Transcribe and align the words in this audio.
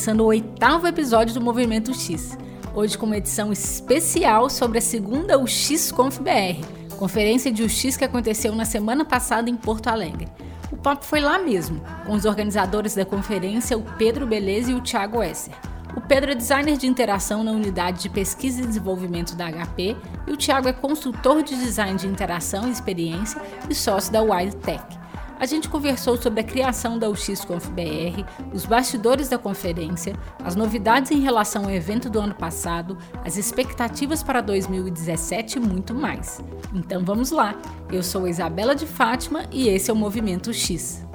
começando 0.00 0.20
o 0.22 0.28
oitavo 0.28 0.86
episódio 0.86 1.34
do 1.34 1.42
Movimento 1.42 1.92
X. 1.92 2.34
Hoje 2.74 2.96
com 2.96 3.04
uma 3.04 3.18
edição 3.18 3.52
especial 3.52 4.48
sobre 4.48 4.78
a 4.78 4.80
segunda 4.80 5.38
UX 5.38 5.92
Conf 5.92 6.20
BR, 6.20 6.64
conferência 6.96 7.52
de 7.52 7.62
UX 7.62 7.98
que 7.98 8.04
aconteceu 8.06 8.54
na 8.54 8.64
semana 8.64 9.04
passada 9.04 9.50
em 9.50 9.56
Porto 9.56 9.88
Alegre. 9.88 10.26
O 10.72 10.76
papo 10.78 11.04
foi 11.04 11.20
lá 11.20 11.38
mesmo, 11.38 11.82
com 12.06 12.14
os 12.14 12.24
organizadores 12.24 12.94
da 12.94 13.04
conferência, 13.04 13.76
o 13.76 13.82
Pedro 13.98 14.26
Beleza 14.26 14.70
e 14.70 14.74
o 14.74 14.80
Thiago 14.80 15.22
Esser. 15.22 15.52
O 15.94 16.00
Pedro 16.00 16.30
é 16.30 16.34
designer 16.34 16.78
de 16.78 16.86
interação 16.86 17.44
na 17.44 17.50
unidade 17.50 18.00
de 18.00 18.08
pesquisa 18.08 18.62
e 18.62 18.66
desenvolvimento 18.66 19.36
da 19.36 19.50
HP 19.50 19.94
e 20.26 20.32
o 20.32 20.36
Thiago 20.38 20.66
é 20.66 20.72
consultor 20.72 21.42
de 21.42 21.54
design 21.54 21.98
de 21.98 22.06
interação 22.06 22.68
e 22.68 22.70
experiência 22.70 23.38
e 23.68 23.74
sócio 23.74 24.10
da 24.10 24.22
Wild 24.22 24.56
Tech. 24.56 24.99
A 25.40 25.46
gente 25.46 25.70
conversou 25.70 26.20
sobre 26.20 26.40
a 26.40 26.44
criação 26.44 26.98
da 26.98 27.08
UXConf.br, 27.08 28.52
os 28.52 28.66
bastidores 28.66 29.26
da 29.26 29.38
conferência, 29.38 30.14
as 30.44 30.54
novidades 30.54 31.10
em 31.10 31.20
relação 31.20 31.64
ao 31.64 31.70
evento 31.70 32.10
do 32.10 32.20
ano 32.20 32.34
passado, 32.34 32.98
as 33.24 33.38
expectativas 33.38 34.22
para 34.22 34.42
2017 34.42 35.56
e 35.56 35.60
muito 35.60 35.94
mais. 35.94 36.42
Então 36.74 37.02
vamos 37.02 37.30
lá! 37.30 37.54
Eu 37.90 38.02
sou 38.02 38.28
Isabela 38.28 38.74
de 38.74 38.84
Fátima 38.84 39.46
e 39.50 39.66
esse 39.66 39.90
é 39.90 39.94
o 39.94 39.96
Movimento 39.96 40.52
X. 40.52 41.06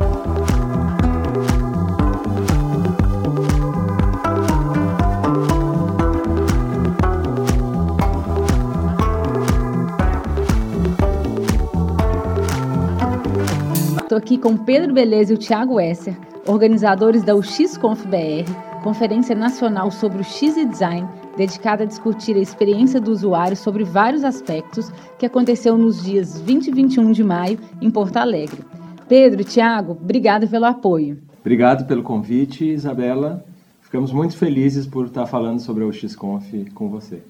Estou 14.16 14.24
aqui 14.24 14.38
com 14.38 14.56
Pedro 14.56 14.94
Beleza 14.94 15.34
e 15.34 15.36
o 15.36 15.38
Thiago 15.38 15.78
Esser, 15.78 16.18
organizadores 16.48 17.22
da 17.22 17.36
UXConf 17.36 18.06
BR, 18.06 18.50
Conferência 18.82 19.36
Nacional 19.36 19.92
sobre 19.92 20.22
o 20.22 20.24
X 20.24 20.56
e 20.56 20.64
Design, 20.64 21.06
dedicada 21.36 21.84
a 21.84 21.86
discutir 21.86 22.34
a 22.38 22.40
experiência 22.40 23.02
do 23.02 23.12
usuário 23.12 23.58
sobre 23.58 23.84
vários 23.84 24.24
aspectos, 24.24 24.90
que 25.20 25.26
aconteceu 25.26 25.78
nos 25.78 26.02
dias 26.02 26.40
20 26.40 26.68
e 26.68 26.72
21 26.72 27.12
de 27.12 27.26
maio 27.26 27.60
em 27.82 27.92
Porto 27.92 28.16
Alegre. 28.16 28.64
Pedro 29.10 29.42
e 29.42 29.44
Thiago, 29.44 29.92
obrigado 30.02 30.48
pelo 30.48 30.64
apoio. 30.64 31.22
Obrigado 31.42 31.86
pelo 31.86 32.02
convite, 32.02 32.64
Isabela. 32.64 33.44
Ficamos 33.82 34.14
muito 34.14 34.38
felizes 34.38 34.88
por 34.88 35.08
estar 35.08 35.26
falando 35.26 35.60
sobre 35.60 35.84
a 35.84 35.88
UXConf 35.88 36.54
com 36.74 36.88
você. 36.88 37.22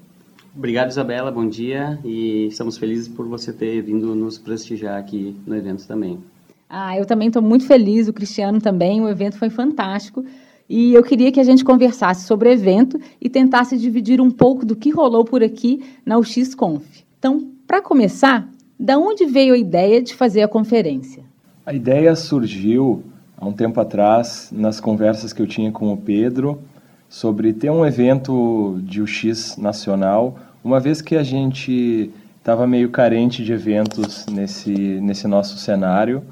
Obrigado, 0.55 0.91
Isabela. 0.91 1.31
Bom 1.31 1.47
dia. 1.47 1.99
E 2.05 2.45
estamos 2.45 2.77
felizes 2.77 3.07
por 3.07 3.27
você 3.27 3.51
ter 3.51 3.81
vindo 3.81 4.13
nos 4.13 4.37
prestigiar 4.37 4.99
aqui 4.99 5.35
no 5.47 5.55
evento 5.55 5.87
também. 5.87 6.19
Ah, 6.69 6.97
eu 6.97 7.05
também 7.05 7.27
estou 7.27 7.41
muito 7.41 7.65
feliz, 7.65 8.07
o 8.07 8.13
Cristiano 8.13 8.59
também, 8.59 9.01
o 9.01 9.07
evento 9.07 9.37
foi 9.37 9.49
fantástico. 9.49 10.25
E 10.67 10.93
eu 10.93 11.03
queria 11.03 11.31
que 11.31 11.39
a 11.39 11.43
gente 11.43 11.63
conversasse 11.63 12.25
sobre 12.25 12.49
o 12.49 12.51
evento 12.51 12.99
e 13.21 13.29
tentasse 13.29 13.77
dividir 13.77 14.19
um 14.19 14.31
pouco 14.31 14.65
do 14.65 14.75
que 14.75 14.89
rolou 14.89 15.23
por 15.23 15.43
aqui 15.43 15.83
na 16.03 16.17
UXConf. 16.17 16.83
Então, 17.19 17.51
para 17.67 17.81
começar, 17.81 18.49
da 18.79 18.97
onde 18.97 19.25
veio 19.25 19.53
a 19.53 19.57
ideia 19.57 20.01
de 20.01 20.15
fazer 20.15 20.41
a 20.41 20.47
conferência? 20.47 21.23
A 21.65 21.73
ideia 21.73 22.15
surgiu 22.15 23.03
há 23.37 23.45
um 23.45 23.53
tempo 23.53 23.79
atrás, 23.79 24.49
nas 24.51 24.79
conversas 24.79 25.31
que 25.31 25.41
eu 25.41 25.47
tinha 25.47 25.71
com 25.71 25.93
o 25.93 25.97
Pedro, 25.97 26.59
sobre 27.07 27.53
ter 27.53 27.69
um 27.69 27.85
evento 27.85 28.79
de 28.81 29.01
UX 29.01 29.55
nacional, 29.57 30.37
uma 30.63 30.79
vez 30.79 30.99
que 30.99 31.15
a 31.15 31.23
gente 31.23 32.11
estava 32.39 32.65
meio 32.65 32.89
carente 32.89 33.43
de 33.43 33.53
eventos 33.53 34.25
nesse, 34.25 34.71
nesse 34.71 35.27
nosso 35.27 35.57
cenário 35.57 36.23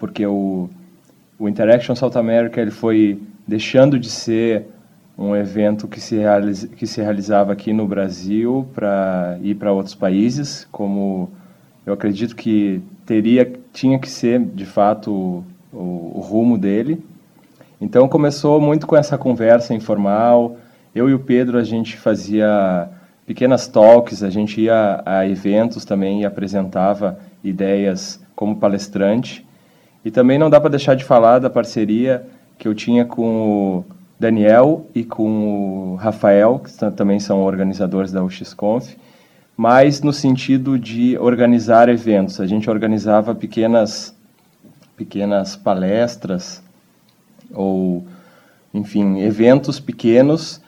porque 0.00 0.26
o, 0.26 0.68
o 1.38 1.48
Interaction 1.48 1.94
South 1.94 2.16
America 2.16 2.60
ele 2.60 2.72
foi 2.72 3.20
deixando 3.46 3.98
de 3.98 4.08
ser 4.08 4.64
um 5.16 5.36
evento 5.36 5.86
que 5.86 6.00
se, 6.00 6.16
que 6.74 6.86
se 6.86 7.02
realizava 7.02 7.52
aqui 7.52 7.72
no 7.74 7.86
Brasil 7.86 8.66
para 8.74 9.38
ir 9.42 9.54
para 9.54 9.70
outros 9.70 9.94
países, 9.94 10.66
como 10.72 11.30
eu 11.84 11.92
acredito 11.92 12.34
que 12.34 12.82
teria 13.04 13.52
tinha 13.72 13.98
que 13.98 14.08
ser 14.08 14.40
de 14.40 14.64
fato 14.64 15.12
o, 15.12 15.44
o, 15.70 16.12
o 16.16 16.20
rumo 16.20 16.56
dele. 16.56 17.04
Então 17.78 18.08
começou 18.08 18.58
muito 18.60 18.86
com 18.86 18.96
essa 18.96 19.18
conversa 19.18 19.74
informal. 19.74 20.56
Eu 20.94 21.10
e 21.10 21.14
o 21.14 21.18
Pedro 21.18 21.58
a 21.58 21.62
gente 21.62 21.98
fazia 21.98 22.88
pequenas 23.26 23.68
talks, 23.68 24.22
a 24.22 24.30
gente 24.30 24.62
ia 24.62 25.02
a 25.04 25.28
eventos 25.28 25.84
também 25.84 26.22
e 26.22 26.24
apresentava 26.24 27.18
ideias 27.44 28.18
como 28.34 28.56
palestrante. 28.56 29.46
E 30.04 30.10
também 30.10 30.38
não 30.38 30.48
dá 30.48 30.60
para 30.60 30.70
deixar 30.70 30.94
de 30.94 31.04
falar 31.04 31.38
da 31.38 31.50
parceria 31.50 32.26
que 32.58 32.66
eu 32.66 32.74
tinha 32.74 33.04
com 33.04 33.24
o 33.24 33.84
Daniel 34.18 34.86
e 34.94 35.02
com 35.02 35.92
o 35.92 35.94
Rafael, 35.96 36.58
que 36.58 36.90
também 36.92 37.18
são 37.18 37.42
organizadores 37.42 38.12
da 38.12 38.22
UXConf, 38.22 38.96
mas 39.56 40.02
no 40.02 40.12
sentido 40.12 40.78
de 40.78 41.16
organizar 41.18 41.88
eventos. 41.88 42.40
A 42.40 42.46
gente 42.46 42.68
organizava 42.68 43.34
pequenas, 43.34 44.14
pequenas 44.96 45.56
palestras 45.56 46.62
ou, 47.52 48.04
enfim, 48.72 49.20
eventos 49.20 49.80
pequenos 49.80 50.60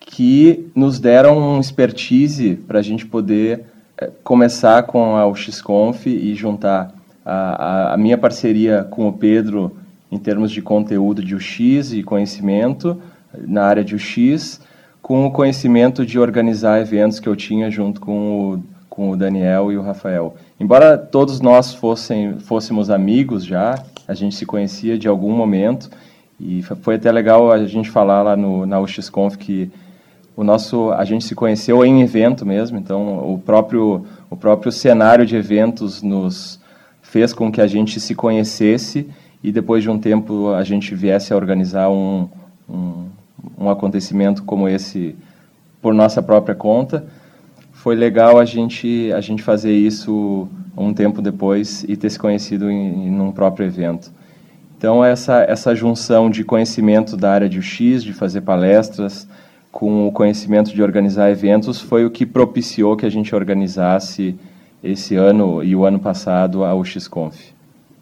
que 0.00 0.70
nos 0.74 1.00
deram 1.00 1.38
um 1.38 1.60
expertise 1.60 2.54
para 2.54 2.78
a 2.78 2.82
gente 2.82 3.06
poder 3.06 3.64
é, 3.98 4.10
começar 4.22 4.82
com 4.84 5.16
a 5.16 5.26
UXConf 5.26 6.06
e 6.06 6.34
juntar 6.34 6.95
a, 7.26 7.94
a, 7.94 7.96
minha 7.96 8.16
parceria 8.16 8.84
com 8.84 9.08
o 9.08 9.12
Pedro 9.12 9.76
em 10.10 10.18
termos 10.18 10.52
de 10.52 10.62
conteúdo 10.62 11.24
de 11.24 11.34
UX 11.34 11.92
e 11.92 12.02
conhecimento 12.04 13.02
na 13.36 13.64
área 13.64 13.84
de 13.84 13.96
UX, 13.96 14.60
com 15.02 15.26
o 15.26 15.30
conhecimento 15.32 16.06
de 16.06 16.18
organizar 16.18 16.80
eventos 16.80 17.18
que 17.18 17.28
eu 17.28 17.34
tinha 17.34 17.68
junto 17.68 18.00
com 18.00 18.54
o, 18.54 18.62
com 18.88 19.10
o 19.10 19.16
Daniel 19.16 19.72
e 19.72 19.76
o 19.76 19.82
Rafael. 19.82 20.36
Embora 20.58 20.96
todos 20.96 21.40
nós 21.40 21.74
fossem, 21.74 22.38
fôssemos 22.38 22.90
amigos 22.90 23.44
já, 23.44 23.82
a 24.06 24.14
gente 24.14 24.36
se 24.36 24.46
conhecia 24.46 24.96
de 24.96 25.08
algum 25.08 25.32
momento, 25.32 25.90
e 26.38 26.62
foi 26.62 26.94
até 26.94 27.10
legal 27.10 27.50
a 27.50 27.66
gente 27.66 27.90
falar 27.90 28.22
lá 28.22 28.36
no, 28.36 28.64
na 28.66 28.78
UXConf 28.78 29.36
que 29.36 29.70
o 30.36 30.44
nosso 30.44 30.92
a 30.92 31.04
gente 31.04 31.24
se 31.24 31.34
conheceu 31.34 31.82
em 31.82 32.02
evento 32.02 32.44
mesmo 32.44 32.76
então 32.76 33.32
o 33.32 33.38
próprio 33.38 34.04
o 34.28 34.36
próprio 34.36 34.70
cenário 34.70 35.24
de 35.24 35.34
eventos 35.34 36.02
nos 36.02 36.60
fez 37.16 37.32
com 37.32 37.50
que 37.50 37.62
a 37.62 37.66
gente 37.66 37.98
se 37.98 38.14
conhecesse 38.14 39.08
e 39.42 39.50
depois 39.50 39.82
de 39.82 39.88
um 39.88 39.98
tempo 39.98 40.52
a 40.52 40.62
gente 40.62 40.94
viesse 40.94 41.32
a 41.32 41.36
organizar 41.36 41.88
um, 41.88 42.28
um, 42.68 43.06
um 43.58 43.70
acontecimento 43.70 44.42
como 44.42 44.68
esse 44.68 45.16
por 45.80 45.94
nossa 45.94 46.22
própria 46.22 46.54
conta. 46.54 47.06
Foi 47.72 47.94
legal 47.94 48.38
a 48.38 48.44
gente, 48.44 49.10
a 49.14 49.22
gente 49.22 49.42
fazer 49.42 49.72
isso 49.72 50.46
um 50.76 50.92
tempo 50.92 51.22
depois 51.22 51.86
e 51.88 51.96
ter 51.96 52.10
se 52.10 52.18
conhecido 52.18 52.70
em, 52.70 53.06
em 53.06 53.18
um 53.18 53.32
próprio 53.32 53.66
evento. 53.66 54.12
Então, 54.76 55.02
essa, 55.02 55.40
essa 55.40 55.74
junção 55.74 56.28
de 56.28 56.44
conhecimento 56.44 57.16
da 57.16 57.32
área 57.32 57.48
de 57.48 57.58
UX, 57.58 58.04
de 58.04 58.12
fazer 58.12 58.42
palestras, 58.42 59.26
com 59.72 60.06
o 60.06 60.12
conhecimento 60.12 60.74
de 60.74 60.82
organizar 60.82 61.30
eventos, 61.30 61.80
foi 61.80 62.04
o 62.04 62.10
que 62.10 62.26
propiciou 62.26 62.94
que 62.94 63.06
a 63.06 63.10
gente 63.10 63.34
organizasse 63.34 64.38
esse 64.86 65.16
ano 65.16 65.62
e 65.62 65.74
o 65.74 65.84
ano 65.84 65.98
passado 65.98 66.64
a 66.64 66.74
UXConf. 66.74 67.52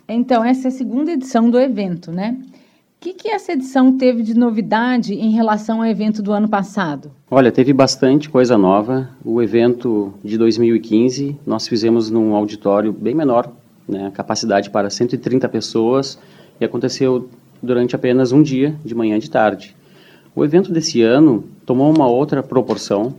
Então, 0.09 0.45
essa 0.45 0.69
é 0.69 0.71
a 0.71 0.73
segunda 0.73 1.13
edição 1.13 1.49
do 1.49 1.59
evento, 1.59 2.13
né? 2.13 2.37
O 2.41 3.05
que, 3.05 3.13
que 3.13 3.29
essa 3.29 3.53
edição 3.53 3.97
teve 3.99 4.23
de 4.23 4.35
novidade 4.35 5.15
em 5.15 5.31
relação 5.31 5.83
ao 5.83 5.87
evento 5.87 6.23
do 6.23 6.33
ano 6.33 6.49
passado? 6.49 7.11
Olha, 7.31 7.53
teve 7.53 7.73
bastante 7.73 8.31
coisa 8.31 8.57
nova. 8.57 9.11
O 9.25 9.43
evento 9.43 10.15
de 10.25 10.39
2015 10.39 11.37
nós 11.47 11.69
fizemos 11.69 12.11
num 12.11 12.35
auditório 12.35 12.93
bem 12.93 13.15
menor, 13.15 13.51
né, 13.87 14.11
capacidade 14.15 14.71
para 14.71 14.89
130 14.89 15.49
pessoas, 15.51 16.19
e 16.59 16.65
aconteceu 16.65 17.29
durante 17.63 17.95
apenas 17.95 18.33
um 18.33 18.43
dia, 18.43 18.75
de 18.85 18.95
manhã 18.95 19.17
e 19.17 19.21
de 19.21 19.31
tarde. 19.31 19.77
O 20.35 20.45
evento 20.45 20.73
desse 20.73 21.03
ano 21.03 21.45
tomou 21.65 21.95
uma 21.95 22.09
outra 22.09 22.43
proporção. 22.43 23.15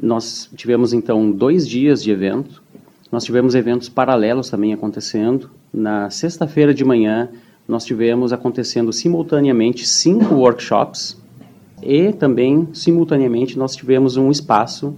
Nós 0.00 0.50
tivemos 0.54 0.92
então 0.92 1.30
dois 1.30 1.66
dias 1.66 2.02
de 2.02 2.10
evento, 2.10 2.62
nós 3.10 3.24
tivemos 3.24 3.54
eventos 3.54 3.88
paralelos 3.88 4.50
também 4.50 4.72
acontecendo. 4.72 5.50
Na 5.72 6.10
sexta-feira 6.10 6.74
de 6.74 6.84
manhã, 6.84 7.28
nós 7.68 7.84
tivemos 7.84 8.32
acontecendo 8.32 8.92
simultaneamente 8.92 9.86
cinco 9.86 10.34
workshops 10.34 11.16
e 11.82 12.12
também, 12.12 12.68
simultaneamente, 12.72 13.58
nós 13.58 13.76
tivemos 13.76 14.16
um 14.16 14.30
espaço 14.30 14.94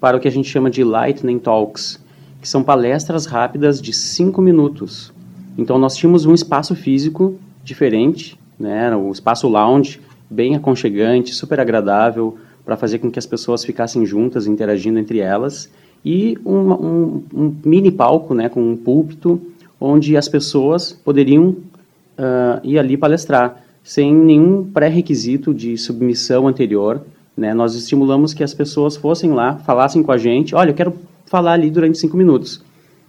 para 0.00 0.16
o 0.16 0.20
que 0.20 0.28
a 0.28 0.30
gente 0.30 0.48
chama 0.48 0.70
de 0.70 0.84
Lightning 0.84 1.38
Talks, 1.38 2.02
que 2.40 2.48
são 2.48 2.62
palestras 2.62 3.26
rápidas 3.26 3.80
de 3.80 3.92
cinco 3.92 4.42
minutos. 4.42 5.12
Então, 5.56 5.78
nós 5.78 5.96
tínhamos 5.96 6.26
um 6.26 6.34
espaço 6.34 6.74
físico 6.74 7.38
diferente, 7.64 8.38
né, 8.58 8.94
o 8.94 9.10
espaço 9.10 9.48
lounge, 9.48 10.00
bem 10.28 10.54
aconchegante, 10.56 11.32
super 11.32 11.58
agradável, 11.60 12.36
para 12.64 12.76
fazer 12.76 12.98
com 12.98 13.10
que 13.10 13.18
as 13.18 13.26
pessoas 13.26 13.64
ficassem 13.64 14.04
juntas, 14.04 14.46
interagindo 14.46 14.98
entre 14.98 15.20
elas 15.20 15.70
e 16.06 16.38
um, 16.46 16.72
um, 16.72 17.22
um 17.34 17.56
mini 17.64 17.90
palco, 17.90 18.32
né, 18.32 18.48
com 18.48 18.62
um 18.62 18.76
púlpito, 18.76 19.42
onde 19.80 20.16
as 20.16 20.28
pessoas 20.28 20.92
poderiam 20.92 21.48
uh, 21.48 22.60
ir 22.62 22.78
ali 22.78 22.96
palestrar, 22.96 23.60
sem 23.82 24.14
nenhum 24.14 24.62
pré-requisito 24.62 25.52
de 25.52 25.76
submissão 25.76 26.46
anterior. 26.46 27.02
Né? 27.36 27.52
Nós 27.52 27.74
estimulamos 27.74 28.32
que 28.32 28.44
as 28.44 28.54
pessoas 28.54 28.96
fossem 28.96 29.32
lá, 29.32 29.56
falassem 29.56 30.00
com 30.00 30.12
a 30.12 30.16
gente, 30.16 30.54
olha, 30.54 30.70
eu 30.70 30.74
quero 30.74 30.94
falar 31.24 31.54
ali 31.54 31.72
durante 31.72 31.98
cinco 31.98 32.16
minutos. 32.16 32.62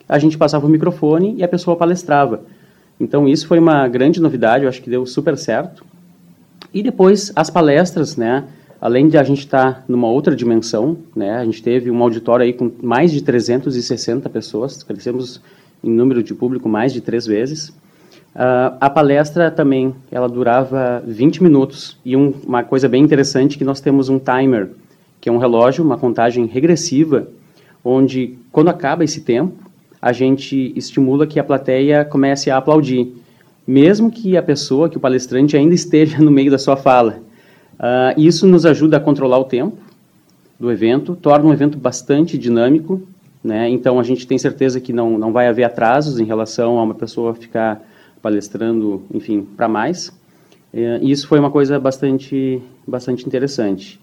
A 0.10 0.18
gente 0.18 0.36
passava 0.36 0.66
o 0.66 0.70
microfone 0.70 1.36
e 1.38 1.44
a 1.44 1.48
pessoa 1.48 1.78
palestrava. 1.78 2.42
Então 3.00 3.28
isso 3.28 3.48
foi 3.48 3.60
uma 3.60 3.88
grande 3.88 4.20
novidade, 4.20 4.64
eu 4.64 4.70
acho 4.70 4.82
que 4.82 4.90
deu 4.90 5.06
super 5.06 5.38
certo. 5.38 5.86
E 6.74 6.82
depois 6.82 7.32
as 7.36 7.52
palestras, 7.52 8.18
né? 8.18 8.46
Além 8.80 9.08
de 9.08 9.18
a 9.18 9.24
gente 9.24 9.40
estar 9.40 9.74
tá 9.74 9.84
numa 9.88 10.08
outra 10.08 10.36
dimensão, 10.36 10.98
né? 11.16 11.38
A 11.38 11.46
gente 11.46 11.64
teve 11.64 11.90
um 11.90 12.02
auditório 12.02 12.46
aí 12.46 12.54
com 12.54 12.72
mais 12.82 13.12
de 13.12 13.22
360 13.24 14.30
pessoas, 14.30 14.84
crescemos 14.84 15.42
em 15.84 15.90
número 15.90 16.22
de 16.22 16.34
público 16.34 16.70
mais 16.70 16.94
de 16.94 17.02
três 17.02 17.26
vezes. 17.26 17.70
Uh, 18.36 18.78
a 18.80 18.88
palestra 18.90 19.50
também, 19.50 19.96
ela 20.12 20.30
durava 20.30 21.02
20 21.08 21.42
minutos 21.42 21.98
e 22.06 22.16
um, 22.16 22.32
uma 22.46 22.64
coisa 22.64 22.88
bem 22.88 23.04
interessante 23.04 23.58
que 23.58 23.64
nós 23.64 23.82
temos 23.82 24.10
um 24.10 24.20
timer, 24.20 24.70
que 25.20 25.28
é 25.28 25.32
um 25.32 25.40
relógio, 25.40 25.84
uma 25.84 25.98
contagem 25.98 26.46
regressiva, 26.46 27.28
onde 27.84 28.38
quando 28.52 28.70
acaba 28.70 29.04
esse 29.04 29.22
tempo, 29.22 29.54
a 30.00 30.14
gente 30.14 30.72
estimula 30.76 31.26
que 31.26 31.40
a 31.40 31.44
plateia 31.44 32.06
comece 32.06 32.52
a 32.52 32.58
aplaudir, 32.58 33.12
mesmo 33.66 34.12
que 34.12 34.38
a 34.38 34.44
pessoa, 34.44 34.88
que 34.88 34.98
o 34.98 35.00
palestrante 35.00 35.58
ainda 35.58 35.74
esteja 35.74 36.20
no 36.22 36.30
meio 36.30 36.52
da 36.52 36.60
sua 36.60 36.78
fala. 36.78 37.27
Uh, 37.80 38.20
isso 38.20 38.48
nos 38.48 38.66
ajuda 38.66 38.98
a 38.98 39.00
controlar 39.00 39.38
o 39.38 39.44
tempo 39.44 39.78
do 40.60 40.72
evento, 40.72 41.16
torna 41.16 41.46
um 41.46 41.54
evento 41.54 41.78
bastante 41.78 42.38
dinâmico, 42.38 43.02
né? 43.44 43.70
então 43.70 44.00
a 44.00 44.04
gente 44.04 44.26
tem 44.26 44.38
certeza 44.38 44.82
que 44.82 44.92
não, 44.92 45.18
não 45.18 45.32
vai 45.32 45.48
haver 45.48 45.64
atrasos 45.64 46.20
em 46.20 46.26
relação 46.26 46.80
a 46.80 46.84
uma 46.84 46.96
pessoa 46.96 47.36
ficar 47.36 47.82
palestrando, 48.22 49.04
enfim, 49.14 49.48
para 49.56 49.68
mais. 49.68 50.12
E 50.74 51.12
isso 51.12 51.28
foi 51.28 51.40
uma 51.40 51.52
coisa 51.52 51.80
bastante, 51.80 52.62
bastante 52.86 53.26
interessante. 53.26 54.00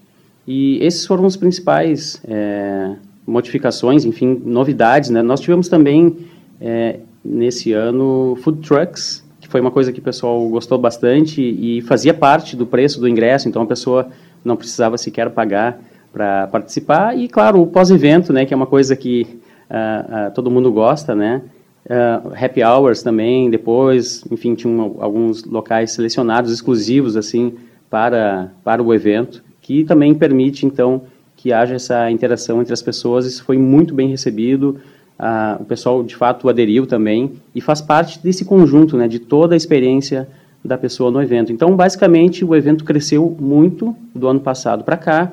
E 0.47 0.77
esses 0.83 1.05
foram 1.05 1.25
os 1.25 1.35
principais 1.35 2.21
é, 2.27 2.95
modificações, 3.25 4.05
enfim, 4.05 4.41
novidades. 4.45 5.09
Né? 5.09 5.21
Nós 5.21 5.39
tivemos 5.39 5.67
também, 5.67 6.17
é, 6.61 6.99
nesse 7.23 7.73
ano, 7.73 8.37
food 8.41 8.67
trucks, 8.67 9.24
foi 9.55 9.61
uma 9.61 9.71
coisa 9.71 9.93
que 9.93 10.01
o 10.01 10.03
pessoal 10.03 10.45
gostou 10.49 10.77
bastante 10.77 11.41
e 11.41 11.79
fazia 11.83 12.13
parte 12.13 12.57
do 12.57 12.65
preço 12.65 12.99
do 12.99 13.07
ingresso, 13.07 13.47
então 13.47 13.61
a 13.61 13.65
pessoa 13.65 14.09
não 14.43 14.57
precisava 14.57 14.97
sequer 14.97 15.29
pagar 15.29 15.79
para 16.11 16.47
participar. 16.47 17.17
E, 17.17 17.29
claro, 17.29 17.61
o 17.61 17.65
pós-evento, 17.65 18.33
né, 18.33 18.45
que 18.45 18.53
é 18.53 18.57
uma 18.57 18.65
coisa 18.65 18.97
que 18.97 19.25
uh, 19.69 20.27
uh, 20.27 20.33
todo 20.33 20.51
mundo 20.51 20.69
gosta, 20.73 21.15
né? 21.15 21.41
Uh, 21.85 22.33
happy 22.35 22.61
hours 22.65 23.01
também, 23.01 23.49
depois, 23.49 24.25
enfim, 24.29 24.55
tinham 24.55 24.97
alguns 24.99 25.45
locais 25.45 25.93
selecionados, 25.93 26.51
exclusivos, 26.51 27.15
assim, 27.15 27.53
para, 27.89 28.51
para 28.61 28.83
o 28.83 28.93
evento, 28.93 29.41
que 29.61 29.85
também 29.85 30.13
permite, 30.13 30.65
então, 30.65 31.03
que 31.37 31.53
haja 31.53 31.75
essa 31.75 32.11
interação 32.11 32.59
entre 32.59 32.73
as 32.73 32.81
pessoas. 32.81 33.25
Isso 33.25 33.41
foi 33.41 33.57
muito 33.57 33.93
bem 33.93 34.09
recebido, 34.09 34.81
uh, 35.19 35.61
o 35.61 35.65
pessoal, 35.65 36.03
de 36.03 36.15
fato, 36.15 36.49
aderiu 36.49 36.85
também, 36.85 37.33
e 37.53 37.61
faz 37.61 37.81
parte 37.81 38.19
desse 38.19 38.45
conjunto, 38.45 38.97
né, 38.97 39.07
de 39.07 39.19
toda 39.19 39.55
a 39.55 39.57
experiência 39.57 40.27
da 40.63 40.77
pessoa 40.77 41.11
no 41.11 41.21
evento. 41.21 41.51
Então, 41.51 41.75
basicamente, 41.75 42.43
o 42.43 42.55
evento 42.55 42.83
cresceu 42.83 43.35
muito 43.39 43.95
do 44.13 44.27
ano 44.27 44.39
passado 44.39 44.83
para 44.83 44.97
cá, 44.97 45.31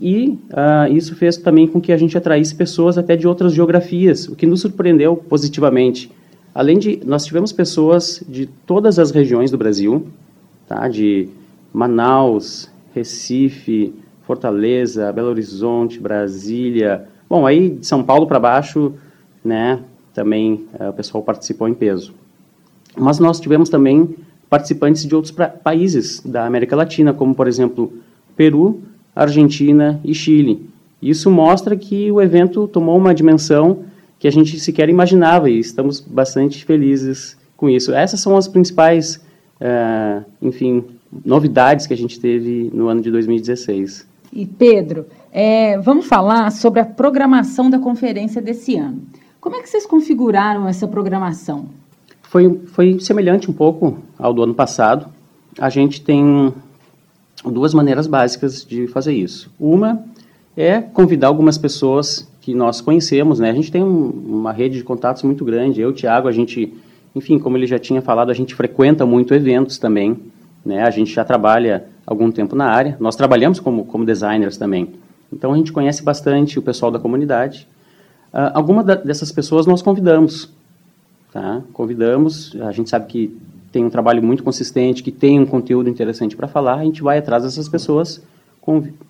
e 0.00 0.38
uh, 0.50 0.92
isso 0.92 1.14
fez 1.14 1.36
também 1.36 1.66
com 1.66 1.80
que 1.80 1.92
a 1.92 1.96
gente 1.96 2.18
atraísse 2.18 2.54
pessoas 2.54 2.98
até 2.98 3.16
de 3.16 3.26
outras 3.26 3.52
geografias, 3.52 4.28
o 4.28 4.34
que 4.34 4.46
nos 4.46 4.60
surpreendeu 4.60 5.16
positivamente. 5.16 6.10
Além 6.54 6.78
de, 6.78 7.00
nós 7.04 7.24
tivemos 7.24 7.52
pessoas 7.52 8.22
de 8.28 8.46
todas 8.66 8.98
as 8.98 9.10
regiões 9.10 9.50
do 9.50 9.58
Brasil, 9.58 10.06
tá? 10.66 10.88
de 10.88 11.28
Manaus, 11.72 12.70
Recife, 12.94 13.94
Fortaleza, 14.26 15.12
Belo 15.12 15.28
Horizonte, 15.28 16.00
Brasília. 16.00 17.06
Bom, 17.28 17.46
aí 17.46 17.70
de 17.70 17.86
São 17.86 18.02
Paulo 18.02 18.26
para 18.26 18.40
baixo, 18.40 18.94
né, 19.46 19.80
também 20.12 20.66
uh, 20.78 20.90
o 20.90 20.92
pessoal 20.92 21.22
participou 21.22 21.68
em 21.68 21.74
peso. 21.74 22.12
Mas 22.96 23.18
nós 23.18 23.38
tivemos 23.38 23.68
também 23.68 24.16
participantes 24.48 25.04
de 25.06 25.14
outros 25.14 25.34
países 25.62 26.20
da 26.24 26.46
América 26.46 26.74
Latina, 26.74 27.12
como 27.12 27.34
por 27.34 27.46
exemplo 27.46 27.92
Peru, 28.36 28.80
Argentina 29.14 30.00
e 30.04 30.14
Chile. 30.14 30.68
Isso 31.00 31.30
mostra 31.30 31.76
que 31.76 32.10
o 32.10 32.20
evento 32.20 32.66
tomou 32.66 32.96
uma 32.96 33.14
dimensão 33.14 33.84
que 34.18 34.26
a 34.26 34.32
gente 34.32 34.58
sequer 34.58 34.88
imaginava 34.88 35.50
e 35.50 35.58
estamos 35.58 36.00
bastante 36.00 36.64
felizes 36.64 37.36
com 37.56 37.68
isso. 37.68 37.92
Essas 37.92 38.20
são 38.20 38.36
as 38.36 38.48
principais, 38.48 39.16
uh, 39.60 40.24
enfim, 40.40 40.84
novidades 41.24 41.86
que 41.86 41.94
a 41.94 41.96
gente 41.96 42.18
teve 42.18 42.70
no 42.72 42.88
ano 42.88 43.00
de 43.00 43.10
2016. 43.10 44.06
E 44.32 44.46
Pedro, 44.46 45.06
é, 45.32 45.78
vamos 45.78 46.06
falar 46.06 46.50
sobre 46.50 46.80
a 46.80 46.84
programação 46.84 47.68
da 47.68 47.78
conferência 47.78 48.40
desse 48.40 48.76
ano. 48.76 49.02
Como 49.40 49.56
é 49.56 49.62
que 49.62 49.68
vocês 49.68 49.86
configuraram 49.86 50.68
essa 50.68 50.88
programação? 50.88 51.66
Foi, 52.22 52.60
foi 52.66 52.98
semelhante 53.00 53.50
um 53.50 53.54
pouco 53.54 53.98
ao 54.18 54.32
do 54.32 54.42
ano 54.42 54.54
passado. 54.54 55.06
A 55.58 55.70
gente 55.70 56.00
tem 56.02 56.52
duas 57.44 57.72
maneiras 57.72 58.06
básicas 58.06 58.64
de 58.64 58.86
fazer 58.88 59.12
isso. 59.12 59.50
Uma 59.58 60.04
é 60.56 60.80
convidar 60.80 61.28
algumas 61.28 61.58
pessoas 61.58 62.28
que 62.40 62.54
nós 62.54 62.80
conhecemos, 62.80 63.38
né? 63.38 63.50
A 63.50 63.54
gente 63.54 63.70
tem 63.70 63.82
um, 63.82 64.08
uma 64.08 64.52
rede 64.52 64.78
de 64.78 64.84
contatos 64.84 65.22
muito 65.22 65.44
grande. 65.44 65.80
Eu, 65.80 65.92
Tiago, 65.92 66.28
a 66.28 66.32
gente, 66.32 66.72
enfim, 67.14 67.38
como 67.38 67.56
ele 67.56 67.66
já 67.66 67.78
tinha 67.78 68.00
falado, 68.00 68.30
a 68.30 68.34
gente 68.34 68.54
frequenta 68.54 69.04
muito 69.04 69.34
eventos 69.34 69.78
também, 69.78 70.18
né? 70.64 70.82
A 70.82 70.90
gente 70.90 71.12
já 71.12 71.24
trabalha 71.24 71.86
algum 72.06 72.30
tempo 72.30 72.54
na 72.54 72.66
área. 72.66 72.96
Nós 73.00 73.16
trabalhamos 73.16 73.60
como, 73.60 73.84
como 73.84 74.04
designers 74.04 74.56
também. 74.56 74.94
Então 75.32 75.52
a 75.52 75.56
gente 75.56 75.72
conhece 75.72 76.02
bastante 76.02 76.58
o 76.58 76.62
pessoal 76.62 76.90
da 76.90 76.98
comunidade. 76.98 77.66
Uh, 78.32 78.52
alguma 78.54 78.82
da, 78.82 78.94
dessas 78.94 79.32
pessoas 79.32 79.66
nós 79.66 79.82
convidamos, 79.82 80.52
tá? 81.32 81.62
Convidamos. 81.72 82.56
A 82.60 82.72
gente 82.72 82.90
sabe 82.90 83.06
que 83.06 83.36
tem 83.72 83.84
um 83.84 83.90
trabalho 83.90 84.22
muito 84.22 84.42
consistente, 84.42 85.02
que 85.02 85.12
tem 85.12 85.38
um 85.38 85.46
conteúdo 85.46 85.88
interessante 85.88 86.36
para 86.36 86.48
falar, 86.48 86.76
a 86.76 86.84
gente 86.84 87.02
vai 87.02 87.18
atrás 87.18 87.42
dessas 87.42 87.68
pessoas, 87.68 88.22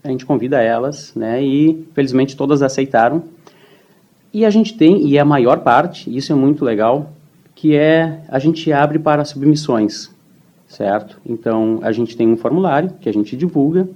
a 0.04 0.08
gente 0.08 0.26
convida 0.26 0.60
elas, 0.60 1.12
né? 1.14 1.42
E 1.42 1.86
felizmente 1.94 2.36
todas 2.36 2.62
aceitaram. 2.62 3.22
E 4.32 4.44
a 4.44 4.50
gente 4.50 4.76
tem, 4.76 5.06
e 5.06 5.16
é 5.16 5.20
a 5.20 5.24
maior 5.24 5.60
parte, 5.60 6.14
isso 6.14 6.30
é 6.30 6.34
muito 6.34 6.64
legal, 6.64 7.12
que 7.54 7.74
é 7.74 8.20
a 8.28 8.38
gente 8.38 8.70
abre 8.70 8.98
para 8.98 9.24
submissões, 9.24 10.10
certo? 10.68 11.18
Então 11.24 11.78
a 11.82 11.90
gente 11.90 12.16
tem 12.16 12.28
um 12.28 12.36
formulário 12.36 12.90
que 13.00 13.08
a 13.08 13.12
gente 13.12 13.34
divulga 13.36 13.88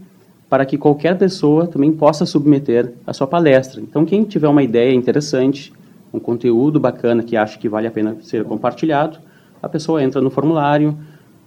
para 0.50 0.66
que 0.66 0.76
qualquer 0.76 1.16
pessoa 1.16 1.68
também 1.68 1.92
possa 1.92 2.26
submeter 2.26 2.92
a 3.06 3.12
sua 3.12 3.26
palestra. 3.28 3.80
Então 3.80 4.04
quem 4.04 4.24
tiver 4.24 4.48
uma 4.48 4.64
ideia 4.64 4.92
interessante, 4.92 5.72
um 6.12 6.18
conteúdo 6.18 6.80
bacana 6.80 7.22
que 7.22 7.36
acha 7.36 7.56
que 7.56 7.68
vale 7.68 7.86
a 7.86 7.90
pena 7.90 8.16
ser 8.20 8.44
compartilhado, 8.44 9.18
a 9.62 9.68
pessoa 9.68 10.02
entra 10.02 10.20
no 10.20 10.28
formulário, 10.28 10.98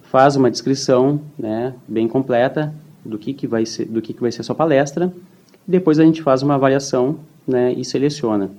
faz 0.04 0.38
uma 0.38 0.50
descrição 0.50 1.20
né, 1.38 1.74
bem 1.86 2.08
completa 2.08 2.74
do 3.04 3.18
que, 3.18 3.34
que 3.34 3.46
vai 3.46 3.66
ser 3.66 3.86
do 3.86 4.02
que, 4.02 4.14
que 4.14 4.22
vai 4.22 4.32
ser 4.32 4.40
a 4.40 4.44
sua 4.46 4.56
palestra, 4.56 5.14
depois 5.68 6.00
a 6.00 6.06
gente 6.06 6.22
faz 6.22 6.42
uma 6.42 6.56
avaliação 6.56 7.20
né, 7.46 7.74
e 7.74 7.84
seleciona. 7.84 8.52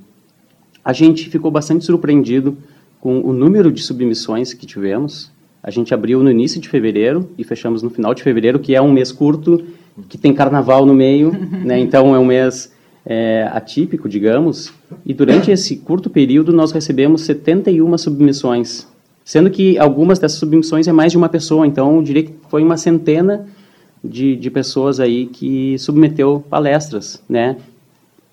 A 0.85 0.93
gente 0.93 1.31
ficou 1.31 1.51
bastante 1.51 1.87
surpreendido 1.87 2.59
com 3.01 3.21
o 3.21 3.33
número 3.33 3.73
de 3.73 3.83
submissões 3.83 4.53
que 4.53 4.67
tivemos. 4.67 5.31
A 5.63 5.71
gente 5.71 5.95
abriu 5.95 6.23
no 6.23 6.31
início 6.31 6.61
de 6.61 6.69
fevereiro 6.69 7.31
e 7.39 7.45
fechamos 7.45 7.83
no 7.83 7.89
final 7.89 8.13
de 8.13 8.23
fevereiro, 8.23 8.59
que 8.59 8.75
é 8.75 8.83
um 8.83 8.93
mês 8.93 9.11
curto, 9.11 9.65
que 10.09 10.19
tem 10.19 10.33
carnaval 10.33 10.85
no 10.85 10.95
meio, 10.95 11.33
né, 11.65 11.79
então 11.79 12.15
é 12.15 12.19
um 12.19 12.25
mês 12.25 12.73
é, 13.05 13.49
atípico, 13.53 14.09
digamos. 14.09 14.73
E 15.05 15.13
durante 15.15 15.51
esse 15.51 15.77
curto 15.77 16.11
período 16.11 16.53
nós 16.53 16.73
recebemos 16.73 17.23
71 17.23 17.97
submissões 17.99 18.87
sendo 19.25 19.51
que 19.51 19.79
algumas 19.79 20.19
dessas 20.19 20.39
submissões 20.39 20.87
é 20.87 20.93
mais 20.93 21.11
de 21.11 21.19
uma 21.19 21.29
pessoa, 21.29 21.67
então 21.67 21.97
eu 21.97 22.03
diria 22.03 22.25
que 22.25 22.35
foi 22.49 22.63
uma 22.63 22.77
centena 22.77 23.47
de, 24.05 24.37
de 24.37 24.51
pessoas 24.51 25.01
aí 25.01 25.27
que 25.27 25.79
submeteu 25.79 26.45
palestras, 26.51 27.23
né? 27.27 27.57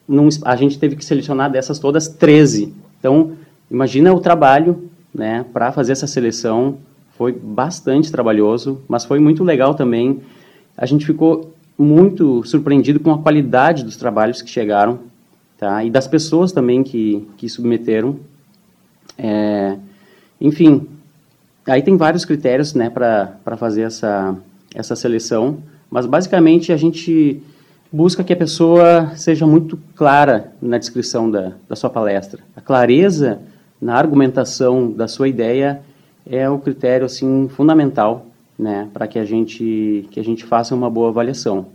Num, 0.05 0.27
a 0.43 0.55
gente 0.57 0.77
teve 0.77 0.97
que 0.97 1.05
selecionar 1.05 1.49
dessas 1.49 1.79
todas 1.79 2.09
13. 2.09 2.73
Então, 2.99 3.31
imagina 3.69 4.13
o 4.13 4.19
trabalho, 4.19 4.89
né, 5.13 5.45
para 5.53 5.71
fazer 5.71 5.93
essa 5.93 6.07
seleção. 6.07 6.79
Foi 7.17 7.31
bastante 7.31 8.11
trabalhoso, 8.11 8.81
mas 8.89 9.05
foi 9.05 9.19
muito 9.19 9.43
legal 9.43 9.73
também. 9.73 10.19
A 10.77 10.85
gente 10.85 11.05
ficou 11.05 11.53
muito 11.77 12.43
surpreendido 12.43 12.99
com 12.99 13.11
a 13.11 13.17
qualidade 13.17 13.83
dos 13.83 13.97
trabalhos 13.97 14.41
que 14.41 14.49
chegaram, 14.49 14.99
tá? 15.57 15.83
E 15.83 15.89
das 15.89 16.07
pessoas 16.07 16.51
também 16.51 16.83
que, 16.83 17.27
que 17.37 17.49
submeteram. 17.49 18.19
É, 19.17 19.77
enfim, 20.39 20.87
aí 21.67 21.81
tem 21.81 21.97
vários 21.97 22.25
critérios 22.25 22.73
né, 22.73 22.89
para 22.89 23.57
fazer 23.57 23.83
essa, 23.83 24.35
essa 24.73 24.95
seleção, 24.95 25.59
mas 25.89 26.05
basicamente 26.05 26.71
a 26.71 26.77
gente 26.77 27.41
busca 27.91 28.23
que 28.23 28.31
a 28.31 28.37
pessoa 28.37 29.11
seja 29.15 29.45
muito 29.45 29.77
clara 29.95 30.53
na 30.61 30.77
descrição 30.77 31.29
da, 31.29 31.53
da 31.67 31.75
sua 31.75 31.89
palestra. 31.89 32.41
A 32.55 32.61
clareza 32.61 33.39
na 33.81 33.95
argumentação 33.95 34.91
da 34.91 35.07
sua 35.07 35.27
ideia 35.27 35.81
é 36.25 36.49
o 36.49 36.59
critério 36.59 37.05
assim 37.05 37.49
fundamental 37.49 38.27
né, 38.61 38.87
para 38.93 39.07
que 39.07 39.17
a 39.17 39.25
gente 39.25 40.07
que 40.11 40.19
a 40.19 40.23
gente 40.23 40.45
faça 40.45 40.75
uma 40.75 40.89
boa 40.89 41.09
avaliação. 41.09 41.65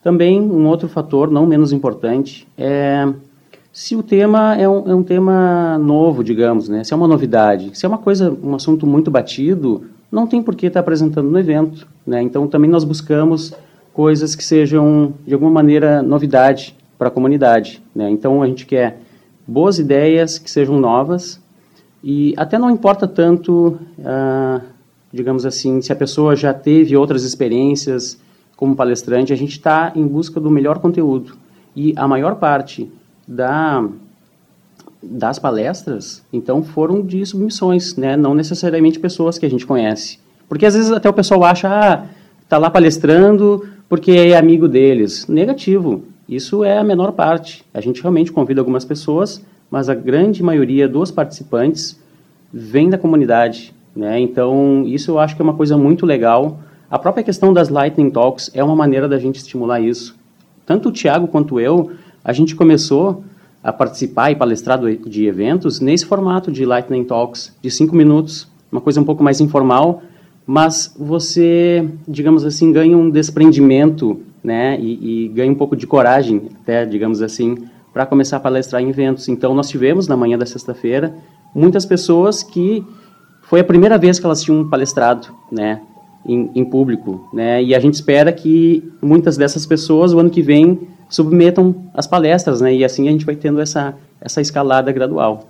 Também 0.00 0.40
um 0.40 0.66
outro 0.68 0.88
fator, 0.88 1.28
não 1.30 1.44
menos 1.44 1.72
importante, 1.72 2.46
é 2.56 3.06
se 3.72 3.96
o 3.96 4.02
tema 4.02 4.56
é 4.56 4.68
um, 4.68 4.90
é 4.90 4.94
um 4.94 5.02
tema 5.02 5.76
novo, 5.78 6.24
digamos, 6.24 6.68
né, 6.68 6.84
se 6.84 6.92
é 6.92 6.96
uma 6.96 7.08
novidade, 7.08 7.76
se 7.76 7.84
é 7.84 7.88
uma 7.88 7.98
coisa, 7.98 8.36
um 8.42 8.54
assunto 8.54 8.86
muito 8.86 9.10
batido, 9.10 9.84
não 10.10 10.26
tem 10.26 10.42
por 10.42 10.54
que 10.54 10.66
estar 10.66 10.80
apresentando 10.80 11.30
no 11.30 11.38
evento, 11.38 11.86
né? 12.06 12.22
Então 12.22 12.46
também 12.46 12.70
nós 12.70 12.84
buscamos 12.84 13.52
coisas 13.92 14.34
que 14.34 14.44
sejam 14.44 15.12
de 15.26 15.34
alguma 15.34 15.50
maneira 15.50 16.02
novidade 16.02 16.76
para 16.98 17.08
a 17.08 17.10
comunidade, 17.10 17.82
né? 17.94 18.08
Então 18.10 18.42
a 18.42 18.46
gente 18.46 18.66
quer 18.66 19.00
boas 19.46 19.78
ideias 19.78 20.38
que 20.38 20.50
sejam 20.50 20.78
novas 20.78 21.40
e 22.02 22.34
até 22.36 22.58
não 22.58 22.70
importa 22.70 23.06
tanto, 23.06 23.78
ah, 24.04 24.60
digamos 25.12 25.44
assim, 25.44 25.80
se 25.82 25.92
a 25.92 25.96
pessoa 25.96 26.36
já 26.36 26.52
teve 26.54 26.96
outras 26.96 27.24
experiências 27.24 28.20
como 28.56 28.76
palestrante, 28.76 29.32
a 29.32 29.36
gente 29.36 29.52
está 29.52 29.92
em 29.94 30.06
busca 30.06 30.38
do 30.38 30.50
melhor 30.50 30.78
conteúdo 30.78 31.36
e 31.74 31.94
a 31.96 32.06
maior 32.06 32.36
parte 32.36 32.90
da 33.26 33.88
das 35.02 35.38
palestras, 35.38 36.22
então, 36.30 36.62
foram 36.62 37.00
de 37.00 37.24
submissões, 37.24 37.96
né? 37.96 38.16
Não 38.16 38.34
necessariamente 38.34 39.00
pessoas 39.00 39.38
que 39.38 39.46
a 39.46 39.50
gente 39.50 39.66
conhece. 39.66 40.18
Porque 40.48 40.66
às 40.66 40.74
vezes 40.74 40.92
até 40.92 41.08
o 41.08 41.12
pessoal 41.12 41.42
acha, 41.44 41.68
ah, 41.68 42.06
tá 42.48 42.58
lá 42.58 42.68
palestrando 42.68 43.66
porque 43.88 44.12
é 44.12 44.36
amigo 44.36 44.68
deles. 44.68 45.26
Negativo. 45.26 46.04
Isso 46.28 46.62
é 46.62 46.78
a 46.78 46.84
menor 46.84 47.12
parte. 47.12 47.64
A 47.72 47.80
gente 47.80 48.02
realmente 48.02 48.30
convida 48.30 48.60
algumas 48.60 48.84
pessoas, 48.84 49.44
mas 49.70 49.88
a 49.88 49.94
grande 49.94 50.42
maioria 50.42 50.88
dos 50.88 51.10
participantes 51.10 51.98
vem 52.52 52.90
da 52.90 52.98
comunidade, 52.98 53.74
né? 54.00 54.18
Então, 54.18 54.82
isso 54.86 55.10
eu 55.10 55.18
acho 55.18 55.36
que 55.36 55.42
é 55.42 55.44
uma 55.44 55.52
coisa 55.52 55.76
muito 55.76 56.06
legal. 56.06 56.58
A 56.90 56.98
própria 56.98 57.22
questão 57.22 57.52
das 57.52 57.68
Lightning 57.68 58.10
Talks 58.10 58.50
é 58.54 58.64
uma 58.64 58.74
maneira 58.74 59.06
da 59.06 59.18
gente 59.18 59.36
estimular 59.36 59.78
isso. 59.78 60.16
Tanto 60.64 60.88
o 60.88 60.92
Tiago 60.92 61.28
quanto 61.28 61.60
eu, 61.60 61.90
a 62.24 62.32
gente 62.32 62.56
começou 62.56 63.22
a 63.62 63.70
participar 63.70 64.30
e 64.30 64.36
palestrar 64.36 64.80
de 64.80 65.26
eventos 65.26 65.80
nesse 65.80 66.06
formato 66.06 66.50
de 66.50 66.64
Lightning 66.64 67.04
Talks, 67.04 67.54
de 67.60 67.70
cinco 67.70 67.94
minutos, 67.94 68.48
uma 68.72 68.80
coisa 68.80 68.98
um 69.02 69.04
pouco 69.04 69.22
mais 69.22 69.38
informal, 69.38 70.02
mas 70.46 70.96
você, 70.98 71.86
digamos 72.08 72.42
assim, 72.46 72.72
ganha 72.72 72.96
um 72.96 73.10
desprendimento, 73.10 74.18
né, 74.42 74.80
e, 74.80 75.26
e 75.26 75.28
ganha 75.28 75.52
um 75.52 75.54
pouco 75.54 75.76
de 75.76 75.86
coragem, 75.86 76.48
até, 76.62 76.86
digamos 76.86 77.20
assim, 77.20 77.58
para 77.92 78.06
começar 78.06 78.38
a 78.38 78.40
palestrar 78.40 78.80
em 78.80 78.88
eventos. 78.88 79.28
Então, 79.28 79.54
nós 79.54 79.68
tivemos, 79.68 80.08
na 80.08 80.16
manhã 80.16 80.38
da 80.38 80.46
sexta-feira, 80.46 81.14
muitas 81.54 81.84
pessoas 81.84 82.42
que 82.42 82.82
foi 83.50 83.58
a 83.58 83.64
primeira 83.64 83.98
vez 83.98 84.20
que 84.20 84.24
elas 84.24 84.40
tinham 84.40 84.68
palestrado, 84.68 85.26
né, 85.50 85.80
em, 86.24 86.52
em 86.54 86.64
público, 86.64 87.28
né, 87.32 87.60
e 87.60 87.74
a 87.74 87.80
gente 87.80 87.94
espera 87.94 88.32
que 88.32 88.88
muitas 89.02 89.36
dessas 89.36 89.66
pessoas, 89.66 90.14
o 90.14 90.20
ano 90.20 90.30
que 90.30 90.40
vem, 90.40 90.86
submetam 91.08 91.74
as 91.92 92.06
palestras, 92.06 92.60
né? 92.60 92.72
E 92.72 92.84
assim 92.84 93.08
a 93.08 93.10
gente 93.10 93.26
vai 93.26 93.34
tendo 93.34 93.60
essa, 93.60 93.94
essa 94.20 94.40
escalada 94.40 94.92
gradual. 94.92 95.48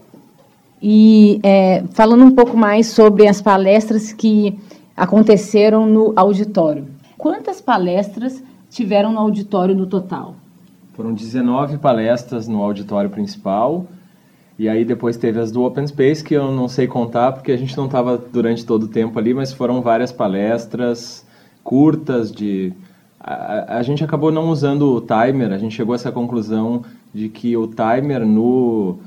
E 0.82 1.38
é, 1.42 1.84
falando 1.90 2.24
um 2.24 2.30
pouco 2.30 2.56
mais 2.56 2.86
sobre 2.86 3.28
as 3.28 3.42
palestras 3.42 4.14
que 4.14 4.58
aconteceram 4.96 5.84
no 5.84 6.14
auditório. 6.16 6.86
Quantas 7.18 7.60
palestras 7.60 8.42
tiveram 8.70 9.12
no 9.12 9.18
auditório 9.18 9.74
no 9.74 9.86
total? 9.86 10.34
Foram 10.94 11.12
19 11.12 11.76
palestras 11.76 12.48
no 12.48 12.62
auditório 12.62 13.10
principal. 13.10 13.84
E 14.60 14.68
aí 14.68 14.84
depois 14.84 15.16
teve 15.16 15.40
as 15.40 15.50
do 15.50 15.64
Open 15.64 15.86
Space, 15.86 16.22
que 16.22 16.34
eu 16.34 16.52
não 16.52 16.68
sei 16.68 16.86
contar, 16.86 17.32
porque 17.32 17.50
a 17.50 17.56
gente 17.56 17.74
não 17.78 17.86
estava 17.86 18.18
durante 18.18 18.62
todo 18.62 18.82
o 18.82 18.88
tempo 18.88 19.18
ali, 19.18 19.32
mas 19.32 19.54
foram 19.54 19.80
várias 19.80 20.12
palestras 20.12 21.24
curtas 21.64 22.30
de 22.30 22.70
a, 23.18 23.78
a, 23.78 23.82
gente 23.82 24.04
acabou 24.04 24.30
não 24.30 24.50
usando 24.50 24.94
o 24.94 25.00
timer, 25.00 25.50
a 25.50 25.56
gente 25.56 25.74
chegou 25.74 25.94
a 25.94 25.96
essa 25.96 26.12
conclusão 26.12 26.84
de 27.14 27.30
que 27.30 27.56
o 27.56 27.68
timer 27.68 28.26
no, 28.26 28.98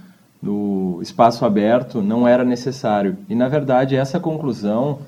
no 0.42 0.98
espaço 1.04 1.46
aberto 1.46 2.02
não 2.02 2.28
era 2.28 2.44
necessário. 2.44 3.16
E, 3.30 3.36
na 3.36 3.48
verdade, 3.48 3.96
essa 3.96 4.20
conclusão 4.20 5.02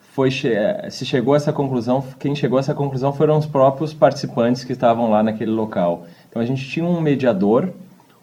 foi 0.00 0.30
se 0.30 1.04
chegou 1.04 1.34
a 1.34 1.36
essa 1.36 1.52
conclusão, 1.52 2.02
quem 2.18 2.34
chegou 2.34 2.56
a 2.56 2.60
essa 2.60 2.72
conclusão 2.72 3.12
foram 3.12 3.36
os 3.36 3.44
próprios 3.44 3.92
participantes 3.92 4.64
que 4.64 4.72
estavam 4.72 5.10
lá 5.10 5.22
naquele 5.22 5.50
local. 5.50 6.06
Então 6.30 6.40
a 6.40 6.46
gente 6.46 6.66
tinha 6.66 6.86
um 6.86 6.98
mediador, 6.98 7.74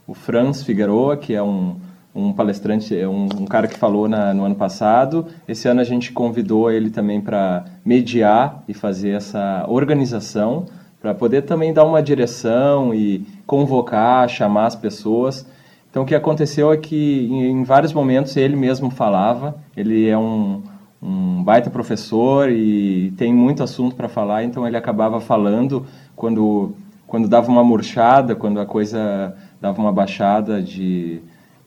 o 0.09 0.15
Franz 0.15 0.63
Figueroa, 0.63 1.15
que 1.15 1.35
é 1.35 1.43
um, 1.43 1.75
um 2.15 2.33
palestrante, 2.33 2.97
é 2.97 3.07
um, 3.07 3.25
um 3.25 3.45
cara 3.45 3.67
que 3.67 3.77
falou 3.77 4.09
na, 4.09 4.33
no 4.33 4.43
ano 4.43 4.55
passado. 4.55 5.27
Esse 5.47 5.67
ano 5.67 5.81
a 5.81 5.83
gente 5.83 6.11
convidou 6.11 6.71
ele 6.71 6.89
também 6.89 7.21
para 7.21 7.65
mediar 7.85 8.63
e 8.67 8.73
fazer 8.73 9.11
essa 9.11 9.65
organização, 9.67 10.65
para 10.99 11.13
poder 11.13 11.43
também 11.43 11.71
dar 11.71 11.85
uma 11.85 12.01
direção 12.01 12.91
e 12.91 13.23
convocar, 13.45 14.27
chamar 14.27 14.65
as 14.65 14.75
pessoas. 14.75 15.45
Então 15.91 16.01
o 16.01 16.05
que 16.07 16.15
aconteceu 16.15 16.73
é 16.73 16.77
que 16.77 17.27
em, 17.31 17.63
vários 17.63 17.93
momentos 17.93 18.35
ele 18.35 18.55
mesmo 18.55 18.89
falava, 18.89 19.57
ele 19.77 20.09
é 20.09 20.17
um, 20.17 20.63
um 20.99 21.43
baita 21.43 21.69
professor 21.69 22.49
e 22.49 23.13
tem 23.15 23.31
muito 23.31 23.61
assunto 23.61 23.95
para 23.95 24.09
falar, 24.09 24.43
então 24.43 24.67
ele 24.67 24.75
acabava 24.75 25.21
falando 25.21 25.85
quando, 26.15 26.73
quando 27.05 27.27
dava 27.27 27.51
uma 27.51 27.63
murchada, 27.63 28.35
quando 28.35 28.59
a 28.59 28.65
coisa 28.65 29.35
dava 29.61 29.81
uma 29.81 29.91
baixada 29.91 30.61
de 30.61 31.21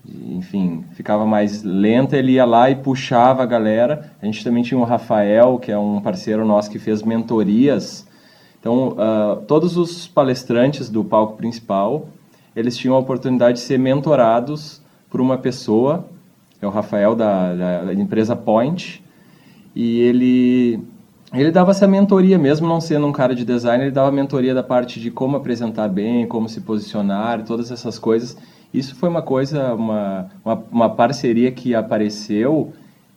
enfim, 0.04 0.84
ficava 0.94 1.24
mais 1.24 1.62
lenta, 1.62 2.16
ele 2.16 2.32
ia 2.32 2.44
lá 2.44 2.68
e 2.70 2.74
puxava 2.74 3.42
a 3.42 3.46
galera. 3.46 4.12
A 4.20 4.26
gente 4.26 4.42
também 4.42 4.62
tinha 4.62 4.78
o 4.78 4.84
Rafael, 4.84 5.58
que 5.58 5.70
é 5.70 5.78
um 5.78 6.00
parceiro 6.00 6.44
nosso 6.44 6.70
que 6.70 6.78
fez 6.78 7.02
mentorias. 7.02 8.06
Então, 8.58 8.90
uh, 8.90 9.36
todos 9.46 9.76
os 9.76 10.08
palestrantes 10.08 10.88
do 10.90 11.04
palco 11.04 11.36
principal, 11.36 12.08
eles 12.54 12.76
tinham 12.76 12.96
a 12.96 12.98
oportunidade 12.98 13.58
de 13.58 13.64
ser 13.64 13.78
mentorados 13.78 14.82
por 15.08 15.20
uma 15.20 15.38
pessoa, 15.38 16.04
é 16.60 16.66
o 16.66 16.70
Rafael 16.70 17.14
da, 17.14 17.82
da 17.84 17.94
empresa 17.94 18.34
Point, 18.34 19.02
e 19.74 20.00
ele 20.00 20.80
ele 21.40 21.50
dava 21.50 21.70
essa 21.70 21.86
mentoria, 21.86 22.38
mesmo 22.38 22.66
não 22.68 22.80
sendo 22.80 23.06
um 23.06 23.12
cara 23.12 23.34
de 23.34 23.44
design, 23.44 23.84
ele 23.84 23.90
dava 23.90 24.10
mentoria 24.12 24.54
da 24.54 24.62
parte 24.62 25.00
de 25.00 25.10
como 25.10 25.36
apresentar 25.36 25.88
bem, 25.88 26.26
como 26.26 26.48
se 26.48 26.60
posicionar, 26.60 27.44
todas 27.44 27.70
essas 27.70 27.98
coisas. 27.98 28.36
Isso 28.72 28.94
foi 28.94 29.08
uma 29.08 29.22
coisa, 29.22 29.74
uma, 29.74 30.30
uma, 30.44 30.64
uma 30.70 30.90
parceria 30.90 31.50
que 31.50 31.74
apareceu 31.74 32.72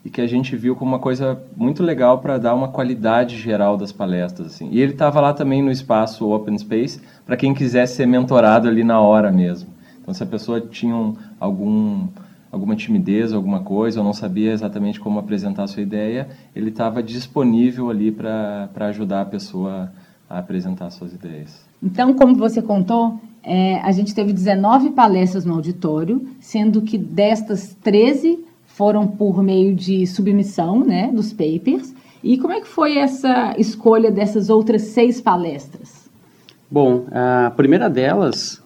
e 0.05 0.09
que 0.09 0.21
a 0.21 0.27
gente 0.27 0.55
viu 0.55 0.75
como 0.75 0.91
uma 0.91 0.99
coisa 0.99 1.41
muito 1.57 1.81
legal 1.81 2.19
para 2.19 2.37
dar 2.37 2.53
uma 2.53 2.67
qualidade 2.67 3.37
geral 3.37 3.75
das 3.75 3.91
palestras. 3.91 4.47
Assim. 4.47 4.69
E 4.71 4.79
ele 4.79 4.91
estava 4.91 5.19
lá 5.19 5.33
também 5.33 5.63
no 5.63 5.71
espaço 5.71 6.29
Open 6.29 6.57
Space 6.59 7.01
para 7.25 7.35
quem 7.35 7.55
quisesse 7.55 7.95
ser 7.95 8.05
mentorado 8.05 8.67
ali 8.67 8.83
na 8.83 8.99
hora 8.99 9.31
mesmo. 9.31 9.67
Então, 9.99 10.13
se 10.13 10.21
a 10.21 10.27
pessoa 10.27 10.61
tinha 10.61 10.95
um, 10.95 11.15
algum, 11.39 12.07
alguma 12.55 12.73
timidez, 12.73 13.33
alguma 13.33 13.59
coisa, 13.59 13.99
ou 13.99 14.05
não 14.05 14.13
sabia 14.13 14.53
exatamente 14.53 14.97
como 14.97 15.19
apresentar 15.19 15.63
a 15.63 15.67
sua 15.67 15.83
ideia, 15.83 16.29
ele 16.55 16.69
estava 16.69 17.03
disponível 17.03 17.89
ali 17.89 18.13
para 18.13 18.69
ajudar 18.77 19.21
a 19.21 19.25
pessoa 19.25 19.91
a 20.29 20.39
apresentar 20.39 20.89
suas 20.89 21.13
ideias. 21.13 21.65
Então, 21.83 22.13
como 22.13 22.33
você 22.33 22.61
contou, 22.61 23.19
é, 23.43 23.81
a 23.81 23.91
gente 23.91 24.15
teve 24.15 24.31
19 24.31 24.91
palestras 24.91 25.43
no 25.43 25.53
auditório, 25.53 26.25
sendo 26.39 26.81
que 26.81 26.97
destas 26.97 27.75
13 27.83 28.39
foram 28.65 29.05
por 29.05 29.43
meio 29.43 29.75
de 29.75 30.07
submissão 30.07 30.79
né, 30.79 31.11
dos 31.13 31.33
papers. 31.33 31.93
E 32.23 32.37
como 32.37 32.53
é 32.53 32.61
que 32.61 32.67
foi 32.67 32.97
essa 32.97 33.53
escolha 33.57 34.09
dessas 34.09 34.49
outras 34.49 34.81
seis 34.83 35.19
palestras? 35.19 36.09
Bom, 36.71 37.05
a 37.11 37.51
primeira 37.51 37.89
delas 37.89 38.63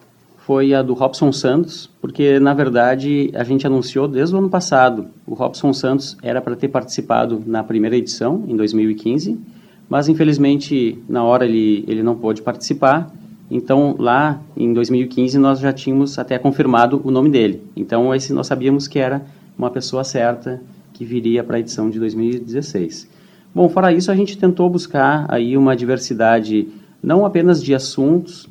foi 0.49 0.73
a 0.73 0.81
do 0.81 0.95
Robson 0.95 1.31
Santos, 1.31 1.87
porque 2.01 2.39
na 2.39 2.55
verdade 2.55 3.29
a 3.35 3.43
gente 3.43 3.67
anunciou 3.67 4.07
desde 4.07 4.33
o 4.33 4.39
ano 4.39 4.49
passado. 4.49 5.05
O 5.27 5.35
Robson 5.35 5.71
Santos 5.71 6.17
era 6.23 6.41
para 6.41 6.55
ter 6.55 6.69
participado 6.69 7.43
na 7.45 7.63
primeira 7.63 7.95
edição, 7.95 8.45
em 8.47 8.55
2015, 8.55 9.39
mas 9.87 10.09
infelizmente 10.09 10.97
na 11.07 11.23
hora 11.23 11.45
ele, 11.45 11.85
ele 11.87 12.01
não 12.01 12.15
pôde 12.15 12.41
participar 12.41 13.13
então, 13.51 13.95
lá 13.99 14.41
em 14.57 14.73
2015, 14.73 15.37
nós 15.37 15.59
já 15.59 15.71
tínhamos 15.71 16.17
até 16.17 16.39
confirmado 16.39 16.99
o 17.03 17.11
nome 17.11 17.29
dele. 17.29 17.63
Então, 17.75 18.13
esse 18.13 18.31
nós 18.31 18.47
sabíamos 18.47 18.87
que 18.87 18.97
era 18.97 19.23
uma 19.55 19.69
pessoa 19.69 20.03
certa 20.03 20.61
que 20.93 21.05
viria 21.05 21.43
para 21.43 21.57
a 21.57 21.59
edição 21.59 21.91
de 21.91 21.99
2016. 21.99 23.07
Bom, 23.53 23.67
fora 23.69 23.91
isso, 23.91 24.11
a 24.11 24.15
gente 24.15 24.35
tentou 24.37 24.67
buscar 24.67 25.25
aí 25.29 25.55
uma 25.57 25.75
diversidade 25.75 26.67
não 27.01 27.25
apenas 27.25 27.63
de 27.63 27.73
assuntos, 27.73 28.47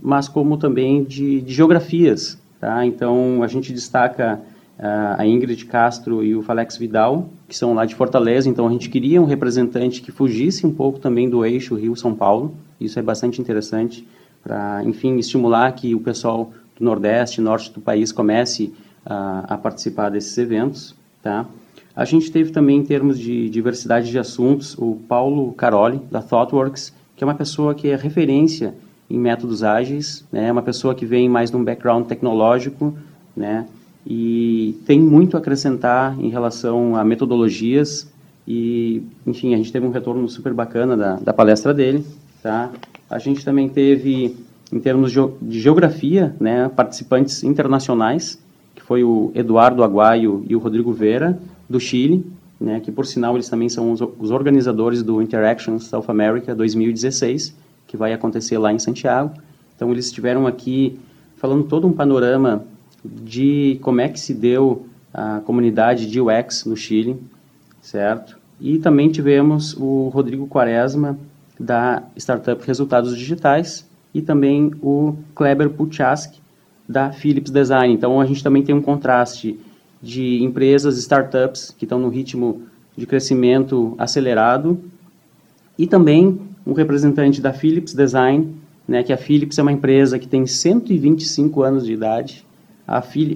mas 0.00 0.28
como 0.28 0.56
também 0.56 1.04
de, 1.04 1.40
de 1.40 1.54
geografias. 1.54 2.38
Tá? 2.60 2.84
Então, 2.86 3.42
a 3.42 3.46
gente 3.46 3.72
destaca 3.72 4.40
uh, 4.78 5.18
a 5.18 5.26
Ingrid 5.26 5.64
Castro 5.66 6.24
e 6.24 6.34
o 6.34 6.42
Falex 6.42 6.76
Vidal, 6.76 7.28
que 7.48 7.56
são 7.56 7.74
lá 7.74 7.84
de 7.84 7.94
Fortaleza. 7.94 8.48
Então, 8.48 8.66
a 8.66 8.70
gente 8.70 8.88
queria 8.88 9.20
um 9.20 9.26
representante 9.26 10.00
que 10.00 10.10
fugisse 10.10 10.66
um 10.66 10.72
pouco 10.72 10.98
também 10.98 11.28
do 11.28 11.44
eixo 11.44 11.74
Rio-São 11.74 12.14
Paulo. 12.14 12.54
Isso 12.80 12.98
é 12.98 13.02
bastante 13.02 13.40
interessante 13.40 14.06
para, 14.42 14.82
enfim, 14.84 15.16
estimular 15.18 15.72
que 15.72 15.94
o 15.94 16.00
pessoal 16.00 16.52
do 16.78 16.84
Nordeste, 16.84 17.40
Norte 17.40 17.72
do 17.72 17.80
país 17.80 18.12
comece 18.12 18.72
a, 19.04 19.54
a 19.54 19.58
participar 19.58 20.10
desses 20.10 20.36
eventos, 20.38 20.94
tá? 21.22 21.46
A 21.94 22.04
gente 22.04 22.30
teve 22.30 22.50
também, 22.50 22.78
em 22.78 22.84
termos 22.84 23.18
de 23.18 23.48
diversidade 23.48 24.10
de 24.10 24.18
assuntos, 24.18 24.76
o 24.76 24.96
Paulo 25.08 25.52
Caroli, 25.54 25.98
da 26.10 26.20
ThoughtWorks, 26.20 26.92
que 27.16 27.24
é 27.24 27.26
uma 27.26 27.34
pessoa 27.34 27.74
que 27.74 27.88
é 27.88 27.96
referência 27.96 28.74
em 29.08 29.18
métodos 29.18 29.62
ágeis, 29.62 30.24
né? 30.32 30.50
uma 30.50 30.62
pessoa 30.62 30.94
que 30.94 31.06
vem 31.06 31.28
mais 31.28 31.50
de 31.50 31.56
um 31.56 31.64
background 31.64 32.06
tecnológico, 32.06 32.96
né? 33.36 33.66
e 34.06 34.78
tem 34.86 35.00
muito 35.00 35.36
a 35.36 35.40
acrescentar 35.40 36.18
em 36.20 36.28
relação 36.28 36.96
a 36.96 37.04
metodologias, 37.04 38.08
e, 38.46 39.02
enfim, 39.26 39.54
a 39.54 39.56
gente 39.56 39.72
teve 39.72 39.84
um 39.84 39.90
retorno 39.90 40.28
super 40.28 40.54
bacana 40.54 40.96
da, 40.96 41.16
da 41.16 41.32
palestra 41.32 41.74
dele, 41.74 42.04
tá? 42.40 42.70
A 43.10 43.18
gente 43.18 43.44
também 43.44 43.68
teve, 43.68 44.36
em 44.72 44.78
termos 44.78 45.10
de 45.10 45.60
geografia, 45.60 46.34
né, 46.38 46.68
participantes 46.68 47.42
internacionais, 47.42 48.38
que 48.74 48.82
foi 48.82 49.02
o 49.02 49.32
Eduardo 49.34 49.82
Aguaio 49.82 50.44
e 50.48 50.54
o 50.54 50.60
Rodrigo 50.60 50.92
Vera, 50.92 51.36
do 51.68 51.80
Chile, 51.80 52.24
né, 52.60 52.78
que 52.78 52.92
por 52.92 53.04
sinal 53.04 53.34
eles 53.34 53.48
também 53.48 53.68
são 53.68 53.90
os, 53.90 54.00
os 54.00 54.30
organizadores 54.30 55.02
do 55.02 55.20
Interaction 55.20 55.78
South 55.80 56.04
America 56.06 56.54
2016, 56.54 57.52
que 57.86 57.96
vai 57.96 58.12
acontecer 58.12 58.58
lá 58.58 58.72
em 58.72 58.78
Santiago. 58.78 59.34
Então 59.74 59.90
eles 59.92 60.06
estiveram 60.06 60.46
aqui 60.46 60.98
falando 61.36 61.64
todo 61.64 61.86
um 61.86 61.92
panorama 61.92 62.64
de 63.04 63.78
como 63.82 64.00
é 64.00 64.08
que 64.08 64.18
se 64.18 64.34
deu 64.34 64.86
a 65.12 65.40
comunidade 65.40 66.10
de 66.10 66.20
UX 66.20 66.64
no 66.64 66.76
Chile, 66.76 67.16
certo? 67.80 68.38
E 68.60 68.78
também 68.78 69.10
tivemos 69.10 69.74
o 69.74 70.08
Rodrigo 70.08 70.46
Quaresma, 70.46 71.18
da 71.58 72.02
startup 72.16 72.64
Resultados 72.66 73.16
Digitais, 73.16 73.86
e 74.12 74.22
também 74.22 74.72
o 74.82 75.14
Kleber 75.34 75.70
Puchaski, 75.70 76.40
da 76.88 77.12
Philips 77.12 77.50
Design. 77.50 77.92
Então, 77.92 78.20
a 78.20 78.26
gente 78.26 78.42
também 78.42 78.62
tem 78.62 78.74
um 78.74 78.80
contraste 78.80 79.58
de 80.02 80.42
empresas, 80.42 80.98
startups, 80.98 81.74
que 81.76 81.84
estão 81.84 81.98
no 81.98 82.08
ritmo 82.08 82.62
de 82.96 83.06
crescimento 83.06 83.94
acelerado, 83.98 84.80
e 85.78 85.86
também 85.86 86.40
um 86.66 86.72
representante 86.72 87.40
da 87.40 87.52
Philips 87.52 87.94
Design, 87.94 88.54
né, 88.86 89.02
que 89.02 89.12
a 89.12 89.16
Philips 89.16 89.58
é 89.58 89.62
uma 89.62 89.72
empresa 89.72 90.18
que 90.18 90.26
tem 90.26 90.46
125 90.46 91.62
anos 91.62 91.84
de 91.84 91.92
idade. 91.92 92.44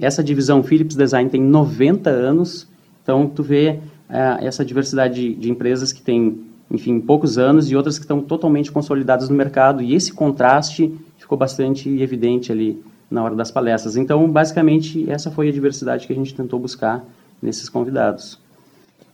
Essa 0.01 0.23
divisão 0.23 0.63
Philips 0.63 0.95
Design 0.95 1.29
tem 1.29 1.41
90 1.41 2.09
anos, 2.09 2.67
então 3.03 3.27
tu 3.27 3.43
vê 3.43 3.79
é, 4.09 4.45
essa 4.45 4.63
diversidade 4.63 5.15
de, 5.15 5.35
de, 5.35 5.49
empresas 5.49 5.91
que 5.91 6.01
têm, 6.01 6.41
enfim, 6.69 6.99
poucos 6.99 7.37
anos 7.37 7.69
e 7.69 7.75
outras 7.75 7.97
que 7.97 8.03
estão 8.03 8.21
totalmente 8.21 8.71
consolidadas 8.71 9.29
no 9.29 9.35
mercado. 9.35 9.81
E 9.81 9.93
esse 9.93 10.13
contraste 10.13 10.93
ficou 11.17 11.37
bastante 11.37 11.89
evidente 12.01 12.51
ali 12.51 12.81
na 13.09 13.23
hora 13.23 13.35
das 13.35 13.51
palestras. 13.51 13.97
Então, 13.97 14.29
basicamente, 14.29 15.09
essa 15.09 15.29
foi 15.29 15.49
a 15.49 15.51
diversidade 15.51 16.07
que 16.07 16.13
a 16.13 16.15
gente 16.15 16.33
tentou 16.33 16.59
buscar 16.59 17.03
nesses 17.41 17.67
convidados. 17.67 18.39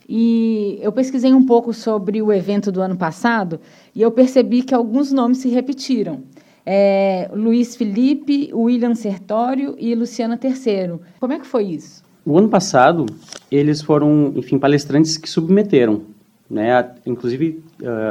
E 0.07 0.79
eu 0.81 0.91
pesquisei 0.91 1.33
um 1.33 1.45
pouco 1.45 1.73
sobre 1.73 2.21
o 2.21 2.31
evento 2.31 2.71
do 2.71 2.81
ano 2.81 2.95
passado 2.95 3.59
e 3.93 4.01
eu 4.01 4.09
percebi 4.09 4.61
que 4.61 4.73
alguns 4.73 5.11
nomes 5.11 5.39
se 5.39 5.49
repetiram. 5.49 6.21
É, 6.65 7.29
Luiz 7.33 7.75
Felipe, 7.75 8.49
William 8.53 8.95
Sertório 8.95 9.75
e 9.77 9.93
Luciana 9.95 10.37
Terceiro. 10.37 11.01
Como 11.19 11.33
é 11.33 11.39
que 11.39 11.47
foi 11.47 11.65
isso? 11.65 12.03
O 12.25 12.37
ano 12.37 12.49
passado, 12.49 13.05
eles 13.49 13.81
foram, 13.81 14.33
enfim, 14.35 14.59
palestrantes 14.59 15.17
que 15.17 15.29
submeteram, 15.29 16.01
né? 16.49 16.89
Inclusive, 17.05 17.63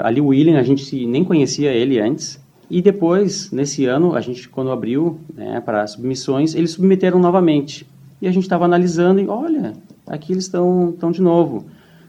ali 0.03 0.23
o 0.23 0.29
William, 0.29 0.59
a 0.59 0.63
gente 0.63 1.07
nem 1.07 1.23
conhecia 1.23 1.71
ele 1.71 2.01
antes. 2.01 2.41
E 2.71 2.81
depois, 2.81 3.51
nesse 3.51 3.85
ano, 3.85 4.15
a 4.15 4.21
gente, 4.21 4.49
quando 4.49 4.71
abriu 4.71 5.21
né, 5.35 5.61
para 5.61 5.87
submissões, 5.87 6.55
eles 6.55 6.73
submeteram 6.73 7.19
novamente. 7.19 7.87
E 8.21 8.27
a 8.27 8.33
gente 8.33 8.45
estava 8.45 8.65
analisando 8.65 9.21
e, 9.21 9.29
olha, 9.29 9.75
aqui 10.07 10.33
eles 10.33 10.45
estão 10.45 11.13
de 11.13 11.21
novo. 11.21 11.67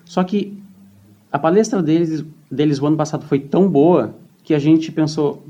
Só 0.08 0.24
que 0.24 0.58
a 1.32 1.38
palestra 1.38 1.82
deles, 1.82 2.24
deles 2.50 2.82
o 2.82 2.88
ano 2.88 2.98
passado 2.98 3.26
foi 3.26 3.40
tão 3.40 3.70
boa 3.70 4.16
que 4.44 4.54
a 4.54 4.60
gente 4.60 4.92
pensou, 4.92 5.44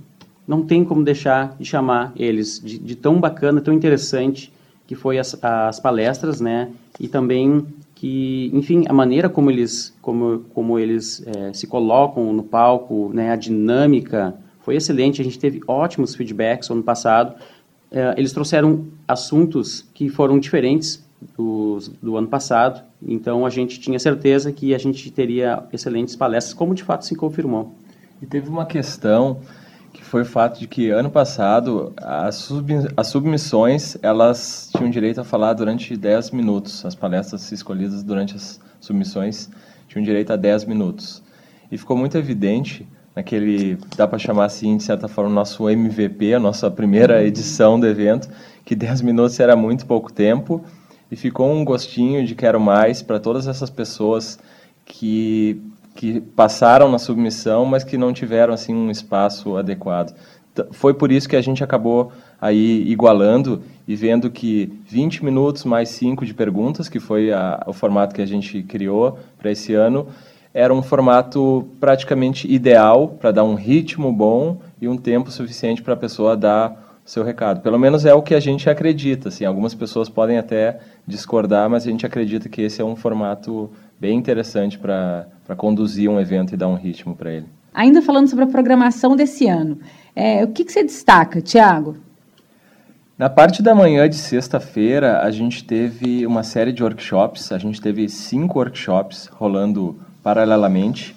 não 0.47 0.63
tem 0.63 0.83
como 0.83 1.03
deixar 1.03 1.55
de 1.59 1.65
chamar 1.65 2.11
eles 2.15 2.59
de, 2.63 2.79
de 2.79 2.95
tão 2.95 3.19
bacana, 3.19 3.61
tão 3.61 3.73
interessante 3.73 4.51
que 4.87 4.95
foi 4.95 5.19
as, 5.19 5.37
as 5.43 5.79
palestras, 5.79 6.41
né? 6.41 6.69
E 6.99 7.07
também 7.07 7.65
que, 7.93 8.49
enfim, 8.53 8.85
a 8.87 8.93
maneira 8.93 9.29
como 9.29 9.51
eles, 9.51 9.93
como, 10.01 10.45
como 10.53 10.79
eles 10.79 11.23
é, 11.27 11.53
se 11.53 11.67
colocam 11.67 12.31
no 12.33 12.43
palco, 12.43 13.11
né? 13.13 13.31
A 13.31 13.35
dinâmica 13.35 14.35
foi 14.61 14.75
excelente. 14.75 15.21
A 15.21 15.23
gente 15.23 15.37
teve 15.37 15.61
ótimos 15.67 16.15
feedbacks 16.15 16.69
ano 16.69 16.83
passado. 16.83 17.35
É, 17.91 18.15
eles 18.17 18.31
trouxeram 18.31 18.85
assuntos 19.07 19.85
que 19.93 20.09
foram 20.09 20.39
diferentes 20.39 21.06
do, 21.37 21.79
do 22.01 22.17
ano 22.17 22.27
passado. 22.27 22.83
Então 23.01 23.45
a 23.45 23.49
gente 23.49 23.79
tinha 23.79 23.99
certeza 23.99 24.51
que 24.51 24.73
a 24.73 24.77
gente 24.77 25.09
teria 25.11 25.63
excelentes 25.73 26.15
palestras, 26.15 26.53
como 26.53 26.75
de 26.75 26.83
fato 26.83 27.05
se 27.05 27.15
confirmou. 27.15 27.73
E 28.21 28.25
teve 28.25 28.49
uma 28.49 28.65
questão 28.65 29.39
que 29.93 30.03
foi 30.03 30.21
o 30.21 30.25
fato 30.25 30.59
de 30.59 30.67
que 30.67 30.89
ano 30.89 31.09
passado 31.09 31.93
as, 31.97 32.35
sub, 32.35 32.71
as 32.95 33.07
submissões 33.07 33.97
elas 34.01 34.69
tinham 34.75 34.89
direito 34.89 35.21
a 35.21 35.23
falar 35.23 35.53
durante 35.53 35.95
10 35.95 36.31
minutos. 36.31 36.85
As 36.85 36.95
palestras 36.95 37.51
escolhidas 37.51 38.03
durante 38.03 38.35
as 38.35 38.59
submissões 38.79 39.49
tinham 39.87 40.03
direito 40.03 40.31
a 40.31 40.35
10 40.35 40.65
minutos. 40.65 41.23
E 41.71 41.77
ficou 41.77 41.97
muito 41.97 42.17
evidente 42.17 42.87
naquele, 43.15 43.77
dá 43.95 44.07
para 44.07 44.19
chamar 44.19 44.45
assim, 44.45 44.77
de 44.77 44.83
certa 44.83 45.07
forma, 45.07 45.31
nosso 45.31 45.67
MVP, 45.67 46.35
a 46.35 46.39
nossa 46.39 46.69
primeira 46.69 47.23
edição 47.25 47.79
do 47.79 47.87
evento, 47.87 48.29
que 48.63 48.75
10 48.75 49.01
minutos 49.01 49.39
era 49.39 49.55
muito 49.55 49.85
pouco 49.85 50.13
tempo 50.13 50.63
e 51.11 51.15
ficou 51.15 51.51
um 51.51 51.63
gostinho 51.63 52.25
de 52.25 52.35
quero 52.35 52.59
mais 52.59 53.01
para 53.01 53.19
todas 53.19 53.47
essas 53.47 53.69
pessoas 53.69 54.39
que 54.85 55.61
que 55.97 56.21
passaram 56.21 56.91
na 56.91 56.99
submissão, 56.99 57.65
mas 57.65 57.83
que 57.83 57.97
não 57.97 58.13
tiveram 58.13 58.53
assim 58.53 58.73
um 58.73 58.91
espaço 58.91 59.57
adequado. 59.57 60.15
Foi 60.71 60.93
por 60.93 61.11
isso 61.11 61.27
que 61.27 61.35
a 61.35 61.41
gente 61.41 61.63
acabou 61.63 62.11
aí 62.39 62.83
igualando 62.87 63.63
e 63.87 63.95
vendo 63.95 64.29
que 64.29 64.71
20 64.85 65.25
minutos 65.25 65.65
mais 65.65 65.89
5 65.89 66.25
de 66.25 66.33
perguntas, 66.33 66.87
que 66.87 66.99
foi 66.99 67.31
a, 67.33 67.63
o 67.65 67.73
formato 67.73 68.13
que 68.13 68.21
a 68.21 68.25
gente 68.27 68.61
criou 68.63 69.17
para 69.39 69.51
esse 69.51 69.73
ano, 69.73 70.07
era 70.53 70.73
um 70.73 70.81
formato 70.81 71.67
praticamente 71.79 72.51
ideal 72.51 73.09
para 73.09 73.31
dar 73.31 73.43
um 73.43 73.55
ritmo 73.55 74.11
bom 74.11 74.59
e 74.81 74.87
um 74.87 74.97
tempo 74.97 75.31
suficiente 75.31 75.81
para 75.81 75.93
a 75.93 75.97
pessoa 75.97 76.37
dar 76.37 76.86
seu 77.07 77.23
recado. 77.23 77.61
Pelo 77.61 77.79
menos 77.79 78.05
é 78.05 78.13
o 78.13 78.21
que 78.21 78.35
a 78.35 78.39
gente 78.39 78.69
acredita. 78.69 79.29
Assim, 79.29 79.45
algumas 79.45 79.73
pessoas 79.73 80.09
podem 80.09 80.37
até 80.37 80.77
discordar, 81.07 81.69
mas 81.69 81.87
a 81.87 81.89
gente 81.89 82.05
acredita 82.05 82.49
que 82.49 82.61
esse 82.61 82.81
é 82.81 82.85
um 82.85 82.97
formato 82.97 83.71
bem 83.97 84.17
interessante 84.17 84.77
para 84.77 85.25
conduzir 85.55 86.09
um 86.09 86.19
evento 86.19 86.53
e 86.53 86.57
dar 86.57 86.67
um 86.67 86.75
ritmo 86.75 87.15
para 87.15 87.31
ele. 87.31 87.45
Ainda 87.73 88.01
falando 88.01 88.27
sobre 88.27 88.43
a 88.43 88.47
programação 88.47 89.15
desse 89.15 89.47
ano, 89.47 89.79
é, 90.13 90.43
o 90.43 90.49
que, 90.49 90.65
que 90.65 90.71
você 90.71 90.83
destaca, 90.83 91.41
Tiago? 91.41 91.95
Na 93.17 93.29
parte 93.29 93.63
da 93.63 93.73
manhã 93.73 94.07
de 94.09 94.17
sexta-feira, 94.17 95.21
a 95.21 95.31
gente 95.31 95.63
teve 95.63 96.27
uma 96.27 96.43
série 96.43 96.73
de 96.73 96.83
workshops. 96.83 97.51
A 97.51 97.57
gente 97.57 97.79
teve 97.79 98.09
cinco 98.09 98.59
workshops 98.59 99.27
rolando 99.27 99.97
paralelamente. 100.21 101.15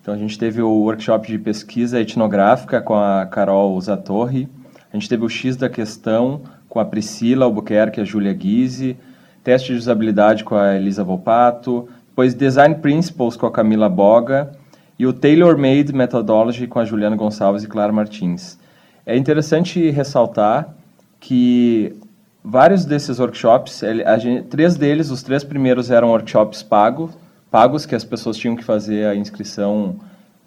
Então, 0.00 0.14
a 0.14 0.16
gente 0.16 0.38
teve 0.38 0.62
o 0.62 0.70
workshop 0.70 1.26
de 1.26 1.38
pesquisa 1.38 2.00
etnográfica 2.00 2.80
com 2.80 2.94
a 2.94 3.26
Carol 3.26 3.78
Zatorre. 3.80 4.48
A 4.92 4.96
gente 4.96 5.08
teve 5.08 5.24
o 5.24 5.28
X 5.28 5.56
da 5.56 5.68
Questão 5.68 6.42
com 6.68 6.80
a 6.80 6.84
Priscila 6.84 7.44
Albuquerque 7.44 8.00
e 8.00 8.02
a 8.02 8.04
Júlia 8.04 8.32
Guise 8.32 8.96
teste 9.42 9.72
de 9.72 9.78
usabilidade 9.78 10.44
com 10.44 10.54
a 10.54 10.76
Elisa 10.76 11.02
Volpato, 11.02 11.88
depois 12.08 12.34
Design 12.34 12.74
Principles 12.76 13.36
com 13.36 13.46
a 13.46 13.50
Camila 13.50 13.88
Boga 13.88 14.52
e 14.98 15.06
o 15.06 15.12
Tailor 15.12 15.56
Made 15.56 15.92
Methodology 15.92 16.66
com 16.66 16.78
a 16.78 16.84
Juliana 16.84 17.16
Gonçalves 17.16 17.64
e 17.64 17.66
Clara 17.66 17.92
Martins. 17.92 18.58
É 19.06 19.16
interessante 19.16 19.90
ressaltar 19.90 20.74
que 21.18 21.96
vários 22.44 22.84
desses 22.84 23.18
workshops, 23.18 23.82
gente, 24.18 24.44
três 24.48 24.76
deles, 24.76 25.10
os 25.10 25.22
três 25.22 25.42
primeiros 25.42 25.90
eram 25.90 26.10
workshops 26.10 26.62
pagos, 26.62 27.10
pagos 27.50 27.86
que 27.86 27.94
as 27.94 28.04
pessoas 28.04 28.36
tinham 28.36 28.56
que 28.56 28.64
fazer 28.64 29.06
a 29.06 29.14
inscrição 29.14 29.96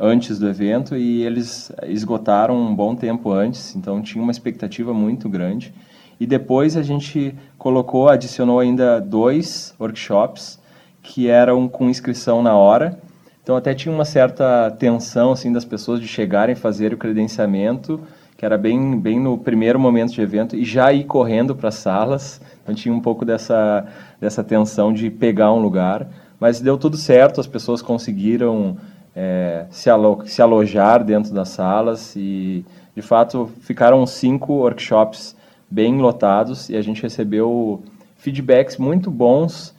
antes 0.04 0.38
do 0.38 0.50
evento 0.50 0.98
e 0.98 1.24
eles 1.24 1.72
esgotaram 1.84 2.60
um 2.60 2.76
bom 2.76 2.94
tempo 2.94 3.32
antes, 3.32 3.74
então 3.74 4.02
tinha 4.02 4.22
uma 4.22 4.34
expectativa 4.34 4.94
muito 4.94 5.30
grande. 5.30 5.74
E 6.20 6.28
depois 6.28 6.76
a 6.76 6.84
gente 6.84 7.34
colocou, 7.58 8.10
adicionou 8.10 8.60
ainda 8.60 9.00
dois 9.00 9.74
workshops 9.80 10.60
que 11.02 11.30
eram 11.30 11.70
com 11.70 11.90
inscrição 11.90 12.44
na 12.44 12.54
hora. 12.54 13.00
Então 13.42 13.56
até 13.56 13.74
tinha 13.74 13.96
uma 13.96 14.04
certa 14.04 14.70
tensão 14.72 15.32
assim 15.32 15.54
das 15.54 15.64
pessoas 15.64 16.02
de 16.02 16.08
chegarem, 16.08 16.54
fazer 16.54 16.94
o 16.94 16.98
credenciamento, 16.98 18.02
que 18.36 18.46
era 18.46 18.58
bem 18.58 19.00
bem 19.00 19.22
no 19.22 19.38
primeiro 19.38 19.80
momento 19.80 20.12
de 20.12 20.22
evento 20.22 20.54
e 20.54 20.66
já 20.66 20.92
ir 20.92 21.06
correndo 21.06 21.56
para 21.56 21.70
as 21.70 21.76
salas. 21.76 22.42
Então 22.62 22.76
tinha 22.76 22.94
um 22.94 23.00
pouco 23.00 23.24
dessa 23.24 23.86
dessa 24.20 24.44
tensão 24.44 24.92
de 24.92 25.10
pegar 25.10 25.54
um 25.54 25.62
lugar, 25.62 26.08
mas 26.40 26.60
deu 26.60 26.78
tudo 26.78 26.98
certo. 26.98 27.40
As 27.40 27.48
pessoas 27.48 27.82
conseguiram 27.82 28.78
é, 29.16 29.66
se, 29.70 29.90
alo 29.90 30.24
se 30.26 30.42
alojar 30.42 31.04
dentro 31.04 31.34
das 31.34 31.50
salas 31.50 32.16
e 32.16 32.66
de 32.96 33.02
fato 33.02 33.50
ficaram 33.62 34.06
cinco 34.06 34.54
workshops 34.54 35.36
bem 35.70 36.00
lotados 36.00 36.70
e 36.70 36.76
a 36.76 36.82
gente 36.82 37.02
recebeu 37.02 37.84
feedbacks 38.18 38.78
muito 38.78 39.12
bons 39.12 39.74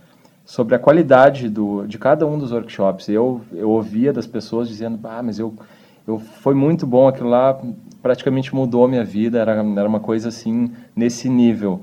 sobre 0.44 0.74
a 0.74 0.78
qualidade 0.78 1.48
do, 1.48 1.86
de 1.86 1.98
cada 1.98 2.26
um 2.26 2.38
dos 2.38 2.52
workshops. 2.52 3.08
Eu, 3.08 3.40
eu 3.52 3.70
ouvia 3.70 4.12
das 4.12 4.26
pessoas 4.26 4.68
dizendo, 4.68 4.98
ah, 5.04 5.22
mas 5.22 5.38
eu, 5.38 5.54
eu 6.06 6.18
foi 6.18 6.54
muito 6.54 6.86
bom 6.86 7.08
aquilo 7.08 7.30
lá, 7.30 7.58
praticamente 8.02 8.54
mudou 8.54 8.84
a 8.84 8.88
minha 8.88 9.04
vida, 9.04 9.38
era, 9.38 9.52
era 9.52 9.88
uma 9.88 10.00
coisa 10.00 10.28
assim, 10.28 10.70
nesse 10.94 11.28
nível. 11.28 11.80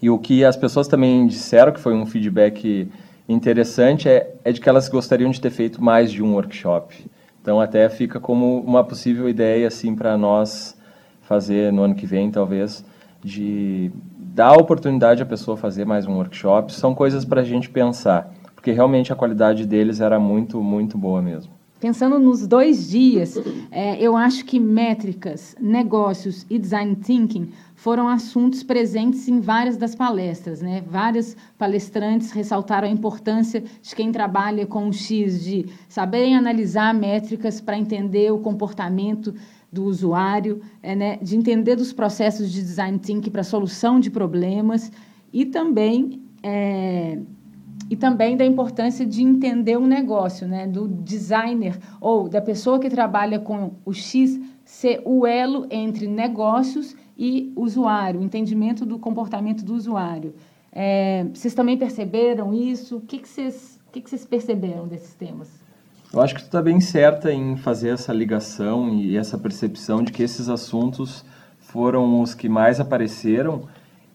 E 0.00 0.08
o 0.08 0.18
que 0.18 0.44
as 0.44 0.56
pessoas 0.56 0.88
também 0.88 1.26
disseram, 1.26 1.72
que 1.72 1.80
foi 1.80 1.94
um 1.94 2.06
feedback 2.06 2.88
interessante, 3.28 4.08
é, 4.08 4.34
é 4.44 4.52
de 4.52 4.60
que 4.60 4.68
elas 4.68 4.88
gostariam 4.88 5.30
de 5.30 5.40
ter 5.40 5.50
feito 5.50 5.82
mais 5.82 6.10
de 6.10 6.22
um 6.22 6.34
workshop. 6.34 7.10
Então, 7.40 7.60
até 7.60 7.88
fica 7.88 8.18
como 8.18 8.60
uma 8.60 8.82
possível 8.84 9.28
ideia, 9.28 9.68
assim, 9.68 9.94
para 9.94 10.16
nós 10.16 10.76
fazer 11.22 11.72
no 11.72 11.82
ano 11.82 11.94
que 11.94 12.06
vem, 12.06 12.30
talvez, 12.30 12.84
de 13.22 13.90
dar 14.18 14.48
a 14.48 14.56
oportunidade 14.56 15.22
à 15.22 15.26
pessoa 15.26 15.56
fazer 15.56 15.84
mais 15.84 16.06
um 16.06 16.14
workshop. 16.14 16.72
São 16.72 16.94
coisas 16.94 17.24
para 17.24 17.40
a 17.40 17.44
gente 17.44 17.70
pensar, 17.70 18.32
porque 18.54 18.70
realmente 18.70 19.12
a 19.12 19.16
qualidade 19.16 19.66
deles 19.66 20.00
era 20.00 20.18
muito, 20.18 20.62
muito 20.62 20.96
boa 20.98 21.22
mesmo. 21.22 21.52
Pensando 21.80 22.18
nos 22.18 22.46
dois 22.46 22.88
dias, 22.88 23.38
é, 23.70 24.00
eu 24.00 24.16
acho 24.16 24.44
que 24.44 24.58
métricas, 24.58 25.54
negócios 25.60 26.46
e 26.48 26.58
design 26.58 26.96
thinking 26.96 27.52
foram 27.76 28.08
assuntos 28.08 28.62
presentes 28.62 29.28
em 29.28 29.38
várias 29.38 29.76
das 29.76 29.94
palestras. 29.94 30.62
Né? 30.62 30.82
Vários 30.88 31.36
palestrantes 31.58 32.32
ressaltaram 32.32 32.88
a 32.88 32.90
importância 32.90 33.62
de 33.82 33.94
quem 33.94 34.10
trabalha 34.10 34.66
com 34.66 34.88
o 34.88 34.92
X, 34.92 35.44
de 35.44 35.66
saberem 35.86 36.34
analisar 36.34 36.94
métricas 36.94 37.60
para 37.60 37.78
entender 37.78 38.32
o 38.32 38.38
comportamento 38.38 39.34
do 39.70 39.84
usuário, 39.84 40.62
é, 40.82 40.96
né? 40.96 41.18
de 41.20 41.36
entender 41.36 41.76
dos 41.76 41.92
processos 41.92 42.50
de 42.50 42.62
design 42.62 42.98
thinking 42.98 43.30
para 43.30 43.44
solução 43.44 44.00
de 44.00 44.10
problemas 44.10 44.90
e 45.30 45.44
também 45.44 46.22
é, 46.42 47.18
e 47.90 47.94
também 47.94 48.36
da 48.36 48.44
importância 48.44 49.04
de 49.04 49.22
entender 49.22 49.76
o 49.76 49.86
negócio, 49.86 50.48
né? 50.48 50.66
do 50.66 50.88
designer 50.88 51.78
ou 52.00 52.26
da 52.26 52.40
pessoa 52.40 52.80
que 52.80 52.88
trabalha 52.88 53.38
com 53.38 53.74
o 53.84 53.92
X 53.92 54.40
ser 54.64 55.02
o 55.04 55.26
elo 55.26 55.66
entre 55.70 56.08
negócios 56.08 56.96
e 57.16 57.52
usuário, 57.56 58.22
entendimento 58.22 58.84
do 58.84 58.98
comportamento 58.98 59.64
do 59.64 59.74
usuário. 59.74 60.34
É, 60.72 61.24
vocês 61.32 61.54
também 61.54 61.76
perceberam 61.76 62.52
isso? 62.52 62.96
O 62.96 63.00
que, 63.00 63.18
que, 63.18 63.28
vocês, 63.28 63.80
o 63.88 63.92
que, 63.92 64.00
que 64.00 64.10
vocês 64.10 64.26
perceberam 64.26 64.86
desses 64.86 65.14
temas? 65.14 65.48
Eu 66.12 66.20
acho 66.20 66.34
que 66.34 66.42
tu 66.42 66.46
está 66.46 66.62
bem 66.62 66.80
certa 66.80 67.32
em 67.32 67.56
fazer 67.56 67.90
essa 67.90 68.12
ligação 68.12 68.90
e 68.90 69.16
essa 69.16 69.38
percepção 69.38 70.02
de 70.02 70.12
que 70.12 70.22
esses 70.22 70.48
assuntos 70.48 71.24
foram 71.58 72.20
os 72.20 72.34
que 72.34 72.48
mais 72.48 72.78
apareceram 72.78 73.62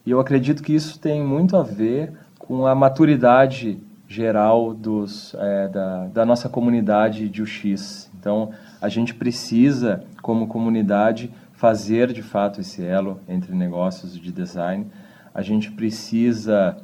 e 0.04 0.10
eu 0.10 0.18
acredito 0.18 0.62
que 0.62 0.74
isso 0.74 0.98
tem 0.98 1.22
muito 1.24 1.56
a 1.56 1.62
ver 1.62 2.12
com 2.38 2.66
a 2.66 2.74
maturidade 2.74 3.78
geral 4.08 4.74
dos, 4.74 5.34
é, 5.38 5.68
da, 5.68 6.06
da 6.08 6.26
nossa 6.26 6.48
comunidade 6.48 7.28
de 7.28 7.40
UX. 7.40 8.10
Então, 8.18 8.50
a 8.80 8.88
gente 8.88 9.14
precisa, 9.14 10.04
como 10.20 10.48
comunidade, 10.48 11.32
fazer 11.62 12.12
de 12.12 12.22
fato 12.22 12.60
esse 12.60 12.84
elo 12.84 13.20
entre 13.28 13.54
negócios 13.54 14.18
de 14.18 14.32
design. 14.32 14.88
A 15.32 15.42
gente 15.42 15.70
precisa 15.70 16.76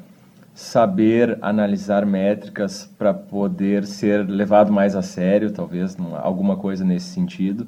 saber 0.54 1.36
analisar 1.42 2.06
métricas 2.06 2.88
para 2.96 3.12
poder 3.12 3.84
ser 3.84 4.24
levado 4.24 4.72
mais 4.72 4.94
a 4.94 5.02
sério, 5.02 5.50
talvez, 5.50 5.96
alguma 6.22 6.56
coisa 6.56 6.84
nesse 6.84 7.06
sentido. 7.06 7.66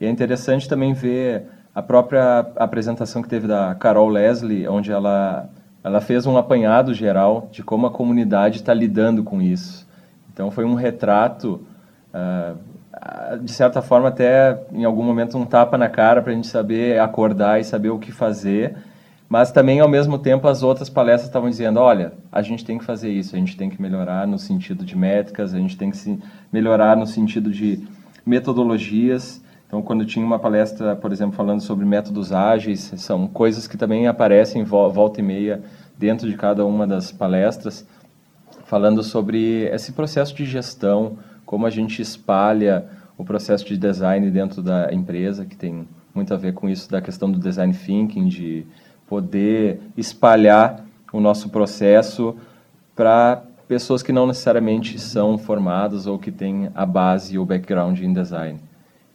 E 0.00 0.06
é 0.06 0.08
interessante 0.08 0.66
também 0.66 0.94
ver 0.94 1.44
a 1.74 1.82
própria 1.82 2.38
apresentação 2.56 3.20
que 3.20 3.28
teve 3.28 3.46
da 3.46 3.74
Carol 3.74 4.08
Leslie, 4.08 4.66
onde 4.66 4.90
ela, 4.90 5.46
ela 5.84 6.00
fez 6.00 6.24
um 6.24 6.38
apanhado 6.38 6.94
geral 6.94 7.50
de 7.52 7.62
como 7.62 7.86
a 7.86 7.90
comunidade 7.90 8.56
está 8.56 8.72
lidando 8.72 9.22
com 9.22 9.42
isso. 9.42 9.86
Então, 10.32 10.50
foi 10.50 10.64
um 10.64 10.74
retrato 10.74 11.60
uh, 12.14 12.69
de 13.42 13.52
certa 13.52 13.80
forma, 13.80 14.08
até 14.08 14.60
em 14.72 14.84
algum 14.84 15.02
momento 15.02 15.38
um 15.38 15.46
tapa 15.46 15.78
na 15.78 15.88
cara 15.88 16.20
para 16.20 16.32
a 16.32 16.34
gente 16.34 16.48
saber 16.48 16.98
acordar 16.98 17.60
e 17.60 17.64
saber 17.64 17.90
o 17.90 17.98
que 17.98 18.10
fazer. 18.10 18.76
Mas 19.28 19.52
também, 19.52 19.78
ao 19.78 19.88
mesmo 19.88 20.18
tempo, 20.18 20.48
as 20.48 20.62
outras 20.62 20.90
palestras 20.90 21.28
estavam 21.28 21.48
dizendo: 21.48 21.78
olha, 21.78 22.12
a 22.32 22.42
gente 22.42 22.64
tem 22.64 22.78
que 22.78 22.84
fazer 22.84 23.10
isso, 23.10 23.36
a 23.36 23.38
gente 23.38 23.56
tem 23.56 23.70
que 23.70 23.80
melhorar 23.80 24.26
no 24.26 24.38
sentido 24.38 24.84
de 24.84 24.96
métricas, 24.96 25.54
a 25.54 25.58
gente 25.58 25.76
tem 25.76 25.90
que 25.90 25.96
se 25.96 26.18
melhorar 26.52 26.96
no 26.96 27.06
sentido 27.06 27.50
de 27.50 27.86
metodologias. 28.26 29.40
Então, 29.68 29.80
quando 29.82 30.04
tinha 30.04 30.26
uma 30.26 30.40
palestra, 30.40 30.96
por 30.96 31.12
exemplo, 31.12 31.36
falando 31.36 31.60
sobre 31.60 31.84
métodos 31.84 32.32
ágeis, 32.32 32.92
são 32.96 33.28
coisas 33.28 33.68
que 33.68 33.76
também 33.76 34.08
aparecem 34.08 34.64
volta 34.64 35.20
e 35.20 35.22
meia 35.22 35.62
dentro 35.96 36.28
de 36.28 36.36
cada 36.36 36.66
uma 36.66 36.84
das 36.88 37.12
palestras, 37.12 37.86
falando 38.64 39.00
sobre 39.04 39.66
esse 39.66 39.92
processo 39.92 40.34
de 40.34 40.44
gestão, 40.44 41.18
como 41.50 41.66
a 41.66 41.70
gente 41.70 42.00
espalha 42.00 42.84
o 43.18 43.24
processo 43.24 43.64
de 43.64 43.76
design 43.76 44.30
dentro 44.30 44.62
da 44.62 44.94
empresa, 44.94 45.44
que 45.44 45.56
tem 45.56 45.84
muito 46.14 46.32
a 46.32 46.36
ver 46.36 46.54
com 46.54 46.68
isso 46.68 46.88
da 46.88 47.02
questão 47.02 47.28
do 47.28 47.40
design 47.40 47.74
thinking, 47.74 48.28
de 48.28 48.64
poder 49.04 49.80
espalhar 49.96 50.84
o 51.12 51.18
nosso 51.18 51.48
processo 51.48 52.36
para 52.94 53.42
pessoas 53.66 54.00
que 54.00 54.12
não 54.12 54.28
necessariamente 54.28 54.96
são 55.00 55.36
formadas 55.36 56.06
ou 56.06 56.20
que 56.20 56.30
têm 56.30 56.70
a 56.72 56.86
base 56.86 57.36
ou 57.36 57.44
background 57.44 57.98
em 57.98 58.12
design. 58.12 58.60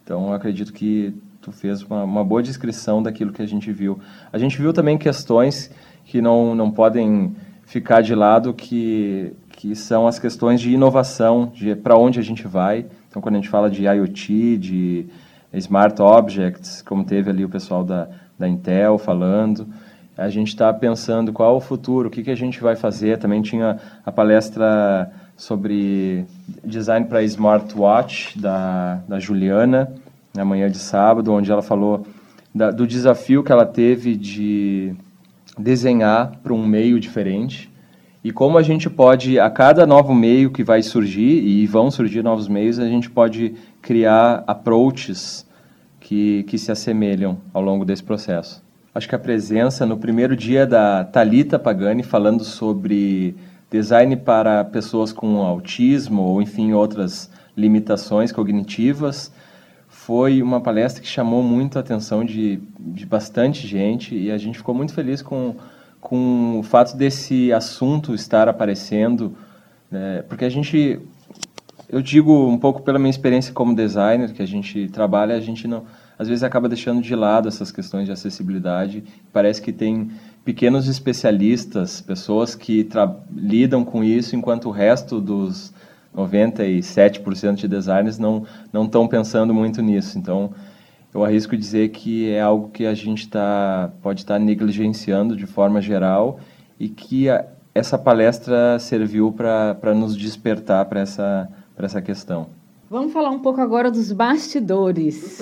Então, 0.04 0.26
eu 0.26 0.34
acredito 0.34 0.74
que 0.74 1.14
tu 1.40 1.50
fez 1.50 1.82
uma, 1.84 2.04
uma 2.04 2.22
boa 2.22 2.42
descrição 2.42 3.02
daquilo 3.02 3.32
que 3.32 3.40
a 3.40 3.48
gente 3.48 3.72
viu. 3.72 3.98
A 4.30 4.36
gente 4.36 4.58
viu 4.58 4.74
também 4.74 4.98
questões 4.98 5.70
que 6.04 6.20
não, 6.20 6.54
não 6.54 6.70
podem 6.70 7.34
ficar 7.64 8.02
de 8.02 8.14
lado, 8.14 8.52
que 8.52 9.32
que 9.56 9.74
são 9.74 10.06
as 10.06 10.18
questões 10.18 10.60
de 10.60 10.70
inovação, 10.70 11.50
de 11.52 11.74
para 11.74 11.96
onde 11.96 12.20
a 12.20 12.22
gente 12.22 12.46
vai. 12.46 12.86
Então, 13.08 13.22
quando 13.22 13.36
a 13.36 13.38
gente 13.38 13.48
fala 13.48 13.70
de 13.70 13.84
IoT, 13.84 14.58
de 14.58 15.06
Smart 15.54 16.00
Objects, 16.00 16.82
como 16.82 17.04
teve 17.04 17.30
ali 17.30 17.44
o 17.44 17.48
pessoal 17.48 17.82
da, 17.82 18.08
da 18.38 18.46
Intel 18.46 18.98
falando, 18.98 19.66
a 20.16 20.28
gente 20.28 20.48
está 20.48 20.72
pensando 20.72 21.32
qual 21.32 21.56
o 21.56 21.60
futuro, 21.60 22.08
o 22.08 22.10
que, 22.10 22.22
que 22.22 22.30
a 22.30 22.36
gente 22.36 22.60
vai 22.60 22.76
fazer. 22.76 23.18
Também 23.18 23.40
tinha 23.40 23.78
a 24.04 24.12
palestra 24.12 25.10
sobre 25.36 26.26
design 26.62 27.06
para 27.06 27.22
smartwatch 27.22 28.38
da, 28.38 29.00
da 29.08 29.18
Juliana, 29.18 29.90
na 30.34 30.44
manhã 30.44 30.70
de 30.70 30.78
sábado, 30.78 31.32
onde 31.32 31.50
ela 31.50 31.62
falou 31.62 32.06
da, 32.54 32.70
do 32.70 32.86
desafio 32.86 33.42
que 33.42 33.52
ela 33.52 33.64
teve 33.64 34.16
de 34.16 34.94
desenhar 35.58 36.32
para 36.42 36.52
um 36.52 36.66
meio 36.66 37.00
diferente 37.00 37.74
e 38.26 38.32
como 38.32 38.58
a 38.58 38.62
gente 38.62 38.90
pode, 38.90 39.38
a 39.38 39.48
cada 39.48 39.86
novo 39.86 40.12
meio 40.12 40.50
que 40.50 40.64
vai 40.64 40.82
surgir, 40.82 41.44
e 41.44 41.64
vão 41.64 41.92
surgir 41.92 42.24
novos 42.24 42.48
meios, 42.48 42.76
a 42.80 42.88
gente 42.88 43.08
pode 43.08 43.54
criar 43.80 44.42
approaches 44.48 45.46
que, 46.00 46.42
que 46.42 46.58
se 46.58 46.72
assemelham 46.72 47.38
ao 47.54 47.62
longo 47.62 47.84
desse 47.84 48.02
processo. 48.02 48.60
Acho 48.92 49.08
que 49.08 49.14
a 49.14 49.18
presença 49.20 49.86
no 49.86 49.96
primeiro 49.96 50.34
dia 50.34 50.66
da 50.66 51.04
Talita 51.04 51.56
Pagani 51.56 52.02
falando 52.02 52.42
sobre 52.42 53.36
design 53.70 54.16
para 54.16 54.64
pessoas 54.64 55.12
com 55.12 55.36
autismo 55.42 56.22
ou 56.22 56.42
enfim 56.42 56.72
outras 56.72 57.30
limitações 57.56 58.32
cognitivas 58.32 59.30
foi 59.86 60.42
uma 60.42 60.60
palestra 60.60 61.00
que 61.00 61.06
chamou 61.06 61.44
muito 61.44 61.78
a 61.78 61.80
atenção 61.80 62.24
de, 62.24 62.58
de 62.76 63.06
bastante 63.06 63.64
gente 63.68 64.16
e 64.16 64.32
a 64.32 64.36
gente 64.36 64.58
ficou 64.58 64.74
muito 64.74 64.92
feliz 64.92 65.22
com 65.22 65.54
com 66.00 66.58
o 66.58 66.62
fato 66.62 66.96
desse 66.96 67.52
assunto 67.52 68.14
estar 68.14 68.48
aparecendo, 68.48 69.36
né, 69.90 70.22
porque 70.28 70.44
a 70.44 70.48
gente, 70.48 71.00
eu 71.88 72.00
digo 72.00 72.48
um 72.48 72.58
pouco 72.58 72.82
pela 72.82 72.98
minha 72.98 73.10
experiência 73.10 73.52
como 73.52 73.74
designer, 73.74 74.32
que 74.32 74.42
a 74.42 74.46
gente 74.46 74.88
trabalha, 74.88 75.34
a 75.34 75.40
gente 75.40 75.66
não, 75.66 75.84
às 76.18 76.28
vezes 76.28 76.42
acaba 76.42 76.68
deixando 76.68 77.02
de 77.02 77.14
lado 77.14 77.48
essas 77.48 77.70
questões 77.70 78.06
de 78.06 78.12
acessibilidade. 78.12 79.04
Parece 79.32 79.60
que 79.60 79.72
tem 79.72 80.10
pequenos 80.44 80.88
especialistas, 80.88 82.00
pessoas 82.00 82.54
que 82.54 82.88
lidam 83.34 83.84
com 83.84 84.02
isso, 84.02 84.36
enquanto 84.36 84.68
o 84.68 84.70
resto 84.70 85.20
dos 85.20 85.72
97% 86.16 87.56
de 87.56 87.68
designers 87.68 88.18
não 88.18 88.46
não 88.72 88.84
estão 88.84 89.06
pensando 89.06 89.52
muito 89.52 89.82
nisso. 89.82 90.18
Então, 90.18 90.52
eu 91.16 91.24
arrisco 91.24 91.56
dizer 91.56 91.88
que 91.88 92.28
é 92.28 92.42
algo 92.42 92.68
que 92.68 92.84
a 92.84 92.92
gente 92.92 93.26
tá, 93.26 93.90
pode 94.02 94.20
estar 94.20 94.34
tá 94.34 94.38
negligenciando 94.38 95.34
de 95.34 95.46
forma 95.46 95.80
geral 95.80 96.38
e 96.78 96.90
que 96.90 97.30
a, 97.30 97.42
essa 97.74 97.96
palestra 97.96 98.78
serviu 98.78 99.32
para 99.32 99.94
nos 99.94 100.14
despertar 100.14 100.84
para 100.84 101.00
essa, 101.00 101.48
essa 101.78 102.02
questão. 102.02 102.48
Vamos 102.90 103.14
falar 103.14 103.30
um 103.30 103.38
pouco 103.38 103.62
agora 103.62 103.90
dos 103.90 104.12
bastidores. 104.12 105.40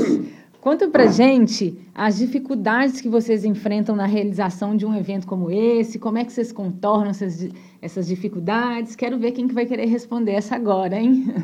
Conta 0.60 0.88
para 0.88 1.06
gente 1.08 1.76
as 1.92 2.18
dificuldades 2.18 3.00
que 3.00 3.08
vocês 3.08 3.44
enfrentam 3.44 3.96
na 3.96 4.06
realização 4.06 4.76
de 4.76 4.86
um 4.86 4.94
evento 4.96 5.26
como 5.26 5.50
esse, 5.50 5.98
como 5.98 6.18
é 6.18 6.24
que 6.24 6.32
vocês 6.32 6.52
contornam 6.52 7.10
essas, 7.10 7.48
essas 7.82 8.06
dificuldades. 8.06 8.94
Quero 8.94 9.18
ver 9.18 9.32
quem 9.32 9.48
que 9.48 9.54
vai 9.54 9.66
querer 9.66 9.86
responder 9.86 10.32
essa 10.34 10.54
agora, 10.54 10.96
hein? 10.96 11.34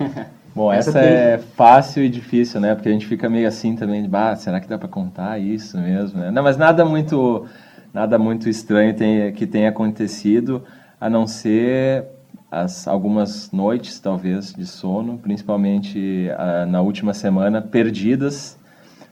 Bom, 0.56 0.72
essa, 0.72 0.88
essa 0.88 1.00
é 1.00 1.36
fácil 1.36 2.02
e 2.02 2.08
difícil, 2.08 2.58
né? 2.62 2.74
Porque 2.74 2.88
a 2.88 2.92
gente 2.92 3.06
fica 3.06 3.28
meio 3.28 3.46
assim 3.46 3.76
também, 3.76 4.00
de, 4.02 4.08
bah, 4.08 4.34
será 4.36 4.58
que 4.58 4.66
dá 4.66 4.78
para 4.78 4.88
contar 4.88 5.38
isso 5.38 5.76
mesmo? 5.76 6.18
Não, 6.30 6.42
mas 6.42 6.56
nada 6.56 6.82
muito, 6.82 7.46
nada 7.92 8.18
muito 8.18 8.48
estranho 8.48 8.94
tem, 8.96 9.30
que 9.34 9.46
tenha 9.46 9.68
acontecido. 9.68 10.64
a 10.98 11.10
não 11.10 11.26
ser 11.26 12.06
as 12.50 12.88
algumas 12.88 13.52
noites, 13.52 14.00
talvez, 14.00 14.54
de 14.54 14.64
sono, 14.64 15.18
principalmente 15.18 16.30
uh, 16.30 16.64
na 16.64 16.80
última 16.80 17.12
semana, 17.12 17.60
perdidas 17.60 18.58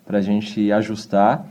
para 0.07 0.17
a 0.17 0.23
gente 0.23 0.73
ajustar. 0.73 1.47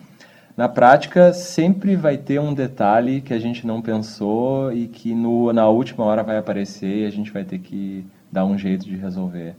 Na 0.57 0.67
prática, 0.67 1.33
sempre 1.33 1.95
vai 1.95 2.17
ter 2.17 2.39
um 2.39 2.51
detalhe 2.51 3.21
que 3.21 3.31
a 3.31 3.39
gente 3.39 3.67
não 3.67 3.79
pensou 3.79 4.73
e 4.73 4.87
que 4.87 5.13
no, 5.13 5.53
na 5.53 5.69
última 5.69 6.03
hora 6.03 6.23
vai 6.23 6.37
aparecer 6.37 7.03
e 7.03 7.05
a 7.05 7.11
gente 7.11 7.31
vai 7.31 7.43
ter 7.43 7.59
que 7.59 8.03
dar 8.31 8.43
um 8.43 8.57
jeito 8.57 8.85
de 8.85 8.95
resolver. 8.95 9.55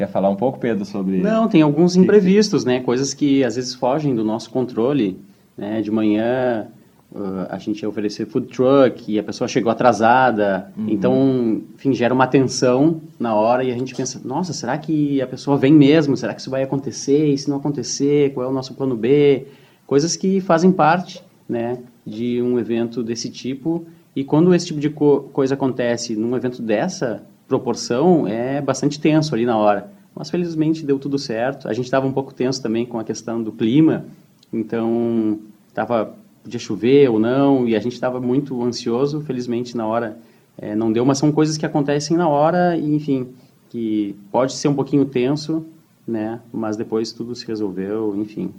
Quer 0.00 0.08
falar 0.08 0.30
um 0.30 0.34
pouco, 0.34 0.58
Pedro, 0.58 0.82
sobre... 0.86 1.18
Não, 1.18 1.46
tem 1.46 1.60
alguns 1.60 1.94
imprevistos, 1.94 2.64
né? 2.64 2.80
Coisas 2.80 3.12
que 3.12 3.44
às 3.44 3.56
vezes 3.56 3.74
fogem 3.74 4.14
do 4.14 4.24
nosso 4.24 4.48
controle. 4.48 5.20
Né? 5.58 5.82
De 5.82 5.90
manhã 5.90 6.68
uh, 7.12 7.46
a 7.50 7.58
gente 7.58 7.82
ia 7.82 7.88
oferecer 7.90 8.24
food 8.24 8.46
truck 8.46 9.12
e 9.12 9.18
a 9.18 9.22
pessoa 9.22 9.46
chegou 9.46 9.70
atrasada. 9.70 10.72
Uhum. 10.74 10.88
Então, 10.88 11.60
enfim, 11.74 11.92
gera 11.92 12.14
uma 12.14 12.26
tensão 12.26 12.98
na 13.18 13.34
hora 13.34 13.62
e 13.62 13.70
a 13.70 13.74
gente 13.74 13.94
pensa, 13.94 14.18
nossa, 14.24 14.54
será 14.54 14.78
que 14.78 15.20
a 15.20 15.26
pessoa 15.26 15.58
vem 15.58 15.74
mesmo? 15.74 16.16
Será 16.16 16.32
que 16.32 16.40
isso 16.40 16.48
vai 16.48 16.62
acontecer? 16.62 17.26
E 17.26 17.36
se 17.36 17.50
não 17.50 17.58
acontecer, 17.58 18.32
qual 18.32 18.46
é 18.46 18.48
o 18.48 18.54
nosso 18.54 18.72
plano 18.72 18.96
B? 18.96 19.48
Coisas 19.86 20.16
que 20.16 20.40
fazem 20.40 20.72
parte, 20.72 21.22
né, 21.46 21.76
de 22.06 22.40
um 22.40 22.58
evento 22.58 23.02
desse 23.02 23.28
tipo. 23.28 23.84
E 24.16 24.24
quando 24.24 24.54
esse 24.54 24.64
tipo 24.64 24.80
de 24.80 24.88
co 24.88 25.28
coisa 25.30 25.52
acontece 25.52 26.16
num 26.16 26.34
evento 26.34 26.62
dessa 26.62 27.22
proporção, 27.50 28.28
é 28.28 28.62
bastante 28.62 29.00
tenso 29.00 29.34
ali 29.34 29.44
na 29.44 29.58
hora. 29.58 29.90
Mas 30.14 30.30
felizmente 30.30 30.86
deu 30.86 31.00
tudo 31.00 31.18
certo. 31.18 31.68
A 31.68 31.72
gente 31.72 31.86
estava 31.86 32.06
um 32.06 32.12
pouco 32.12 32.32
tenso 32.32 32.62
também 32.62 32.86
com 32.86 32.98
a 32.98 33.04
questão 33.04 33.42
do 33.42 33.50
clima, 33.50 34.04
então 34.52 35.40
tava 35.74 36.14
podia 36.42 36.58
chover 36.58 37.10
ou 37.10 37.18
não 37.18 37.68
e 37.68 37.76
a 37.76 37.80
gente 37.80 37.92
estava 37.92 38.20
muito 38.20 38.62
ansioso. 38.62 39.20
Felizmente 39.22 39.76
na 39.76 39.86
hora 39.86 40.16
é, 40.56 40.74
não 40.76 40.92
deu, 40.92 41.04
mas 41.04 41.18
são 41.18 41.32
coisas 41.32 41.58
que 41.58 41.66
acontecem 41.66 42.16
na 42.16 42.28
hora 42.28 42.76
e 42.76 42.94
enfim 42.94 43.28
que 43.68 44.16
pode 44.32 44.52
ser 44.52 44.68
um 44.68 44.74
pouquinho 44.74 45.04
tenso, 45.04 45.64
né? 46.06 46.40
Mas 46.52 46.76
depois 46.76 47.12
tudo 47.12 47.34
se 47.34 47.46
resolveu, 47.46 48.16
enfim. 48.16 48.52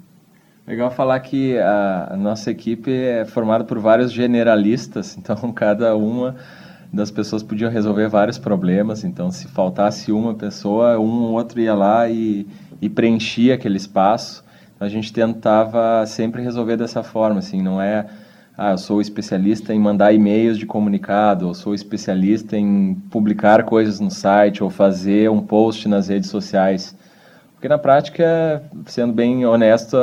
Legal 0.66 0.90
falar 0.92 1.20
que 1.20 1.58
a, 1.58 2.16
nossa 2.18 2.50
equipe 2.50 2.92
é 2.92 3.26
formada 3.26 3.64
por 3.64 3.78
vários 3.80 4.12
generalistas, 4.12 5.16
então 5.20 5.52
cada 5.52 5.96
uma 5.98 6.36
das 6.94 7.12
pessoas 7.12 7.42
podia 7.44 7.70
resolver 7.70 8.08
vários 8.08 8.38
problemas. 8.38 9.04
Então, 9.04 9.32
se 9.32 9.48
faltasse 9.48 10.12
uma 10.12 10.34
pessoa, 10.34 11.00
um 11.00 11.24
ou 11.24 11.32
outro 11.34 11.60
ia 11.60 11.74
lá 11.74 12.10
e, 12.10 12.46
e 12.82 12.90
preenchia 12.90 13.56
aquele 13.56 13.78
espaço 13.78 14.44
a 14.82 14.90
gente 14.90 15.14
tentava 15.14 16.04
sempre 16.08 16.42
resolver 16.42 16.76
dessa 16.76 17.04
forma, 17.04 17.38
assim, 17.38 17.62
não 17.62 17.80
é, 17.80 18.08
ah, 18.58 18.72
eu 18.72 18.80
sou 18.80 19.00
especialista 19.00 19.76
em 19.76 19.80
mandar 19.80 20.12
e-mails 20.12 20.58
de 20.58 20.66
comunicado, 20.66 21.48
ou 21.48 21.54
sou 21.54 21.76
especialista 21.76 22.58
em 22.58 22.96
publicar 23.12 23.62
coisas 23.64 24.00
no 24.00 24.10
site, 24.10 24.64
ou 24.64 24.72
fazer 24.72 25.30
um 25.30 25.40
post 25.40 25.88
nas 25.88 26.08
redes 26.08 26.32
sociais. 26.32 26.98
Porque 27.54 27.68
na 27.68 27.78
prática, 27.78 28.64
sendo 28.88 29.14
bem 29.14 29.46
honesto, 29.46 29.98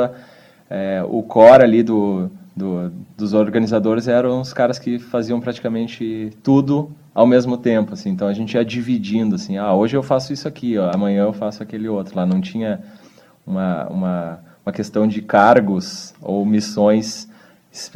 é, 0.69 1.03
o 1.05 1.21
core 1.23 1.63
ali 1.63 1.83
do, 1.83 2.31
do, 2.59 2.91
dos 3.17 3.33
organizadores 3.33 4.07
eram 4.07 4.41
os 4.41 4.53
caras 4.53 4.77
que 4.77 4.99
faziam 4.99 5.39
praticamente 5.39 6.31
tudo 6.43 6.91
ao 7.13 7.25
mesmo 7.25 7.57
tempo, 7.57 7.93
assim. 7.93 8.09
Então 8.09 8.27
a 8.27 8.33
gente 8.33 8.53
ia 8.53 8.63
dividindo, 8.63 9.35
assim, 9.35 9.57
ah, 9.57 9.73
hoje 9.73 9.97
eu 9.97 10.03
faço 10.03 10.31
isso 10.31 10.47
aqui, 10.47 10.77
ó, 10.77 10.91
amanhã 10.93 11.23
eu 11.23 11.33
faço 11.33 11.63
aquele 11.63 11.87
outro. 11.87 12.15
Lá 12.15 12.25
não 12.25 12.39
tinha 12.39 12.81
uma, 13.45 13.87
uma 13.87 14.39
uma 14.69 14.71
questão 14.71 15.07
de 15.07 15.21
cargos 15.21 16.13
ou 16.21 16.45
missões 16.45 17.27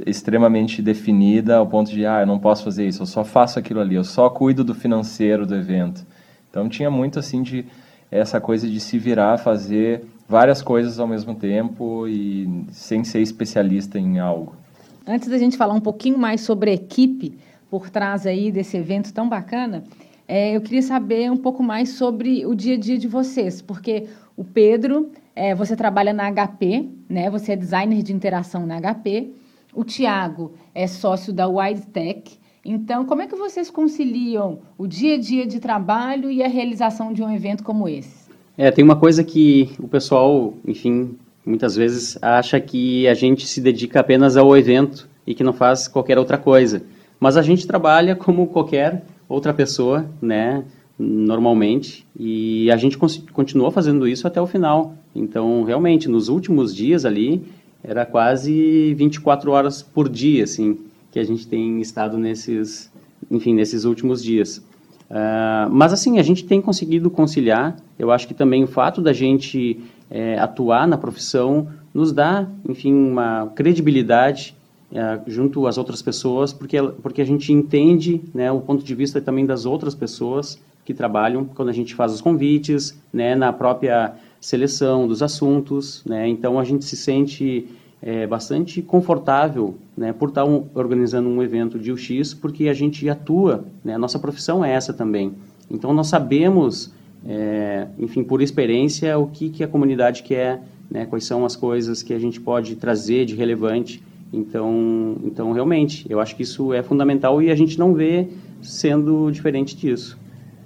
extremamente 0.06 0.82
definida 0.82 1.58
ao 1.58 1.68
ponto 1.68 1.92
de, 1.92 2.06
ah, 2.06 2.22
eu 2.22 2.28
não 2.28 2.40
posso 2.40 2.64
fazer 2.64 2.88
isso, 2.88 3.02
eu 3.02 3.06
só 3.06 3.24
faço 3.24 3.58
aquilo 3.58 3.80
ali, 3.80 3.96
eu 3.96 4.04
só 4.04 4.30
cuido 4.30 4.64
do 4.64 4.74
financeiro 4.74 5.46
do 5.46 5.56
evento. 5.56 6.06
Então 6.50 6.70
tinha 6.70 6.90
muito 6.92 7.20
assim 7.20 7.42
de 7.42 7.66
essa 8.12 8.40
coisa 8.40 8.68
de 8.68 8.80
se 8.80 8.98
virar, 9.00 9.38
fazer 9.38 10.06
várias 10.34 10.64
coisas 10.64 11.00
ao 11.00 11.08
mesmo 11.08 11.36
tempo 11.36 12.08
e 12.08 12.66
sem 12.72 13.04
ser 13.04 13.22
especialista 13.22 14.00
em 14.00 14.18
algo. 14.18 14.56
Antes 15.06 15.30
da 15.30 15.38
gente 15.38 15.56
falar 15.56 15.76
um 15.76 15.80
pouquinho 15.80 16.18
mais 16.18 16.42
sobre 16.42 16.72
a 16.72 16.74
equipe 16.74 17.38
por 17.70 17.92
trás 17.92 18.26
aí 18.26 18.52
desse 18.52 18.76
evento 18.76 19.14
tão 19.14 19.30
bacana, 19.30 19.84
é, 20.28 20.56
eu 20.56 20.62
queria 20.62 20.82
saber 20.82 21.32
um 21.32 21.38
pouco 21.38 21.62
mais 21.62 21.90
sobre 21.90 22.48
o 22.48 22.56
dia 22.56 22.74
a 22.74 22.80
dia 22.80 22.98
de 22.98 23.08
vocês, 23.08 23.62
porque 23.62 24.08
o 24.36 24.44
Pedro 24.44 25.12
é, 25.36 25.54
você 25.54 25.76
trabalha 25.76 26.12
na 26.12 26.32
HP, 26.32 26.90
né? 27.08 27.30
Você 27.30 27.52
é 27.52 27.56
designer 27.56 28.02
de 28.02 28.12
interação 28.12 28.66
na 28.66 28.82
HP. 28.82 29.30
O 29.72 29.84
Tiago 29.84 30.54
é 30.74 30.88
sócio 30.88 31.32
da 31.32 31.48
WideTech. 31.48 32.40
Então, 32.66 33.06
como 33.06 33.22
é 33.22 33.28
que 33.28 33.36
vocês 33.36 33.70
conciliam 33.70 34.62
o 34.80 34.88
dia 34.88 35.14
a 35.14 35.20
dia 35.20 35.46
de 35.46 35.60
trabalho 35.60 36.32
e 36.32 36.42
a 36.42 36.48
realização 36.48 37.14
de 37.14 37.22
um 37.22 37.32
evento 37.32 37.64
como 37.64 37.88
esse? 37.88 38.23
É, 38.58 38.70
tem 38.72 38.84
uma 38.84 38.96
coisa 38.96 39.24
que 39.24 39.72
o 39.80 39.88
pessoal, 39.88 40.54
enfim, 40.66 41.16
muitas 41.46 41.76
vezes 41.76 42.18
acha 42.22 42.60
que 42.60 43.08
a 43.08 43.14
gente 43.14 43.48
se 43.48 43.60
dedica 43.60 44.00
apenas 44.00 44.38
ao 44.38 44.56
evento 44.56 45.08
e 45.26 45.34
que 45.34 45.44
não 45.44 45.54
faz 45.54 45.88
qualquer 45.88 46.18
outra 46.18 46.38
coisa. 46.38 46.84
Mas 47.20 47.38
a 47.38 47.42
gente 47.42 47.66
trabalha 47.66 48.16
como 48.16 48.48
qualquer 48.48 49.04
outra 49.28 49.54
pessoa, 49.54 50.06
né? 50.22 50.64
normalmente 50.98 52.06
e 52.18 52.70
a 52.72 52.78
gente 52.78 52.98
continuou 52.98 53.72
fazendo 53.72 54.08
isso 54.08 54.28
até 54.28 54.42
o 54.42 54.48
final. 54.48 54.96
Então, 55.16 55.64
realmente, 55.64 56.08
nos 56.08 56.30
últimos 56.30 56.74
dias 56.76 57.06
ali, 57.06 57.44
era 57.84 58.06
quase 58.06 58.94
24 58.96 59.52
horas 59.52 59.82
por 59.82 60.08
dia, 60.08 60.44
assim, 60.44 60.78
que 61.12 61.20
a 61.20 61.24
gente 61.24 61.48
tem 61.48 61.82
estado 61.82 62.18
nesses, 62.18 62.92
enfim, 63.30 63.54
nesses 63.54 63.84
últimos 63.84 64.24
dias. 64.24 64.58
Uh, 65.10 65.70
mas, 65.70 65.94
assim, 65.94 66.18
a 66.18 66.24
gente 66.24 66.46
tem 66.46 66.62
conseguido 66.62 67.10
conciliar. 67.10 67.76
Eu 67.98 68.12
acho 68.12 68.28
que 68.28 68.34
também 68.34 68.64
o 68.64 68.68
fato 68.68 69.02
da 69.02 69.14
gente 69.14 69.80
é, 70.10 70.38
atuar 70.40 70.88
na 70.88 70.98
profissão 70.98 71.68
nos 71.94 72.12
dá, 72.12 72.48
enfim, 72.68 72.94
uma 72.94 73.52
credibilidade 73.56 74.56
é, 74.92 75.20
junto 75.28 75.66
às 75.68 75.78
outras 75.78 76.02
pessoas, 76.02 76.54
porque, 76.54 76.82
porque 77.02 77.22
a 77.22 77.26
gente 77.26 77.52
entende 77.52 78.22
né, 78.34 78.52
o 78.52 78.62
ponto 78.62 78.84
de 78.84 78.96
vista 78.96 79.20
também 79.20 79.46
das 79.46 79.66
outras 79.66 79.96
pessoas 79.96 80.62
que 80.86 80.94
trabalham 80.94 81.46
quando 81.46 81.70
a 81.70 81.74
gente 81.74 81.96
faz 81.96 82.14
os 82.14 82.22
convites, 82.22 83.00
né, 83.12 83.36
na 83.36 83.54
própria 83.54 84.14
seleção 84.40 85.08
dos 85.08 85.24
assuntos, 85.24 86.04
né, 86.06 86.28
então 86.28 86.60
a 86.60 86.64
gente 86.64 86.86
se 86.86 86.96
sente 86.98 87.68
é, 88.04 88.28
bastante 88.28 88.82
confortável 88.82 89.78
né, 89.96 90.12
por 90.12 90.30
estar 90.30 90.44
um, 90.44 90.66
organizando 90.76 91.30
um 91.30 91.42
evento 91.42 91.80
de 91.80 91.92
UX, 91.92 92.34
porque 92.34 92.68
a 92.68 92.74
gente 92.74 93.10
atua, 93.10 93.64
né, 93.84 93.96
a 93.96 93.98
nossa 93.98 94.20
profissão 94.20 94.64
é 94.64 94.74
essa 94.74 94.94
também. 94.94 95.34
Então 95.72 95.94
nós 95.94 96.08
sabemos, 96.08 96.94
é, 97.28 97.88
enfim, 97.98 98.24
por 98.24 98.42
experiência, 98.42 99.18
o 99.18 99.28
que, 99.28 99.50
que 99.50 99.64
a 99.64 99.68
comunidade 99.68 100.24
quer, 100.24 100.62
né, 100.90 101.06
quais 101.06 101.26
são 101.26 101.46
as 101.46 101.56
coisas 101.56 102.04
que 102.04 102.14
a 102.14 102.20
gente 102.20 102.40
pode 102.40 102.76
trazer 102.76 103.26
de 103.26 103.36
relevante. 103.36 104.04
Então, 104.32 105.18
então 105.24 105.52
realmente, 105.52 106.06
eu 106.10 106.20
acho 106.20 106.36
que 106.36 106.44
isso 106.44 106.74
é 106.74 106.82
fundamental 106.82 107.42
e 107.42 107.52
a 107.52 107.56
gente 107.56 107.78
não 107.78 107.94
vê 107.94 108.28
sendo 108.62 109.30
diferente 109.32 109.76
disso. 109.76 110.18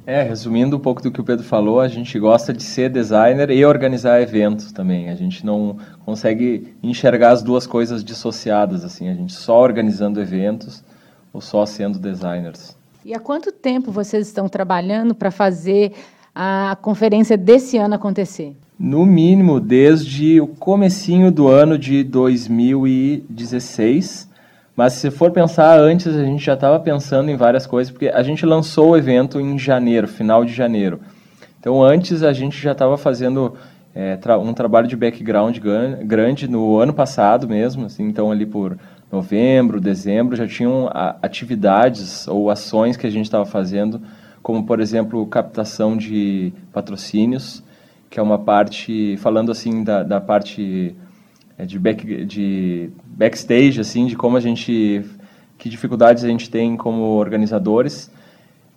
É, 0.05 0.23
resumindo 0.23 0.77
um 0.77 0.79
pouco 0.79 1.01
do 1.01 1.11
que 1.11 1.19
o 1.19 1.23
Pedro 1.23 1.43
falou, 1.43 1.81
a 1.81 1.87
gente 1.89 2.17
gosta 2.17 2.53
de 2.53 2.63
ser 2.63 2.89
designer 2.89 3.51
e 3.51 3.65
organizar 3.65 4.21
eventos 4.21 4.71
também. 4.71 5.09
A 5.09 5.15
gente 5.15 5.45
não 5.45 5.77
consegue 6.05 6.73
enxergar 6.81 7.31
as 7.31 7.43
duas 7.43 7.67
coisas 7.67 8.01
dissociadas, 8.05 8.85
assim, 8.85 9.09
a 9.09 9.13
gente 9.13 9.33
só 9.33 9.61
organizando 9.61 10.21
eventos 10.21 10.81
ou 11.33 11.41
só 11.41 11.65
sendo 11.65 11.99
designers. 11.99 12.73
E 13.03 13.13
há 13.13 13.19
quanto 13.19 13.51
tempo 13.51 13.91
vocês 13.91 14.27
estão 14.27 14.47
trabalhando 14.47 15.13
para 15.13 15.29
fazer 15.29 15.91
a 16.39 16.77
conferência 16.79 17.35
desse 17.35 17.77
ano 17.77 17.95
acontecer? 17.95 18.55
No 18.79 19.03
mínimo 19.05 19.59
desde 19.59 20.39
o 20.39 20.47
comecinho 20.47 21.31
do 21.31 21.47
ano 21.47 21.75
de 21.77 22.03
2016 22.03 24.27
mas 24.77 24.93
se 24.93 25.09
for 25.09 25.31
pensar 25.31 25.79
antes, 25.79 26.15
a 26.15 26.23
gente 26.23 26.45
já 26.45 26.53
estava 26.53 26.79
pensando 26.79 27.31
em 27.31 27.35
várias 27.35 27.65
coisas, 27.65 27.91
porque 27.91 28.09
a 28.09 28.21
gente 28.21 28.45
lançou 28.45 28.91
o 28.91 28.95
evento 28.95 29.41
em 29.41 29.57
janeiro, 29.57 30.07
final 30.07 30.45
de 30.45 30.53
janeiro. 30.53 30.99
Então 31.59 31.83
antes 31.83 32.21
a 32.21 32.31
gente 32.31 32.61
já 32.61 32.73
estava 32.73 32.95
fazendo 32.95 33.55
é, 33.95 34.17
tra 34.17 34.37
um 34.37 34.53
trabalho 34.53 34.87
de 34.87 34.95
background 34.95 35.57
grande 36.03 36.47
no 36.47 36.77
ano 36.77 36.93
passado 36.93 37.47
mesmo, 37.47 37.87
assim, 37.87 38.03
então 38.03 38.31
ali 38.31 38.45
por 38.45 38.77
novembro, 39.11 39.81
dezembro 39.81 40.35
já 40.35 40.45
tinham 40.45 40.87
atividades 41.23 42.27
ou 42.27 42.51
ações 42.51 42.95
que 42.95 43.07
a 43.07 43.09
gente 43.09 43.25
estava 43.25 43.45
fazendo, 43.45 43.99
como 44.47 44.63
por 44.63 44.79
exemplo 44.79 45.27
captação 45.27 45.97
de 45.97 46.53
patrocínios, 46.71 47.61
que 48.09 48.17
é 48.17 48.23
uma 48.23 48.39
parte, 48.39 49.17
falando 49.17 49.51
assim 49.51 49.83
da, 49.83 50.03
da 50.03 50.21
parte 50.21 50.95
é, 51.57 51.65
de, 51.65 51.77
back, 51.77 52.23
de 52.23 52.89
backstage, 53.03 53.81
assim, 53.81 54.05
de 54.05 54.15
como 54.15 54.37
a 54.37 54.39
gente, 54.39 55.03
que 55.57 55.67
dificuldades 55.67 56.23
a 56.23 56.29
gente 56.29 56.49
tem 56.49 56.77
como 56.77 57.17
organizadores. 57.17 58.09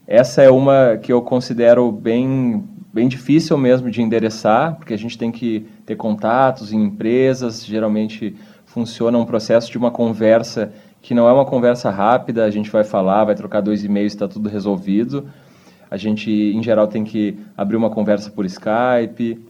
Essa 0.09 0.43
é 0.43 0.51
uma 0.51 0.99
que 1.01 1.13
eu 1.13 1.23
considero 1.23 1.93
bem, 1.93 2.65
bem 2.93 3.07
difícil 3.07 3.57
mesmo 3.57 3.93
de 3.93 4.03
endereçar, 4.03 4.75
porque 4.75 4.93
a 4.93 4.99
gente 4.99 5.17
tem 5.17 5.31
que 5.31 5.69
ter 5.87 5.95
contatos 5.95 6.73
em 6.73 6.83
empresas, 6.83 7.65
geralmente 7.65 8.35
funciona 8.67 9.17
um 9.17 9.25
processo 9.25 9.71
de 9.71 9.79
uma 9.79 9.93
conversa 9.93 10.73
que 11.01 11.15
não 11.15 11.29
é 11.29 11.33
uma 11.33 11.47
conversa 11.47 11.91
rápida, 11.91 12.45
a 12.45 12.51
gente 12.51 12.69
vai 12.69 12.83
falar, 12.83 13.23
vai 13.23 13.37
trocar 13.37 13.61
dois 13.61 13.85
e-mails, 13.85 14.15
está 14.15 14.27
tudo 14.27 14.49
resolvido. 14.49 15.31
A 15.91 15.97
gente, 15.97 16.31
em 16.31 16.63
geral, 16.63 16.87
tem 16.87 17.03
que 17.05 17.37
abrir 17.57 17.77
uma 17.77 17.91
conversa 17.91 18.31
por 18.31 18.45
Skype, 18.45 19.45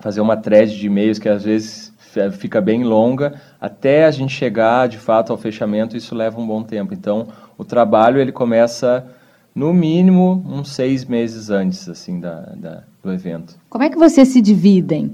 fazer 0.00 0.20
uma 0.20 0.36
thread 0.36 0.76
de 0.76 0.86
e-mails 0.86 1.18
que 1.18 1.28
às 1.28 1.44
vezes 1.44 1.94
fica 2.32 2.60
bem 2.60 2.82
longa, 2.82 3.34
até 3.60 4.06
a 4.06 4.10
gente 4.10 4.32
chegar 4.32 4.88
de 4.88 4.98
fato 4.98 5.32
ao 5.32 5.38
fechamento, 5.38 5.96
isso 5.96 6.14
leva 6.14 6.40
um 6.40 6.46
bom 6.46 6.62
tempo. 6.62 6.94
Então, 6.94 7.28
o 7.58 7.64
trabalho 7.64 8.18
ele 8.18 8.32
começa 8.32 9.06
no 9.54 9.72
mínimo 9.72 10.44
uns 10.48 10.70
seis 10.70 11.04
meses 11.04 11.50
antes 11.50 11.88
assim 11.88 12.20
da, 12.20 12.40
da, 12.56 12.82
do 13.02 13.12
evento. 13.12 13.54
Como 13.68 13.84
é 13.84 13.90
que 13.90 13.98
vocês 13.98 14.28
se 14.28 14.40
dividem? 14.40 15.12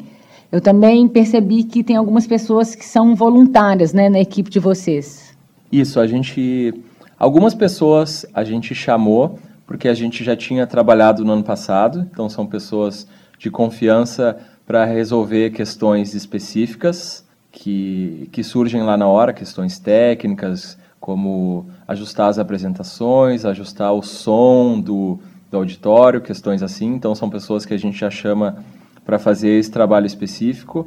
Eu 0.50 0.61
também 0.61 1.08
percebi 1.08 1.64
que 1.64 1.82
tem 1.82 1.96
algumas 1.96 2.26
pessoas 2.26 2.74
que 2.74 2.85
são 2.85 3.14
voluntárias, 3.14 3.92
né, 3.92 4.08
na 4.08 4.20
equipe 4.20 4.50
de 4.50 4.58
vocês. 4.58 5.37
Isso, 5.70 5.98
a 5.98 6.06
gente, 6.06 6.74
algumas 7.18 7.54
pessoas 7.54 8.26
a 8.35 8.44
gente 8.44 8.74
chamou 8.74 9.38
porque 9.72 9.88
a 9.88 9.94
gente 9.94 10.22
já 10.22 10.37
tinha 10.37 10.66
trabalhado 10.66 11.24
no 11.24 11.32
ano 11.32 11.42
passado, 11.42 12.06
então 12.12 12.28
são 12.28 12.46
pessoas 12.46 13.08
de 13.38 13.50
confiança 13.50 14.37
para 14.66 14.85
resolver 14.85 15.48
questões 15.48 16.12
específicas 16.12 17.26
que, 17.50 18.28
que 18.30 18.44
surgem 18.44 18.82
lá 18.82 18.98
na 18.98 19.06
hora, 19.06 19.32
questões 19.32 19.78
técnicas, 19.78 20.76
como 21.00 21.70
ajustar 21.88 22.28
as 22.28 22.38
apresentações, 22.38 23.46
ajustar 23.46 23.94
o 23.94 24.02
som 24.02 24.78
do, 24.78 25.18
do 25.50 25.56
auditório, 25.56 26.20
questões 26.20 26.62
assim. 26.62 26.92
Então, 26.92 27.14
são 27.14 27.30
pessoas 27.30 27.64
que 27.64 27.72
a 27.72 27.78
gente 27.78 27.98
já 27.98 28.11
chama 28.11 28.62
para 29.06 29.18
fazer 29.18 29.58
esse 29.58 29.70
trabalho 29.70 30.04
específico. 30.04 30.87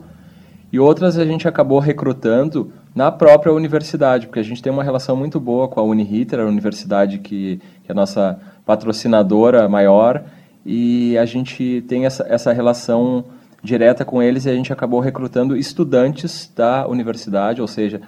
E 0.71 0.79
outras 0.79 1.17
a 1.17 1.25
gente 1.25 1.47
acabou 1.47 1.79
recrutando 1.79 2.71
na 2.93 3.11
própria 3.11 3.53
universidade, 3.53 4.27
porque 4.27 4.39
a 4.39 4.43
gente 4.43 4.61
tem 4.61 4.71
uma 4.71 4.83
relação 4.83 5.15
muito 5.15 5.39
boa 5.39 5.67
com 5.67 5.79
a 5.79 5.83
Uniriter, 5.83 6.39
a 6.39 6.45
universidade 6.45 7.19
que, 7.19 7.61
que 7.83 7.89
é 7.89 7.91
a 7.91 7.95
nossa 7.95 8.39
patrocinadora 8.65 9.67
maior, 9.69 10.23
e 10.65 11.17
a 11.17 11.25
gente 11.25 11.83
tem 11.87 12.05
essa, 12.05 12.25
essa 12.27 12.51
relação 12.51 13.25
direta 13.61 14.05
com 14.05 14.21
eles 14.21 14.45
e 14.45 14.49
a 14.49 14.55
gente 14.55 14.71
acabou 14.71 14.99
recrutando 14.99 15.57
estudantes 15.57 16.51
da 16.55 16.87
universidade, 16.87 17.61
ou 17.61 17.67
seja, 17.67 18.01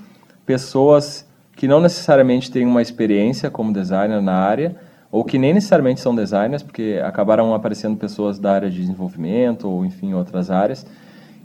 pessoas 0.45 1.27
que 1.55 1.67
não 1.67 1.81
necessariamente 1.81 2.49
têm 2.51 2.65
uma 2.65 2.81
experiência 2.81 3.49
como 3.49 3.73
designer 3.73 4.21
na 4.21 4.35
área, 4.35 4.75
ou 5.11 5.23
que 5.23 5.37
nem 5.37 5.53
necessariamente 5.53 5.99
são 5.99 6.15
designers, 6.15 6.61
porque 6.61 7.01
acabaram 7.03 7.53
aparecendo 7.53 7.97
pessoas 7.97 8.37
da 8.37 8.53
área 8.53 8.69
de 8.69 8.77
desenvolvimento 8.77 9.67
ou, 9.67 9.83
enfim, 9.85 10.13
outras 10.13 10.51
áreas, 10.51 10.85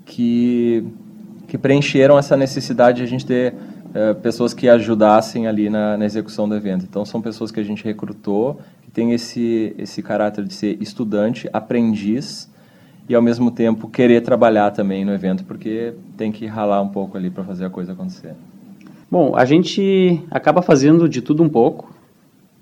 que, 0.05 0.85
que 1.49 1.59
preencheram 1.59 2.19
essa 2.19 2.37
necessidade 2.37 2.99
de 2.99 3.05
a 3.05 3.07
gente 3.07 3.25
ter 3.25 3.55
uh, 3.55 4.15
pessoas 4.17 4.53
que 4.55 4.69
ajudassem 4.69 5.47
ali 5.47 5.69
na, 5.69 5.97
na 5.97 6.05
execução 6.05 6.49
do 6.49 6.55
evento. 6.55 6.85
Então, 6.89 7.05
são 7.05 7.21
pessoas 7.21 7.51
que 7.51 7.61
a 7.61 7.65
gente 7.65 7.85
recrutou, 7.85 8.61
que 8.83 8.91
tem 8.91 9.13
esse, 9.13 9.75
esse 9.79 10.03
caráter 10.03 10.45
de 10.45 10.55
ser 10.55 10.81
estudante, 10.81 11.49
aprendiz, 11.53 12.51
e 13.09 13.15
ao 13.15 13.23
mesmo 13.23 13.51
tempo 13.51 13.89
querer 13.89 14.23
trabalhar 14.23 14.71
também 14.71 15.05
no 15.05 15.13
evento, 15.13 15.45
porque 15.45 15.95
tem 16.17 16.31
que 16.31 16.47
ralar 16.47 16.81
um 16.81 16.89
pouco 16.89 17.17
ali 17.17 17.31
para 17.31 17.45
fazer 17.45 17.65
a 17.65 17.71
coisa 17.71 17.93
acontecer. 17.93 18.35
Bom, 19.11 19.37
a 19.37 19.45
gente 19.45 20.23
acaba 20.31 20.63
fazendo 20.63 21.09
de 21.09 21.21
tudo 21.21 21.43
um 21.43 21.49
pouco, 21.49 21.93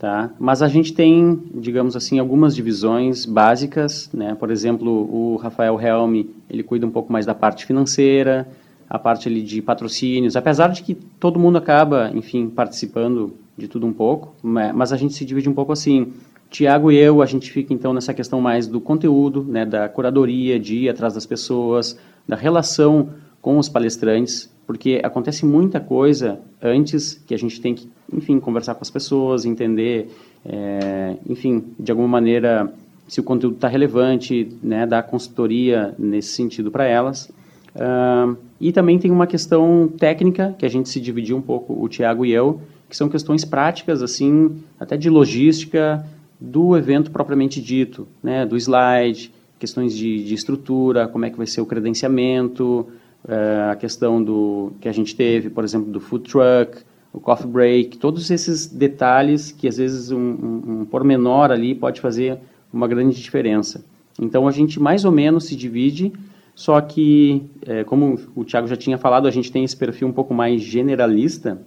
tá? 0.00 0.30
Mas 0.38 0.62
a 0.62 0.68
gente 0.68 0.94
tem, 0.94 1.38
digamos 1.54 1.94
assim, 1.94 2.18
algumas 2.18 2.56
divisões 2.56 3.26
básicas, 3.26 4.08
né? 4.14 4.34
Por 4.34 4.50
exemplo, 4.50 4.90
o 4.90 5.36
Rafael 5.36 5.78
Helmi, 5.78 6.30
ele 6.48 6.62
cuida 6.62 6.86
um 6.86 6.90
pouco 6.90 7.12
mais 7.12 7.26
da 7.26 7.34
parte 7.34 7.66
financeira, 7.66 8.48
a 8.88 8.98
parte 8.98 9.28
ali 9.28 9.42
de 9.42 9.60
patrocínios, 9.60 10.36
apesar 10.36 10.68
de 10.68 10.82
que 10.82 10.94
todo 10.94 11.38
mundo 11.38 11.58
acaba, 11.58 12.10
enfim, 12.14 12.48
participando 12.48 13.34
de 13.58 13.68
tudo 13.68 13.86
um 13.86 13.92
pouco, 13.92 14.34
mas 14.42 14.90
a 14.90 14.96
gente 14.96 15.12
se 15.12 15.24
divide 15.24 15.50
um 15.50 15.54
pouco 15.54 15.70
assim. 15.70 16.14
Tiago 16.48 16.90
e 16.90 16.96
eu, 16.96 17.20
a 17.22 17.26
gente 17.26 17.52
fica 17.52 17.72
então 17.72 17.92
nessa 17.92 18.14
questão 18.14 18.40
mais 18.40 18.66
do 18.66 18.80
conteúdo, 18.80 19.44
né, 19.44 19.66
da 19.66 19.88
curadoria, 19.88 20.58
de 20.58 20.76
ir 20.76 20.88
atrás 20.88 21.12
das 21.12 21.26
pessoas, 21.26 21.96
da 22.26 22.34
relação 22.34 23.10
com 23.40 23.58
os 23.58 23.68
palestrantes, 23.68 24.50
porque 24.70 25.00
acontece 25.02 25.44
muita 25.44 25.80
coisa 25.80 26.38
antes 26.62 27.20
que 27.26 27.34
a 27.34 27.36
gente 27.36 27.60
tem 27.60 27.74
que, 27.74 27.90
enfim, 28.12 28.38
conversar 28.38 28.76
com 28.76 28.82
as 28.82 28.88
pessoas, 28.88 29.44
entender, 29.44 30.08
é, 30.46 31.16
enfim, 31.28 31.64
de 31.76 31.90
alguma 31.90 32.06
maneira, 32.06 32.72
se 33.08 33.18
o 33.18 33.24
conteúdo 33.24 33.56
está 33.56 33.66
relevante, 33.66 34.48
né, 34.62 34.86
dar 34.86 35.02
consultoria 35.02 35.92
nesse 35.98 36.28
sentido 36.34 36.70
para 36.70 36.84
elas. 36.84 37.32
Uh, 37.74 38.36
e 38.60 38.70
também 38.70 38.96
tem 38.96 39.10
uma 39.10 39.26
questão 39.26 39.92
técnica, 39.98 40.54
que 40.56 40.64
a 40.64 40.70
gente 40.70 40.88
se 40.88 41.00
dividiu 41.00 41.36
um 41.36 41.42
pouco, 41.42 41.72
o 41.72 41.88
Tiago 41.88 42.24
e 42.24 42.30
eu, 42.30 42.60
que 42.88 42.96
são 42.96 43.08
questões 43.08 43.44
práticas, 43.44 44.04
assim, 44.04 44.62
até 44.78 44.96
de 44.96 45.10
logística, 45.10 46.06
do 46.40 46.76
evento 46.76 47.10
propriamente 47.10 47.60
dito, 47.60 48.06
né, 48.22 48.46
do 48.46 48.56
slide, 48.56 49.32
questões 49.58 49.96
de, 49.96 50.22
de 50.22 50.32
estrutura, 50.32 51.08
como 51.08 51.24
é 51.24 51.30
que 51.30 51.36
vai 51.36 51.48
ser 51.48 51.60
o 51.60 51.66
credenciamento, 51.66 52.86
a 53.28 53.76
questão 53.76 54.22
do 54.22 54.72
que 54.80 54.88
a 54.88 54.92
gente 54.92 55.14
teve, 55.14 55.50
por 55.50 55.64
exemplo, 55.64 55.90
do 55.90 56.00
food 56.00 56.28
truck, 56.30 56.82
o 57.12 57.20
coffee 57.20 57.46
break, 57.46 57.98
todos 57.98 58.30
esses 58.30 58.66
detalhes 58.66 59.52
que 59.52 59.66
às 59.68 59.76
vezes 59.76 60.10
um, 60.10 60.18
um, 60.18 60.80
um 60.80 60.84
pormenor 60.84 61.50
ali 61.50 61.74
pode 61.74 62.00
fazer 62.00 62.38
uma 62.72 62.86
grande 62.86 63.20
diferença. 63.20 63.84
Então 64.20 64.46
a 64.46 64.50
gente 64.50 64.80
mais 64.80 65.04
ou 65.04 65.10
menos 65.10 65.44
se 65.44 65.56
divide, 65.56 66.12
só 66.54 66.80
que, 66.80 67.42
é, 67.66 67.84
como 67.84 68.18
o 68.34 68.44
Thiago 68.44 68.66
já 68.66 68.76
tinha 68.76 68.98
falado, 68.98 69.26
a 69.26 69.30
gente 69.30 69.50
tem 69.50 69.64
esse 69.64 69.76
perfil 69.76 70.08
um 70.08 70.12
pouco 70.12 70.34
mais 70.34 70.60
generalista, 70.62 71.60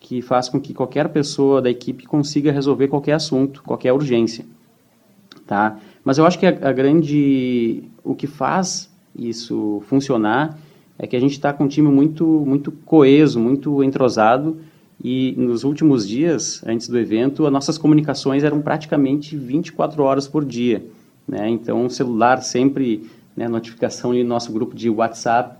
que 0.00 0.20
faz 0.20 0.48
com 0.48 0.60
que 0.60 0.74
qualquer 0.74 1.08
pessoa 1.10 1.62
da 1.62 1.70
equipe 1.70 2.04
consiga 2.06 2.50
resolver 2.50 2.88
qualquer 2.88 3.12
assunto, 3.12 3.62
qualquer 3.62 3.92
urgência, 3.92 4.44
tá? 5.46 5.78
Mas 6.04 6.18
eu 6.18 6.26
acho 6.26 6.38
que 6.40 6.46
a, 6.46 6.48
a 6.68 6.72
grande, 6.72 7.84
o 8.02 8.14
que 8.14 8.26
faz 8.26 8.92
isso 9.16 9.80
funcionar 9.86 10.58
é 11.02 11.06
que 11.08 11.16
a 11.16 11.20
gente 11.20 11.32
está 11.32 11.52
com 11.52 11.64
um 11.64 11.68
time 11.68 11.88
muito, 11.88 12.24
muito 12.24 12.70
coeso, 12.70 13.40
muito 13.40 13.82
entrosado 13.82 14.56
e 15.02 15.34
nos 15.36 15.64
últimos 15.64 16.06
dias, 16.06 16.62
antes 16.64 16.88
do 16.88 16.96
evento, 16.96 17.44
as 17.44 17.52
nossas 17.52 17.76
comunicações 17.76 18.44
eram 18.44 18.62
praticamente 18.62 19.36
24 19.36 20.00
horas 20.00 20.28
por 20.28 20.44
dia, 20.44 20.86
né? 21.26 21.48
Então, 21.48 21.86
o 21.86 21.90
celular 21.90 22.40
sempre, 22.40 23.04
né, 23.36 23.48
notificação 23.48 24.12
ali 24.12 24.22
no 24.22 24.28
nosso 24.28 24.52
grupo 24.52 24.76
de 24.76 24.88
WhatsApp, 24.88 25.56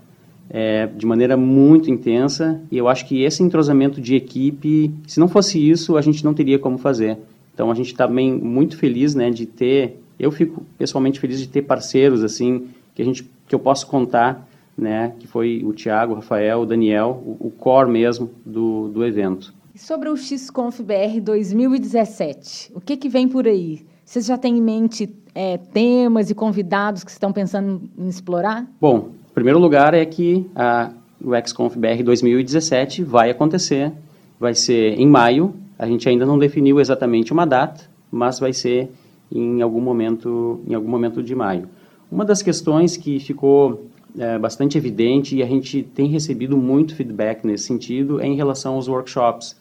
é, 0.49 0.87
de 0.87 1.05
maneira 1.05 1.35
muito 1.35 1.91
intensa 1.91 2.61
e 2.71 2.77
eu 2.77 2.87
acho 2.87 3.05
que 3.05 3.23
esse 3.23 3.43
entrosamento 3.43 3.99
de 3.99 4.15
equipe, 4.15 4.93
se 5.05 5.19
não 5.19 5.27
fosse 5.27 5.59
isso, 5.59 5.97
a 5.97 6.01
gente 6.01 6.23
não 6.23 6.33
teria 6.33 6.57
como 6.57 6.77
fazer. 6.77 7.17
Então 7.53 7.69
a 7.69 7.75
gente 7.75 7.93
também 7.93 8.39
tá 8.39 8.45
muito 8.45 8.77
feliz, 8.77 9.13
né, 9.13 9.29
de 9.29 9.45
ter, 9.45 9.99
eu 10.17 10.31
fico 10.31 10.65
pessoalmente 10.77 11.19
feliz 11.19 11.37
de 11.37 11.49
ter 11.49 11.63
parceiros 11.63 12.23
assim 12.23 12.67
que 12.95 13.01
a 13.01 13.05
gente 13.05 13.29
que 13.45 13.53
eu 13.53 13.59
posso 13.59 13.87
contar, 13.87 14.47
né, 14.77 15.13
que 15.19 15.27
foi 15.27 15.61
o 15.65 15.73
Tiago, 15.73 16.13
o 16.13 16.15
Rafael, 16.15 16.61
o 16.61 16.65
Daniel, 16.65 17.21
o, 17.25 17.47
o 17.47 17.51
core 17.51 17.89
mesmo 17.89 18.29
do, 18.45 18.89
do 18.89 19.05
evento. 19.05 19.53
E 19.73 19.79
sobre 19.79 20.09
o 20.09 20.15
XConf 20.15 20.81
BR 20.81 21.19
2017, 21.21 22.71
o 22.75 22.81
que 22.81 22.95
que 22.97 23.09
vem 23.09 23.27
por 23.27 23.47
aí? 23.47 23.85
Vocês 24.05 24.25
já 24.25 24.37
têm 24.37 24.57
em 24.57 24.61
mente 24.61 25.09
é, 25.33 25.57
temas 25.57 26.29
e 26.29 26.35
convidados 26.35 27.03
que 27.03 27.11
estão 27.11 27.31
pensando 27.31 27.81
em 27.97 28.07
explorar? 28.07 28.67
Bom, 28.79 29.09
o 29.29 29.33
primeiro 29.33 29.59
lugar 29.59 29.93
é 29.93 30.05
que 30.05 30.49
a, 30.55 30.91
o 31.23 31.35
XConf 31.35 31.75
BR 31.75 32.03
2017 32.03 33.03
vai 33.03 33.29
acontecer, 33.31 33.91
vai 34.39 34.53
ser 34.53 34.99
em 34.99 35.07
maio, 35.07 35.55
a 35.77 35.87
gente 35.87 36.07
ainda 36.07 36.25
não 36.25 36.37
definiu 36.37 36.79
exatamente 36.79 37.33
uma 37.33 37.45
data, 37.45 37.85
mas 38.11 38.39
vai 38.39 38.53
ser 38.53 38.91
em 39.31 39.61
algum 39.61 39.81
momento, 39.81 40.61
em 40.67 40.75
algum 40.75 40.89
momento 40.89 41.23
de 41.23 41.33
maio. 41.33 41.67
Uma 42.11 42.23
das 42.23 42.43
questões 42.43 42.95
que 42.95 43.19
ficou 43.19 43.87
é, 44.17 44.37
bastante 44.37 44.77
evidente 44.77 45.35
e 45.35 45.43
a 45.43 45.45
gente 45.45 45.83
tem 45.83 46.07
recebido 46.07 46.57
muito 46.57 46.95
feedback 46.95 47.45
nesse 47.45 47.65
sentido 47.65 48.21
em 48.21 48.35
relação 48.35 48.75
aos 48.75 48.87
workshops. 48.87 49.55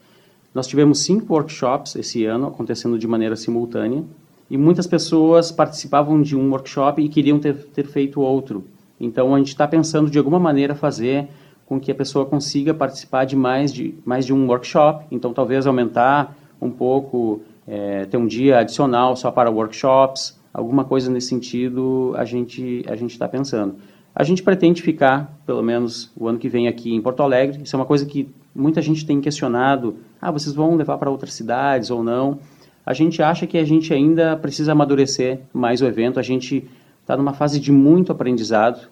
Nós 0.55 0.67
tivemos 0.67 1.01
cinco 1.01 1.33
workshops 1.33 1.97
esse 1.97 2.25
ano 2.25 2.49
acontecendo 2.49 2.99
de 2.99 3.07
maneira 3.07 3.37
simultânea 3.37 4.05
e 4.51 4.59
muitas 4.59 4.87
pessoas 4.87 5.51
participavam 5.51 6.21
de 6.21 6.37
um 6.37 6.51
workshop 6.51 7.03
e 7.03 7.09
queriam 7.09 7.39
ter, 7.39 7.55
ter 7.55 7.87
feito 7.87 8.21
outro. 8.21 8.65
Então 9.01 9.35
a 9.35 9.39
gente 9.39 9.49
está 9.49 9.67
pensando 9.67 10.11
de 10.11 10.19
alguma 10.19 10.39
maneira 10.39 10.75
fazer 10.75 11.29
com 11.65 11.81
que 11.81 11.91
a 11.91 11.95
pessoa 11.95 12.27
consiga 12.27 12.75
participar 12.75 13.25
de 13.25 13.35
mais 13.35 13.73
de, 13.73 13.95
mais 14.05 14.27
de 14.27 14.35
um 14.35 14.47
workshop. 14.47 15.07
Então 15.11 15.33
talvez 15.33 15.67
aumentar 15.67 16.37
um 16.61 16.71
pouco, 16.71 17.41
é, 17.67 18.05
ter 18.05 18.19
um 18.19 18.27
dia 18.27 18.59
adicional 18.59 19.17
só 19.17 19.31
para 19.31 19.51
workshops, 19.51 20.39
alguma 20.53 20.85
coisa 20.85 21.11
nesse 21.11 21.29
sentido 21.29 22.13
a 22.17 22.27
gente 22.27 22.85
a 22.87 22.95
gente 22.95 23.13
está 23.13 23.27
pensando. 23.27 23.77
A 24.15 24.25
gente 24.25 24.43
pretende 24.43 24.83
ficar, 24.83 25.39
pelo 25.47 25.63
menos 25.63 26.11
o 26.17 26.29
ano 26.29 26.39
que 26.39 26.49
vem 26.49 26.69
aqui 26.69 26.95
em 26.95 27.01
Porto 27.01 27.23
Alegre. 27.23 27.63
Isso 27.63 27.75
é 27.75 27.79
uma 27.79 27.87
coisa 27.87 28.05
que 28.05 28.29
muita 28.55 28.83
gente 28.83 29.07
tem 29.07 29.21
questionado. 29.21 29.97
Ah, 30.21 30.31
vocês 30.31 30.55
vão 30.55 30.77
levar 30.77 30.99
para 30.99 31.11
outras 31.11 31.33
cidades 31.33 31.91
ou 31.91 32.05
não? 32.05 32.39
A 32.85 32.93
gente 32.93 33.23
acha 33.23 33.47
que 33.47 33.57
a 33.57 33.65
gente 33.65 33.95
ainda 33.95 34.37
precisa 34.37 34.73
amadurecer 34.73 35.41
mais 35.53 35.81
o 35.81 35.87
evento. 35.87 36.21
A 36.21 36.23
gente 36.23 36.69
está 37.01 37.17
numa 37.17 37.33
fase 37.33 37.59
de 37.59 37.73
muito 37.73 38.13
aprendizado, 38.13 38.89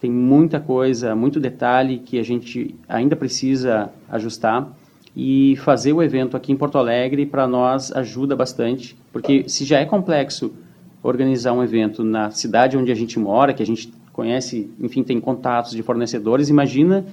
tem 0.00 0.10
muita 0.10 0.60
coisa, 0.60 1.14
muito 1.16 1.40
detalhe 1.40 1.98
que 1.98 2.18
a 2.18 2.22
gente 2.22 2.74
ainda 2.88 3.16
precisa 3.16 3.90
ajustar. 4.08 4.68
e 5.16 5.56
fazer 5.56 5.92
o 5.92 6.00
evento 6.00 6.36
aqui 6.36 6.52
em 6.52 6.56
Porto 6.56 6.78
Alegre 6.78 7.26
para 7.26 7.44
nós 7.44 7.90
ajuda 7.90 8.36
bastante, 8.36 8.96
porque 9.12 9.48
se 9.48 9.64
já 9.64 9.80
é 9.80 9.84
complexo 9.84 10.52
organizar 11.02 11.52
um 11.52 11.64
evento 11.64 12.04
na 12.04 12.30
cidade 12.30 12.76
onde 12.76 12.92
a 12.92 12.94
gente 12.94 13.18
mora, 13.18 13.52
que 13.52 13.60
a 13.60 13.66
gente 13.66 13.92
conhece, 14.20 14.70
enfim, 14.78 15.02
tem 15.02 15.18
contatos 15.18 15.72
de 15.72 15.82
fornecedores, 15.82 16.50
imagina 16.50 17.06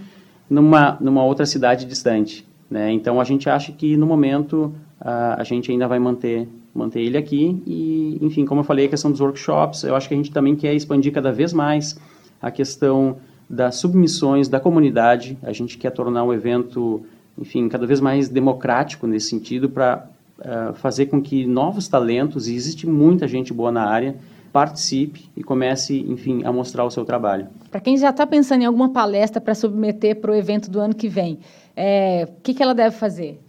numa, 0.50 0.98
numa 1.00 1.24
outra 1.24 1.46
cidade 1.46 1.86
distante. 1.86 2.46
Né? 2.70 2.92
Então, 2.92 3.22
a 3.22 3.24
gente 3.24 3.50
acha 3.50 3.72
que, 3.72 3.96
no 3.96 4.06
momento, 4.06 4.74
a, 5.00 5.40
a 5.40 5.44
gente 5.46 5.72
ainda 5.72 5.88
vai 5.88 6.00
manter, 6.00 6.50
manter 6.76 7.00
ele 7.00 7.18
aqui. 7.18 7.64
E, 7.66 8.18
enfim, 8.22 8.44
como 8.44 8.60
eu 8.60 8.66
falei, 8.66 8.88
a 8.88 8.90
questão 8.90 9.10
dos 9.10 9.22
workshops, 9.22 9.86
eu 9.86 9.96
acho 9.96 10.10
que 10.10 10.14
a 10.14 10.18
gente 10.18 10.32
também 10.32 10.54
quer 10.54 10.74
expandir 10.74 11.14
cada 11.14 11.32
vez 11.32 11.54
mais 11.54 11.98
a 12.42 12.52
questão 12.52 13.16
das 13.50 13.76
submissões 13.76 14.50
da 14.50 14.60
comunidade. 14.60 15.38
A 15.42 15.54
gente 15.54 15.78
quer 15.78 15.92
tornar 15.92 16.26
o 16.26 16.34
evento, 16.34 17.06
enfim, 17.38 17.70
cada 17.70 17.88
vez 17.88 18.02
mais 18.02 18.28
democrático 18.28 19.08
nesse 19.08 19.30
sentido, 19.30 19.70
para 19.70 20.10
uh, 20.40 20.42
eh, 20.42 20.74
fazer 20.74 21.06
com 21.06 21.22
que 21.22 21.48
novos 21.48 21.88
talentos, 21.88 22.50
e 22.50 22.54
existe 22.54 22.86
muita 22.86 23.30
gente 23.30 23.54
boa 23.54 23.72
na 23.72 23.86
área, 23.86 24.18
participe 24.52 25.30
e 25.36 25.44
comece, 25.44 26.00
enfim, 26.08 26.44
a 26.44 26.52
mostrar 26.52 26.84
o 26.86 26.92
seu 26.92 27.06
trabalho. 27.06 27.48
Para 27.70 27.80
quem 27.80 27.98
já 27.98 28.10
está 28.10 28.26
pensando 28.26 28.62
em 28.62 28.66
alguma 28.66 28.90
palestra 28.90 29.40
para 29.40 29.54
submeter 29.54 30.20
para 30.20 30.32
o 30.32 30.36
evento 30.36 30.70
do 30.70 30.80
ano 30.80 30.96
que 30.96 31.08
vem, 31.08 31.40
é, 31.76 32.28
o 32.28 32.42
que, 32.42 32.54
que 32.54 32.64
ela 32.64 32.74
deve 32.74 32.96
fazer? 32.96 33.40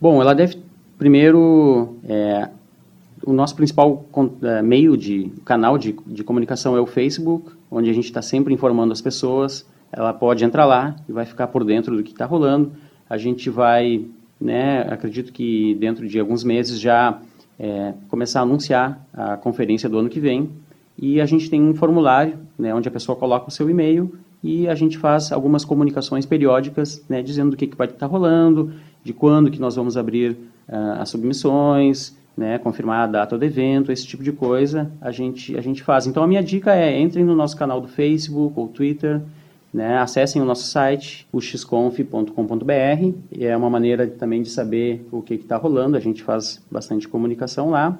Bom, 0.00 0.20
ela 0.22 0.34
deve, 0.34 0.58
primeiro, 0.96 1.96
é, 2.08 2.48
o 3.24 3.32
nosso 3.32 3.56
principal 3.56 4.04
é, 4.42 4.62
meio 4.62 4.96
de 4.96 5.32
canal 5.44 5.76
de, 5.76 5.96
de 6.06 6.22
comunicação 6.22 6.76
é 6.76 6.80
o 6.80 6.86
Facebook, 6.86 7.50
onde 7.70 7.90
a 7.90 7.92
gente 7.92 8.04
está 8.04 8.22
sempre 8.22 8.54
informando 8.54 8.92
as 8.92 9.00
pessoas. 9.00 9.66
Ela 9.90 10.12
pode 10.12 10.44
entrar 10.44 10.64
lá 10.64 10.96
e 11.08 11.12
vai 11.12 11.24
ficar 11.24 11.48
por 11.48 11.64
dentro 11.64 11.96
do 11.96 12.02
que 12.02 12.12
está 12.12 12.26
rolando. 12.26 12.72
A 13.08 13.16
gente 13.16 13.50
vai, 13.50 14.04
né, 14.40 14.82
acredito 14.82 15.32
que 15.32 15.74
dentro 15.76 16.06
de 16.06 16.20
alguns 16.20 16.44
meses 16.44 16.78
já 16.78 17.18
é, 17.58 17.94
começar 18.08 18.40
a 18.40 18.42
anunciar 18.42 19.06
a 19.12 19.36
conferência 19.36 19.88
do 19.88 19.98
ano 19.98 20.08
que 20.08 20.20
vem. 20.20 20.50
E 20.96 21.20
a 21.20 21.26
gente 21.26 21.48
tem 21.48 21.62
um 21.62 21.74
formulário, 21.74 22.38
né, 22.58 22.74
onde 22.74 22.88
a 22.88 22.90
pessoa 22.90 23.16
coloca 23.16 23.48
o 23.48 23.50
seu 23.50 23.68
e-mail 23.68 24.12
e 24.42 24.68
a 24.68 24.74
gente 24.74 24.98
faz 24.98 25.32
algumas 25.32 25.64
comunicações 25.64 26.24
periódicas, 26.24 27.04
né, 27.08 27.22
dizendo 27.22 27.50
do 27.50 27.56
que, 27.56 27.66
que 27.66 27.76
vai 27.76 27.88
estar 27.88 28.06
rolando, 28.06 28.72
de 29.02 29.12
quando 29.12 29.50
que 29.50 29.60
nós 29.60 29.76
vamos 29.76 29.96
abrir 29.96 30.32
uh, 30.68 31.00
as 31.00 31.08
submissões, 31.08 32.16
né, 32.36 32.58
confirmar 32.58 33.04
a 33.04 33.06
data 33.06 33.36
do 33.36 33.44
evento, 33.44 33.90
esse 33.90 34.06
tipo 34.06 34.22
de 34.22 34.32
coisa 34.32 34.90
a 35.00 35.10
gente, 35.10 35.56
a 35.56 35.60
gente 35.60 35.82
faz. 35.82 36.06
Então 36.06 36.22
a 36.22 36.26
minha 36.26 36.42
dica 36.42 36.74
é 36.74 37.00
entrem 37.00 37.24
no 37.24 37.34
nosso 37.34 37.56
canal 37.56 37.80
do 37.80 37.88
Facebook 37.88 38.58
ou 38.58 38.68
Twitter, 38.68 39.20
né, 39.78 39.96
acessem 39.98 40.42
o 40.42 40.44
nosso 40.44 40.66
site, 40.66 41.26
o 41.32 41.40
xconf.com.br, 41.40 43.14
e 43.30 43.44
é 43.44 43.56
uma 43.56 43.70
maneira 43.70 44.08
também 44.08 44.42
de 44.42 44.50
saber 44.50 45.06
o 45.12 45.22
que 45.22 45.34
está 45.34 45.56
rolando, 45.56 45.96
a 45.96 46.00
gente 46.00 46.20
faz 46.20 46.60
bastante 46.68 47.06
comunicação 47.06 47.70
lá. 47.70 47.96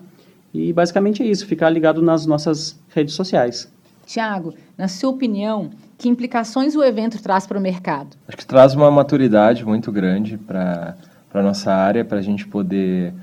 E 0.52 0.72
basicamente 0.72 1.22
é 1.22 1.26
isso, 1.26 1.46
ficar 1.46 1.70
ligado 1.70 2.02
nas 2.02 2.26
nossas 2.26 2.78
redes 2.88 3.14
sociais. 3.14 3.72
Tiago, 4.04 4.54
na 4.76 4.88
sua 4.88 5.10
opinião, 5.10 5.70
que 5.96 6.08
implicações 6.08 6.74
o 6.74 6.82
evento 6.82 7.22
traz 7.22 7.46
para 7.46 7.58
o 7.58 7.60
mercado? 7.60 8.16
Acho 8.26 8.38
que 8.38 8.46
traz 8.46 8.74
uma 8.74 8.90
maturidade 8.90 9.64
muito 9.64 9.92
grande 9.92 10.36
para 10.36 10.96
a 11.32 11.42
nossa 11.42 11.72
área, 11.72 12.04
para 12.04 12.18
a 12.18 12.22
gente 12.22 12.46
poder 12.48 13.14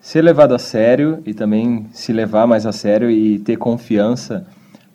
ser 0.00 0.22
levado 0.22 0.54
a 0.54 0.58
sério 0.58 1.20
e 1.26 1.34
também 1.34 1.88
se 1.92 2.12
levar 2.12 2.46
mais 2.46 2.64
a 2.64 2.72
sério 2.72 3.10
e 3.10 3.40
ter 3.40 3.56
confiança 3.56 4.46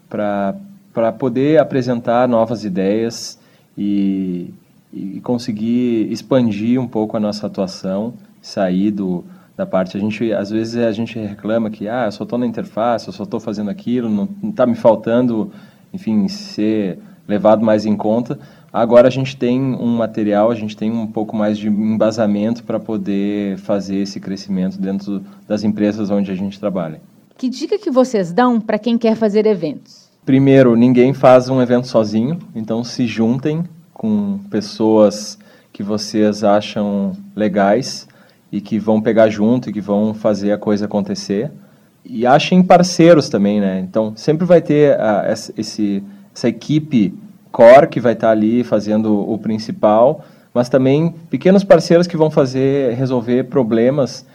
para 0.07 0.55
para 0.99 1.13
poder 1.13 1.57
apresentar 1.61 2.27
novas 2.27 2.65
ideias 2.65 3.39
e, 3.77 4.53
e 4.91 5.21
conseguir 5.21 6.11
expandir 6.11 6.77
um 6.77 6.89
pouco 6.89 7.15
a 7.15 7.21
nossa 7.21 7.47
atuação, 7.47 8.15
sair 8.41 8.91
do, 8.91 9.23
da 9.55 9.65
parte. 9.65 9.95
A 9.95 9.99
gente 10.01 10.33
às 10.33 10.49
vezes 10.49 10.75
a 10.75 10.91
gente 10.91 11.17
reclama 11.17 11.69
que 11.69 11.87
ah 11.87 12.07
eu 12.07 12.11
só 12.11 12.25
estou 12.25 12.37
na 12.37 12.45
interface 12.45 13.07
eu 13.07 13.13
só 13.13 13.23
estou 13.23 13.39
fazendo 13.39 13.69
aquilo 13.69 14.09
não 14.09 14.49
está 14.49 14.65
me 14.65 14.75
faltando 14.75 15.53
enfim 15.93 16.27
ser 16.27 16.99
levado 17.25 17.63
mais 17.63 17.85
em 17.85 17.95
conta. 17.95 18.37
Agora 18.73 19.07
a 19.07 19.11
gente 19.11 19.37
tem 19.37 19.57
um 19.57 19.95
material 19.95 20.51
a 20.51 20.55
gente 20.55 20.75
tem 20.75 20.91
um 20.91 21.07
pouco 21.07 21.33
mais 21.33 21.57
de 21.57 21.69
embasamento 21.69 22.61
para 22.61 22.77
poder 22.77 23.57
fazer 23.59 23.99
esse 23.99 24.19
crescimento 24.19 24.77
dentro 24.77 25.23
das 25.47 25.63
empresas 25.63 26.11
onde 26.11 26.29
a 26.29 26.35
gente 26.35 26.59
trabalha. 26.59 26.99
Que 27.37 27.47
dica 27.47 27.79
que 27.79 27.89
vocês 27.89 28.33
dão 28.33 28.59
para 28.59 28.77
quem 28.77 28.97
quer 28.97 29.15
fazer 29.15 29.45
eventos 29.45 30.08
Primeiro, 30.25 30.75
ninguém 30.75 31.13
faz 31.13 31.49
um 31.49 31.61
evento 31.61 31.87
sozinho, 31.87 32.37
então 32.53 32.83
se 32.83 33.07
juntem 33.07 33.63
com 33.93 34.39
pessoas 34.49 35.37
que 35.73 35.81
vocês 35.81 36.43
acham 36.43 37.13
legais 37.35 38.07
e 38.51 38.61
que 38.61 38.77
vão 38.79 39.01
pegar 39.01 39.29
junto 39.29 39.69
e 39.69 39.73
que 39.73 39.81
vão 39.81 40.13
fazer 40.13 40.51
a 40.51 40.57
coisa 40.57 40.85
acontecer. 40.85 41.51
E 42.05 42.25
achem 42.25 42.63
parceiros 42.63 43.29
também, 43.29 43.59
né? 43.59 43.79
Então 43.79 44.13
sempre 44.15 44.45
vai 44.45 44.61
ter 44.61 44.95
uh, 44.95 45.31
esse, 45.57 46.03
essa 46.33 46.47
equipe 46.47 47.13
core 47.51 47.87
que 47.87 47.99
vai 47.99 48.13
estar 48.13 48.31
ali 48.31 48.63
fazendo 48.63 49.19
o 49.29 49.37
principal, 49.37 50.23
mas 50.53 50.69
também 50.69 51.13
pequenos 51.29 51.63
parceiros 51.63 52.07
que 52.07 52.17
vão 52.17 52.29
fazer 52.29 52.93
resolver 52.93 53.45
problemas 53.45 54.25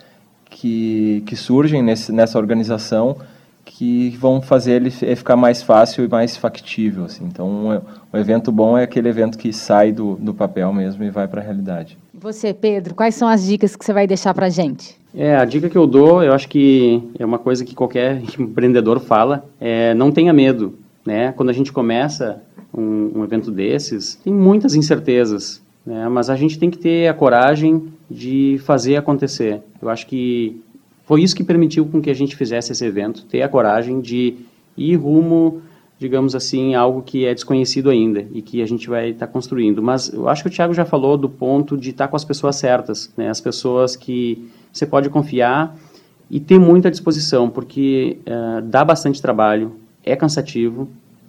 que, 0.48 1.22
que 1.26 1.36
surgem 1.36 1.82
nesse, 1.82 2.12
nessa 2.12 2.38
organização 2.38 3.16
que 3.64 4.10
vão 4.10 4.42
fazer 4.42 4.72
ele 4.72 4.90
ficar 4.90 5.36
mais 5.36 5.62
fácil 5.62 6.04
e 6.04 6.08
mais 6.08 6.36
factível. 6.36 7.04
Assim. 7.04 7.24
Então, 7.24 7.48
um, 7.48 7.70
um, 8.12 8.18
evento 8.18 8.52
bom 8.52 8.76
é 8.76 8.84
aquele 8.84 9.08
evento 9.08 9.38
que 9.38 9.52
sai 9.52 9.90
do, 9.90 10.16
do 10.16 10.34
papel 10.34 10.72
mesmo 10.72 11.02
e 11.02 11.10
vai 11.10 11.26
para 11.26 11.40
a 11.40 11.44
realidade. 11.44 11.98
E 12.12 12.18
você, 12.18 12.52
Pedro, 12.52 12.94
quais 12.94 13.14
são 13.14 13.26
as 13.26 13.46
dicas 13.46 13.74
que 13.74 13.84
você 13.84 13.92
vai 13.92 14.06
deixar 14.06 14.34
para 14.34 14.46
a 14.46 14.50
gente? 14.50 14.96
É, 15.14 15.36
a 15.36 15.44
dica 15.44 15.70
que 15.70 15.78
eu 15.78 15.86
dou, 15.86 16.22
eu 16.22 16.32
acho 16.32 16.48
que 16.48 17.02
é 17.18 17.24
uma 17.24 17.38
coisa 17.38 17.64
que 17.64 17.74
qualquer 17.74 18.20
empreendedor 18.38 19.00
fala, 19.00 19.44
é 19.60 19.94
não 19.94 20.10
tenha 20.12 20.32
medo. 20.32 20.78
Né? 21.04 21.32
Quando 21.32 21.50
a 21.50 21.52
gente 21.52 21.72
começa 21.72 22.42
um, 22.72 23.12
um 23.16 23.24
evento 23.24 23.50
desses, 23.50 24.16
tem 24.16 24.32
muitas 24.32 24.74
incertezas, 24.74 25.62
né? 25.84 26.08
mas 26.08 26.30
a 26.30 26.36
gente 26.36 26.58
tem 26.58 26.70
que 26.70 26.78
ter 26.78 27.08
a 27.08 27.14
coragem 27.14 27.92
de 28.10 28.60
fazer 28.64 28.96
acontecer. 28.96 29.62
Eu 29.80 29.88
acho 29.88 30.06
que 30.06 30.60
foi 31.06 31.22
isso 31.22 31.36
que 31.36 31.44
permitiu 31.44 31.84
com 31.86 32.00
que 32.00 32.10
a 32.10 32.14
gente 32.14 32.34
fizesse 32.34 32.72
esse 32.72 32.84
evento, 32.84 33.24
ter 33.26 33.42
a 33.42 33.48
coragem 33.48 34.00
de 34.00 34.36
ir 34.76 34.96
rumo, 34.96 35.62
digamos 35.98 36.34
assim, 36.34 36.74
algo 36.74 37.02
que 37.02 37.26
é 37.26 37.34
desconhecido 37.34 37.90
ainda 37.90 38.26
e 38.32 38.40
que 38.40 38.62
a 38.62 38.66
gente 38.66 38.88
vai 38.88 39.10
estar 39.10 39.26
tá 39.26 39.32
construindo. 39.32 39.82
Mas 39.82 40.12
eu 40.12 40.28
acho 40.28 40.42
que 40.42 40.48
o 40.48 40.52
Thiago 40.52 40.72
já 40.72 40.84
falou 40.84 41.16
do 41.16 41.28
ponto 41.28 41.76
de 41.76 41.90
estar 41.90 42.06
tá 42.06 42.10
com 42.10 42.16
as 42.16 42.24
pessoas 42.24 42.56
certas, 42.56 43.12
né? 43.16 43.28
as 43.28 43.40
pessoas 43.40 43.96
que 43.96 44.48
você 44.72 44.86
pode 44.86 45.10
confiar 45.10 45.76
e 46.30 46.40
ter 46.40 46.58
muita 46.58 46.90
disposição, 46.90 47.50
porque 47.50 48.18
uh, 48.26 48.62
dá 48.62 48.82
bastante 48.82 49.20
trabalho, 49.20 49.76
é 50.02 50.16
cansativo, 50.16 50.88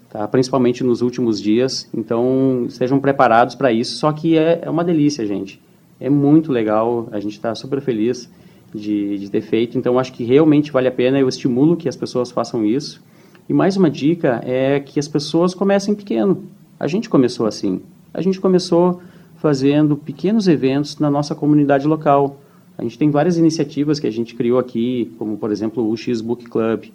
tá? 0.09 0.25
principalmente 0.25 0.83
nos 0.85 1.01
últimos 1.01 1.41
dias, 1.41 1.87
então 1.93 2.65
estejam 2.67 2.97
preparados 2.99 3.55
para 3.55 3.73
isso, 3.73 3.97
só 3.97 4.11
que 4.13 4.37
é, 4.37 4.61
é 4.63 4.69
uma 4.69 4.85
delícia, 4.85 5.25
gente. 5.25 5.61
É 5.99 6.09
muito 6.09 6.51
legal, 6.51 7.07
a 7.11 7.19
gente 7.19 7.33
está 7.33 7.53
super 7.53 7.81
feliz 7.81 8.29
de, 8.75 9.17
de 9.17 9.29
ter 9.29 9.41
feito. 9.41 9.77
Então, 9.77 9.97
acho 9.97 10.13
que 10.13 10.23
realmente 10.23 10.71
vale 10.71 10.87
a 10.87 10.91
pena. 10.91 11.19
Eu 11.19 11.27
estimulo 11.27 11.75
que 11.75 11.89
as 11.89 11.95
pessoas 11.95 12.31
façam 12.31 12.65
isso. 12.65 13.01
E 13.47 13.53
mais 13.53 13.77
uma 13.77 13.89
dica 13.89 14.41
é 14.43 14.79
que 14.79 14.99
as 14.99 15.07
pessoas 15.07 15.53
comecem 15.53 15.95
pequeno. 15.95 16.43
A 16.79 16.87
gente 16.87 17.09
começou 17.09 17.45
assim. 17.45 17.81
A 18.13 18.21
gente 18.21 18.39
começou 18.39 19.01
fazendo 19.37 19.95
pequenos 19.95 20.47
eventos 20.47 20.97
na 20.99 21.09
nossa 21.09 21.35
comunidade 21.35 21.87
local. 21.87 22.39
A 22.77 22.83
gente 22.83 22.97
tem 22.97 23.09
várias 23.09 23.37
iniciativas 23.37 23.99
que 23.99 24.07
a 24.07 24.11
gente 24.11 24.35
criou 24.35 24.59
aqui, 24.59 25.13
como 25.17 25.37
por 25.37 25.51
exemplo 25.51 25.87
o 25.89 25.95
X 25.95 26.21
Book 26.21 26.45
Club. 26.45 26.85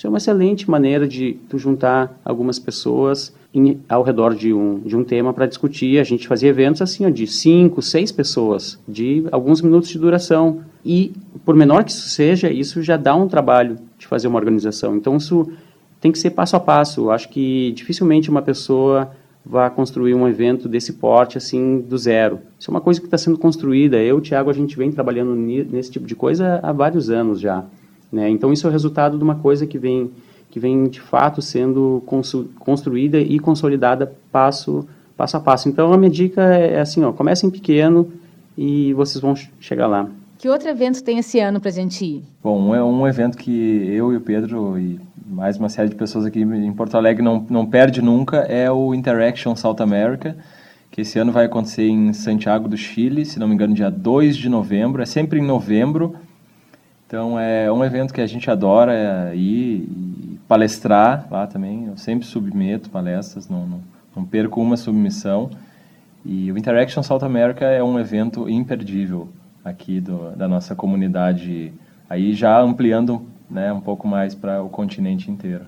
Isso 0.00 0.06
é 0.06 0.08
uma 0.08 0.16
excelente 0.16 0.70
maneira 0.70 1.06
de 1.06 1.36
tu 1.46 1.58
juntar 1.58 2.18
algumas 2.24 2.58
pessoas 2.58 3.34
em, 3.52 3.78
ao 3.86 4.02
redor 4.02 4.34
de 4.34 4.50
um, 4.50 4.78
de 4.78 4.96
um 4.96 5.04
tema 5.04 5.34
para 5.34 5.44
discutir. 5.44 6.00
A 6.00 6.04
gente 6.04 6.26
fazia 6.26 6.48
eventos 6.48 6.80
assim, 6.80 7.12
de 7.12 7.26
cinco, 7.26 7.82
seis 7.82 8.10
pessoas, 8.10 8.78
de 8.88 9.26
alguns 9.30 9.60
minutos 9.60 9.90
de 9.90 9.98
duração. 9.98 10.62
E, 10.82 11.12
por 11.44 11.54
menor 11.54 11.84
que 11.84 11.90
isso 11.90 12.08
seja, 12.08 12.50
isso 12.50 12.82
já 12.82 12.96
dá 12.96 13.14
um 13.14 13.28
trabalho 13.28 13.76
de 13.98 14.06
fazer 14.06 14.26
uma 14.26 14.38
organização. 14.38 14.96
Então, 14.96 15.18
isso 15.18 15.52
tem 16.00 16.10
que 16.10 16.18
ser 16.18 16.30
passo 16.30 16.56
a 16.56 16.60
passo. 16.60 17.02
Eu 17.02 17.10
acho 17.10 17.28
que 17.28 17.70
dificilmente 17.72 18.30
uma 18.30 18.40
pessoa 18.40 19.10
vai 19.44 19.68
construir 19.68 20.14
um 20.14 20.26
evento 20.26 20.66
desse 20.66 20.94
porte 20.94 21.36
assim 21.36 21.78
do 21.78 21.98
zero. 21.98 22.38
Isso 22.58 22.70
é 22.70 22.72
uma 22.72 22.80
coisa 22.80 22.98
que 23.00 23.06
está 23.06 23.18
sendo 23.18 23.36
construída. 23.36 23.98
Eu, 23.98 24.18
Thiago, 24.22 24.48
a 24.48 24.54
gente 24.54 24.78
vem 24.78 24.90
trabalhando 24.90 25.34
nesse 25.34 25.90
tipo 25.90 26.06
de 26.06 26.14
coisa 26.14 26.58
há 26.62 26.72
vários 26.72 27.10
anos 27.10 27.38
já. 27.38 27.66
Né? 28.12 28.28
Então, 28.28 28.52
isso 28.52 28.66
é 28.66 28.70
o 28.70 28.72
resultado 28.72 29.16
de 29.16 29.24
uma 29.24 29.36
coisa 29.36 29.66
que 29.66 29.78
vem 29.78 30.10
que 30.50 30.58
vem 30.58 30.88
de 30.88 31.00
fato 31.00 31.40
sendo 31.40 32.02
construída 32.58 33.18
e 33.18 33.38
consolidada 33.38 34.12
passo, 34.32 34.86
passo 35.16 35.36
a 35.36 35.40
passo. 35.40 35.68
Então 35.68 35.92
a 35.92 35.96
minha 35.96 36.10
dica 36.10 36.42
é 36.42 36.80
assim, 36.80 37.04
ó, 37.04 37.12
comecem 37.12 37.48
pequeno 37.48 38.10
e 38.58 38.92
vocês 38.94 39.22
vão 39.22 39.34
chegar 39.60 39.86
lá. 39.86 40.08
Que 40.38 40.48
outro 40.48 40.68
evento 40.68 41.02
tem 41.04 41.18
esse 41.18 41.38
ano 41.38 41.60
para 41.60 41.68
a 41.68 41.72
gente 41.72 42.04
ir? 42.04 42.24
Bom, 42.42 42.74
é 42.74 42.82
um 42.82 43.06
evento 43.06 43.38
que 43.38 43.50
eu 43.50 44.12
e 44.12 44.16
o 44.16 44.20
Pedro 44.20 44.78
e 44.78 44.98
mais 45.24 45.56
uma 45.56 45.68
série 45.68 45.90
de 45.90 45.94
pessoas 45.94 46.24
aqui 46.26 46.40
em 46.40 46.72
Porto 46.72 46.96
Alegre 46.96 47.22
não, 47.22 47.46
não 47.48 47.64
perde 47.64 48.02
nunca, 48.02 48.38
é 48.38 48.70
o 48.70 48.92
Interaction 48.92 49.54
South 49.54 49.76
America, 49.78 50.36
que 50.90 51.02
esse 51.02 51.18
ano 51.18 51.30
vai 51.30 51.44
acontecer 51.44 51.86
em 51.86 52.12
Santiago 52.12 52.68
do 52.68 52.76
Chile, 52.76 53.24
se 53.24 53.38
não 53.38 53.46
me 53.46 53.54
engano, 53.54 53.74
dia 53.74 53.90
2 53.90 54.36
de 54.36 54.48
novembro. 54.48 55.00
É 55.00 55.06
sempre 55.06 55.38
em 55.38 55.46
novembro. 55.46 56.16
Então 57.10 57.36
é 57.40 57.70
um 57.72 57.84
evento 57.84 58.14
que 58.14 58.20
a 58.20 58.26
gente 58.26 58.48
adora 58.48 59.34
ir 59.34 59.80
e 59.80 60.38
palestrar 60.46 61.26
lá 61.28 61.44
também. 61.44 61.86
Eu 61.86 61.96
sempre 61.96 62.24
submeto 62.24 62.88
palestras, 62.88 63.48
não, 63.48 63.66
não, 63.66 63.80
não 64.14 64.24
perco 64.24 64.60
uma 64.60 64.76
submissão. 64.76 65.50
E 66.24 66.52
o 66.52 66.56
Interaction 66.56 67.02
South 67.02 67.24
America 67.24 67.64
é 67.64 67.82
um 67.82 67.98
evento 67.98 68.48
imperdível 68.48 69.28
aqui 69.64 70.00
do, 70.00 70.30
da 70.36 70.46
nossa 70.46 70.76
comunidade, 70.76 71.72
aí 72.08 72.32
já 72.32 72.60
ampliando 72.60 73.22
né, 73.50 73.72
um 73.72 73.80
pouco 73.80 74.06
mais 74.06 74.32
para 74.32 74.62
o 74.62 74.68
continente 74.68 75.32
inteiro. 75.32 75.64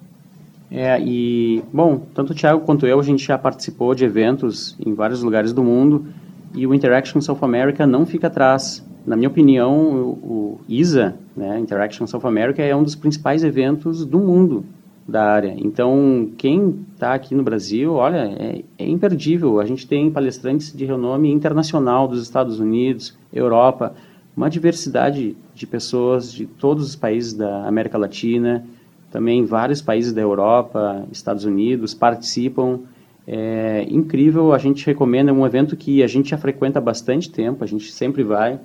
É, 0.71 1.01
e, 1.01 1.61
bom, 1.73 2.03
tanto 2.15 2.33
o 2.33 2.37
Thiago 2.37 2.61
quanto 2.61 2.87
eu, 2.87 3.01
a 3.01 3.03
gente 3.03 3.27
já 3.27 3.37
participou 3.37 3.97
de 3.97 4.05
eventos 4.05 4.77
em 4.79 4.95
vários 4.95 5.25
lugares 5.25 5.53
do 5.53 5.65
mundo 5.65 6.07
e 6.55 6.69
o 6.69 6.73
Interaction 6.73 7.21
South 7.21 7.41
America 7.43 7.85
não 7.85 8.07
fica 8.07 8.29
atrás. 8.29 8.87
Na 9.05 9.17
minha 9.17 9.29
opinião, 9.29 9.91
o, 10.23 10.61
ISA, 10.69 11.17
né, 11.37 11.59
Interaction 11.59 12.07
South 12.07 12.27
America, 12.27 12.63
é 12.63 12.75
um 12.75 12.83
dos 12.83 12.95
principais 12.95 13.43
eventos 13.43 14.05
do 14.05 14.19
mundo 14.19 14.65
da 15.07 15.25
área. 15.25 15.55
Então, 15.59 16.31
quem 16.39 16.85
está 16.95 17.15
aqui 17.15 17.35
no 17.35 17.43
Brasil, 17.43 17.95
olha, 17.95 18.33
é, 18.39 18.63
é, 18.79 18.89
imperdível. 18.89 19.61
A 19.61 19.65
gente 19.67 19.87
tem 19.87 20.11
palestrantes 20.11 20.73
de 20.73 20.85
renome 20.85 21.31
internacional 21.33 22.07
dos 22.07 22.23
Estados 22.23 22.61
Unidos, 22.61 23.17
Europa, 23.33 23.95
uma 24.37 24.49
diversidade 24.49 25.37
de 25.55 25.67
pessoas 25.67 26.33
de 26.33 26.47
todos 26.47 26.87
os 26.87 26.97
países 26.97 27.35
da 27.35 27.67
América 27.67 27.99
Latina, 27.99 28.65
também 29.11 29.45
vários 29.45 29.83
países 29.83 30.13
da 30.13 30.23
Europa, 30.23 31.05
Estados 31.13 31.45
Unidos 31.45 31.93
participam. 31.93 32.81
É 33.27 33.87
incrível, 33.91 34.53
a 34.53 34.59
gente 34.59 34.87
recomenda, 34.87 35.31
é 35.31 35.35
um 35.35 35.47
evento 35.47 35.77
que 35.77 36.03
a 36.03 36.07
gente 36.07 36.31
já 36.31 36.39
frequenta 36.39 36.79
há 36.79 36.83
bastante 36.83 37.31
tempo, 37.31 37.63
a 37.63 37.67
gente 37.67 37.93
sempre 37.93 38.23
vai. 38.23 38.59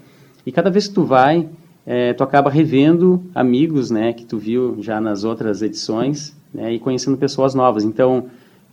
E 0.48 0.52
cada 0.54 0.70
vez 0.70 0.88
que 0.88 0.94
tu 0.94 1.04
vai, 1.04 1.46
é, 1.86 2.14
tu 2.14 2.24
acaba 2.24 2.50
revendo 2.50 3.22
amigos, 3.36 3.92
né, 3.92 4.14
que 4.14 4.24
tu 4.24 4.38
viu 4.38 4.78
já 4.82 5.02
nas 5.02 5.26
outras 5.26 5.62
edições, 5.62 6.34
né, 6.54 6.72
e 6.72 6.80
conhecendo 6.80 7.18
pessoas 7.18 7.54
novas. 7.54 7.84
Então, 7.84 8.28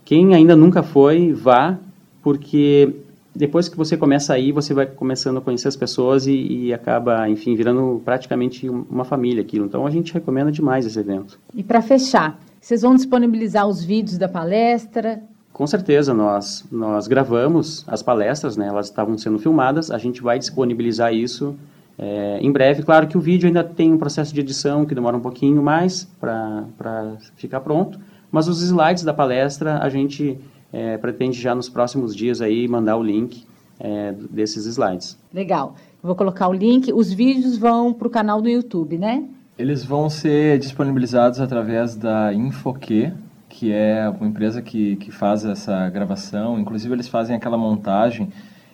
quem 0.05 0.37
ainda 0.37 0.55
nunca 0.55 0.85
foi, 0.85 1.33
vá, 1.33 1.77
porque 2.23 2.95
depois 3.35 3.69
que 3.69 3.77
você 3.77 3.97
começa 3.97 4.35
a 4.35 4.39
ir, 4.39 4.53
você 4.53 4.73
vai 4.73 4.87
começando 4.87 5.39
a 5.39 5.41
conhecer 5.41 5.67
as 5.67 5.75
pessoas 5.75 6.29
e, 6.29 6.33
e, 6.33 6.73
acaba, 6.73 7.29
enfim, 7.29 7.57
virando 7.57 8.01
praticamente 8.05 8.69
uma 8.69 9.05
família 9.05 9.43
aquilo. 9.43 9.67
Então 9.67 9.85
a 9.85 9.91
gente 9.91 10.15
recomenda 10.15 10.53
demais 10.53 10.87
esse 10.87 11.01
evento. 11.01 11.41
E 11.53 11.65
para 11.65 11.83
fechar, 11.83 12.39
vocês 12.61 12.83
vão 12.83 12.95
disponibilizar 12.95 13.67
os 13.67 13.83
vídeos 13.83 14.17
da 14.17 14.29
palestra? 14.29 15.21
Com 15.55 15.69
certeza, 15.69 16.13
nós 16.13 16.65
nós 16.71 17.07
gravamos 17.07 17.85
as 17.87 18.03
palestras, 18.03 18.57
né? 18.57 18.67
Elas 18.67 18.87
estavam 18.87 19.17
sendo 19.17 19.39
filmadas. 19.39 19.89
A 19.89 19.99
gente 19.99 20.21
vai 20.21 20.37
disponibilizar 20.37 21.15
isso 21.15 21.55
é, 21.97 22.41
em 22.41 22.51
breve. 22.51 22.83
Claro 22.83 23.07
que 23.07 23.17
o 23.17 23.21
vídeo 23.21 23.47
ainda 23.47 23.63
tem 23.63 23.93
um 23.93 23.97
processo 23.97 24.35
de 24.35 24.41
edição 24.41 24.85
que 24.85 24.97
demora 24.97 25.17
um 25.17 25.21
pouquinho 25.21 25.63
mais 25.63 26.09
para 26.21 27.17
ficar 27.37 27.61
pronto, 27.61 28.01
mas 28.33 28.49
os 28.49 28.61
slides 28.63 29.05
da 29.05 29.15
palestra 29.15 29.79
a 29.79 29.89
gente 29.89 30.37
é, 30.73 30.99
pretende 30.99 31.41
já 31.41 31.55
nos 31.55 31.69
próximos 31.69 32.17
dias 32.17 32.41
aí 32.41 32.67
mandar 32.67 32.97
o 32.97 33.03
link 33.03 33.45
é, 33.79 34.13
desses 34.29 34.67
slides. 34.67 35.17
Legal. 35.33 35.77
vou 36.03 36.17
colocar 36.17 36.49
o 36.49 36.53
link. 36.53 36.93
Os 36.93 37.13
vídeos 37.13 37.57
vão 37.57 37.93
para 37.93 38.09
o 38.09 38.11
canal 38.11 38.43
do 38.43 38.49
YouTube, 38.49 38.99
né? 38.99 39.25
Eles 39.57 39.85
vão 39.85 40.11
ser 40.11 40.59
disponibilizados 40.59 41.39
através 41.39 41.95
da 41.95 42.35
Infoque, 42.35 43.13
que 43.55 43.73
é 43.73 44.09
uma 44.09 44.27
empresa 44.27 44.61
que, 44.61 44.97
que 44.97 45.13
faz 45.13 45.45
essa 45.45 45.89
gravação. 45.89 46.59
Inclusive, 46.59 46.93
eles 46.93 47.07
fazem 47.07 47.37
aquela 47.37 47.57
montagem 47.57 48.29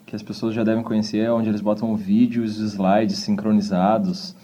que 0.06 0.16
as 0.16 0.22
pessoas 0.22 0.54
já 0.54 0.64
devem 0.64 0.82
conhecer, 0.82 1.30
onde 1.30 1.50
eles 1.50 1.60
botam 1.60 1.94
vídeos 1.94 2.58
e 2.58 2.64
slides 2.64 3.18
sincronizados. 3.18 4.34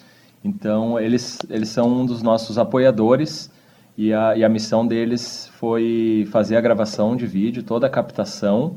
Então, 0.44 1.00
eles, 1.00 1.38
eles 1.48 1.70
são 1.70 1.88
um 1.88 2.04
dos 2.04 2.22
nossos 2.22 2.58
apoiadores 2.58 3.50
e 3.96 4.12
a, 4.12 4.36
e 4.36 4.44
a 4.44 4.48
missão 4.48 4.86
deles 4.86 5.50
foi 5.54 6.28
fazer 6.30 6.56
a 6.56 6.60
gravação 6.60 7.16
de 7.16 7.26
vídeo, 7.26 7.62
toda 7.62 7.86
a 7.86 7.90
captação. 7.90 8.76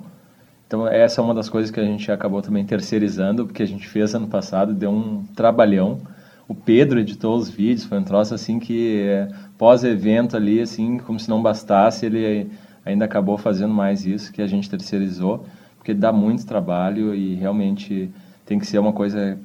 Então, 0.65 0.87
essa 0.87 1.19
é 1.19 1.23
uma 1.23 1.33
das 1.33 1.49
coisas 1.49 1.69
que 1.69 1.79
a 1.79 1.85
gente 1.85 2.09
acabou 2.09 2.41
também 2.41 2.65
terceirizando, 2.65 3.45
porque 3.45 3.63
a 3.63 3.67
gente 3.67 3.85
fez 3.85 4.15
ano 4.15 4.27
passado, 4.27 4.73
deu 4.73 4.91
um 4.91 5.25
trabalhão. 5.35 5.99
O 6.47 6.55
Pedro 6.55 6.99
editou 6.99 7.35
os 7.35 7.49
vídeos, 7.49 7.83
foi 7.83 7.99
um 7.99 8.03
troço 8.03 8.33
assim 8.33 8.59
que 8.59 9.27
pós-evento 9.59 10.37
ali, 10.37 10.61
assim, 10.61 10.97
como 10.99 11.19
se 11.19 11.29
não 11.29 11.41
bastasse, 11.41 12.05
ele 12.05 12.49
ainda 12.85 13.03
acabou 13.03 13.37
fazendo 13.37 13.73
mais 13.73 14.05
isso, 14.05 14.31
que 14.31 14.41
a 14.41 14.47
gente 14.47 14.69
terceirizou, 14.69 15.45
porque 15.77 15.93
dá 15.93 16.13
muito 16.13 16.45
trabalho 16.45 17.13
e 17.13 17.35
realmente 17.35 18.09
tem 18.45 18.57
que 18.57 18.65
ser 18.65 18.79
uma 18.79 18.93
coisa 18.93 19.37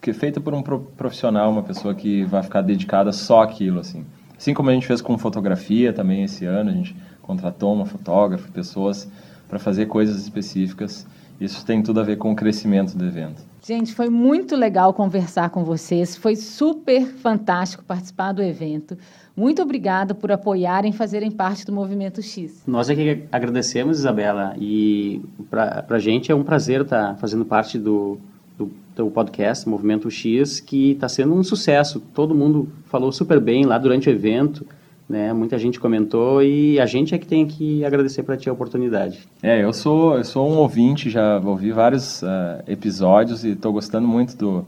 que 0.00 0.10
é 0.10 0.14
feita 0.14 0.40
por 0.40 0.54
um 0.54 0.62
profissional, 0.62 1.52
uma 1.52 1.62
pessoa 1.62 1.94
que 1.94 2.24
vai 2.24 2.42
ficar 2.42 2.62
dedicada 2.62 3.12
só 3.12 3.42
àquilo, 3.42 3.80
assim. 3.80 4.06
Assim 4.38 4.54
como 4.54 4.70
a 4.70 4.72
gente 4.72 4.86
fez 4.86 5.02
com 5.02 5.18
fotografia 5.18 5.92
também 5.92 6.24
esse 6.24 6.46
ano, 6.46 6.70
a 6.70 6.72
gente 6.72 6.96
contratou 7.20 7.74
uma 7.74 7.84
fotógrafa, 7.84 8.50
pessoas 8.50 9.06
para 9.48 9.58
fazer 9.58 9.84
coisas 9.84 10.16
específicas. 10.16 11.06
Isso 11.38 11.64
tem 11.64 11.82
tudo 11.82 12.00
a 12.00 12.02
ver 12.02 12.16
com 12.16 12.32
o 12.32 12.36
crescimento 12.36 12.96
do 12.96 13.04
evento. 13.04 13.42
Gente, 13.64 13.94
foi 13.94 14.08
muito 14.08 14.56
legal 14.56 14.94
conversar 14.94 15.50
com 15.50 15.62
vocês. 15.62 16.16
Foi 16.16 16.34
super 16.34 17.04
fantástico 17.04 17.84
participar 17.84 18.32
do 18.32 18.42
evento. 18.42 18.96
Muito 19.38 19.62
obrigada 19.62 20.16
por 20.16 20.32
apoiarem 20.32 20.90
e 20.90 20.92
fazerem 20.92 21.30
parte 21.30 21.64
do 21.64 21.70
Movimento 21.70 22.20
X. 22.20 22.64
Nós 22.66 22.90
é 22.90 22.94
que 22.96 23.22
agradecemos, 23.30 24.00
Isabela. 24.00 24.56
E 24.58 25.22
para 25.48 25.86
a 25.88 25.98
gente 26.00 26.32
é 26.32 26.34
um 26.34 26.42
prazer 26.42 26.80
estar 26.80 27.16
fazendo 27.18 27.44
parte 27.44 27.78
do, 27.78 28.18
do 28.58 28.68
teu 28.96 29.08
podcast, 29.12 29.68
Movimento 29.68 30.10
X, 30.10 30.58
que 30.58 30.90
está 30.90 31.08
sendo 31.08 31.34
um 31.34 31.44
sucesso. 31.44 32.02
Todo 32.12 32.34
mundo 32.34 32.68
falou 32.86 33.12
super 33.12 33.38
bem 33.38 33.64
lá 33.64 33.78
durante 33.78 34.08
o 34.08 34.12
evento, 34.12 34.66
né? 35.08 35.32
Muita 35.32 35.56
gente 35.56 35.78
comentou 35.78 36.42
e 36.42 36.80
a 36.80 36.86
gente 36.86 37.14
é 37.14 37.18
que 37.18 37.26
tem 37.26 37.46
que 37.46 37.84
agradecer 37.84 38.24
para 38.24 38.36
ti 38.36 38.50
a 38.50 38.52
oportunidade. 38.52 39.20
É, 39.40 39.62
eu 39.62 39.72
sou 39.72 40.16
eu 40.16 40.24
sou 40.24 40.50
um 40.50 40.56
ouvinte, 40.56 41.10
já 41.10 41.38
ouvi 41.38 41.70
vários 41.70 42.22
uh, 42.22 42.26
episódios 42.66 43.44
e 43.44 43.50
estou 43.50 43.72
gostando 43.72 44.08
muito 44.08 44.36
do, 44.36 44.66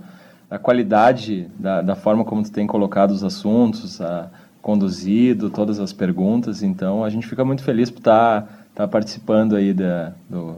da 0.48 0.60
qualidade 0.60 1.48
da, 1.58 1.82
da 1.82 1.96
forma 1.96 2.24
como 2.24 2.44
tu 2.44 2.52
tem 2.52 2.68
colocado 2.68 3.10
os 3.10 3.24
assuntos, 3.24 3.98
uh, 3.98 4.26
conduzido 4.62 5.50
todas 5.50 5.78
as 5.78 5.92
perguntas. 5.92 6.62
Então 6.62 7.04
a 7.04 7.10
gente 7.10 7.26
fica 7.26 7.44
muito 7.44 7.62
feliz 7.62 7.90
por 7.90 7.98
estar 7.98 8.42
tá, 8.42 8.48
tá 8.74 8.88
participando 8.88 9.56
aí 9.56 9.72
da, 9.72 10.14
do, 10.28 10.56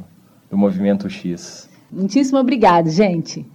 do 0.50 0.56
Movimento 0.56 1.08
X. 1.08 1.68
Muitíssimo 1.90 2.38
obrigado, 2.38 2.88
gente. 2.88 3.46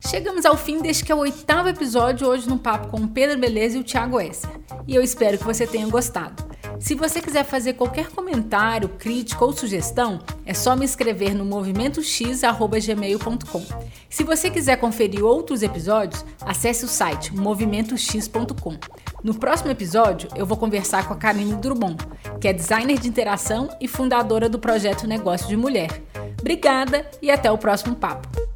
Chegamos 0.00 0.46
ao 0.46 0.56
fim 0.56 0.80
deste 0.80 1.04
que 1.04 1.12
é 1.12 1.14
o 1.14 1.18
oitavo 1.18 1.68
episódio 1.68 2.26
hoje 2.26 2.48
no 2.48 2.58
papo 2.58 2.88
com 2.88 2.98
o 2.98 3.08
Pedro 3.08 3.38
Beleza 3.38 3.76
e 3.76 3.80
o 3.80 3.84
Thiago 3.84 4.20
Esser. 4.20 4.50
E 4.86 4.94
eu 4.94 5.02
espero 5.02 5.36
que 5.36 5.44
você 5.44 5.66
tenha 5.66 5.86
gostado. 5.88 6.42
Se 6.78 6.94
você 6.94 7.20
quiser 7.20 7.44
fazer 7.44 7.72
qualquer 7.74 8.10
comentário, 8.10 8.88
crítica 8.88 9.44
ou 9.44 9.52
sugestão, 9.52 10.20
é 10.44 10.54
só 10.54 10.74
me 10.76 10.84
escrever 10.84 11.34
no 11.34 11.44
movimentox@gmail.com. 11.44 13.66
Se 14.08 14.22
você 14.24 14.50
quiser 14.50 14.76
conferir 14.76 15.24
outros 15.24 15.62
episódios, 15.62 16.24
acesse 16.40 16.84
o 16.84 16.88
site 16.88 17.34
movimentox.com. 17.34 18.76
No 19.22 19.34
próximo 19.34 19.70
episódio, 19.70 20.28
eu 20.36 20.46
vou 20.46 20.56
conversar 20.56 21.06
com 21.08 21.14
a 21.14 21.16
Karine 21.16 21.56
Drummond, 21.56 22.06
que 22.40 22.48
é 22.48 22.52
designer 22.52 22.98
de 22.98 23.08
interação 23.08 23.68
e 23.80 23.88
fundadora 23.88 24.48
do 24.48 24.58
projeto 24.58 25.06
Negócio 25.06 25.48
de 25.48 25.56
Mulher. 25.56 26.02
Obrigada 26.38 27.04
e 27.20 27.30
até 27.30 27.50
o 27.50 27.58
próximo 27.58 27.96
papo. 27.96 28.55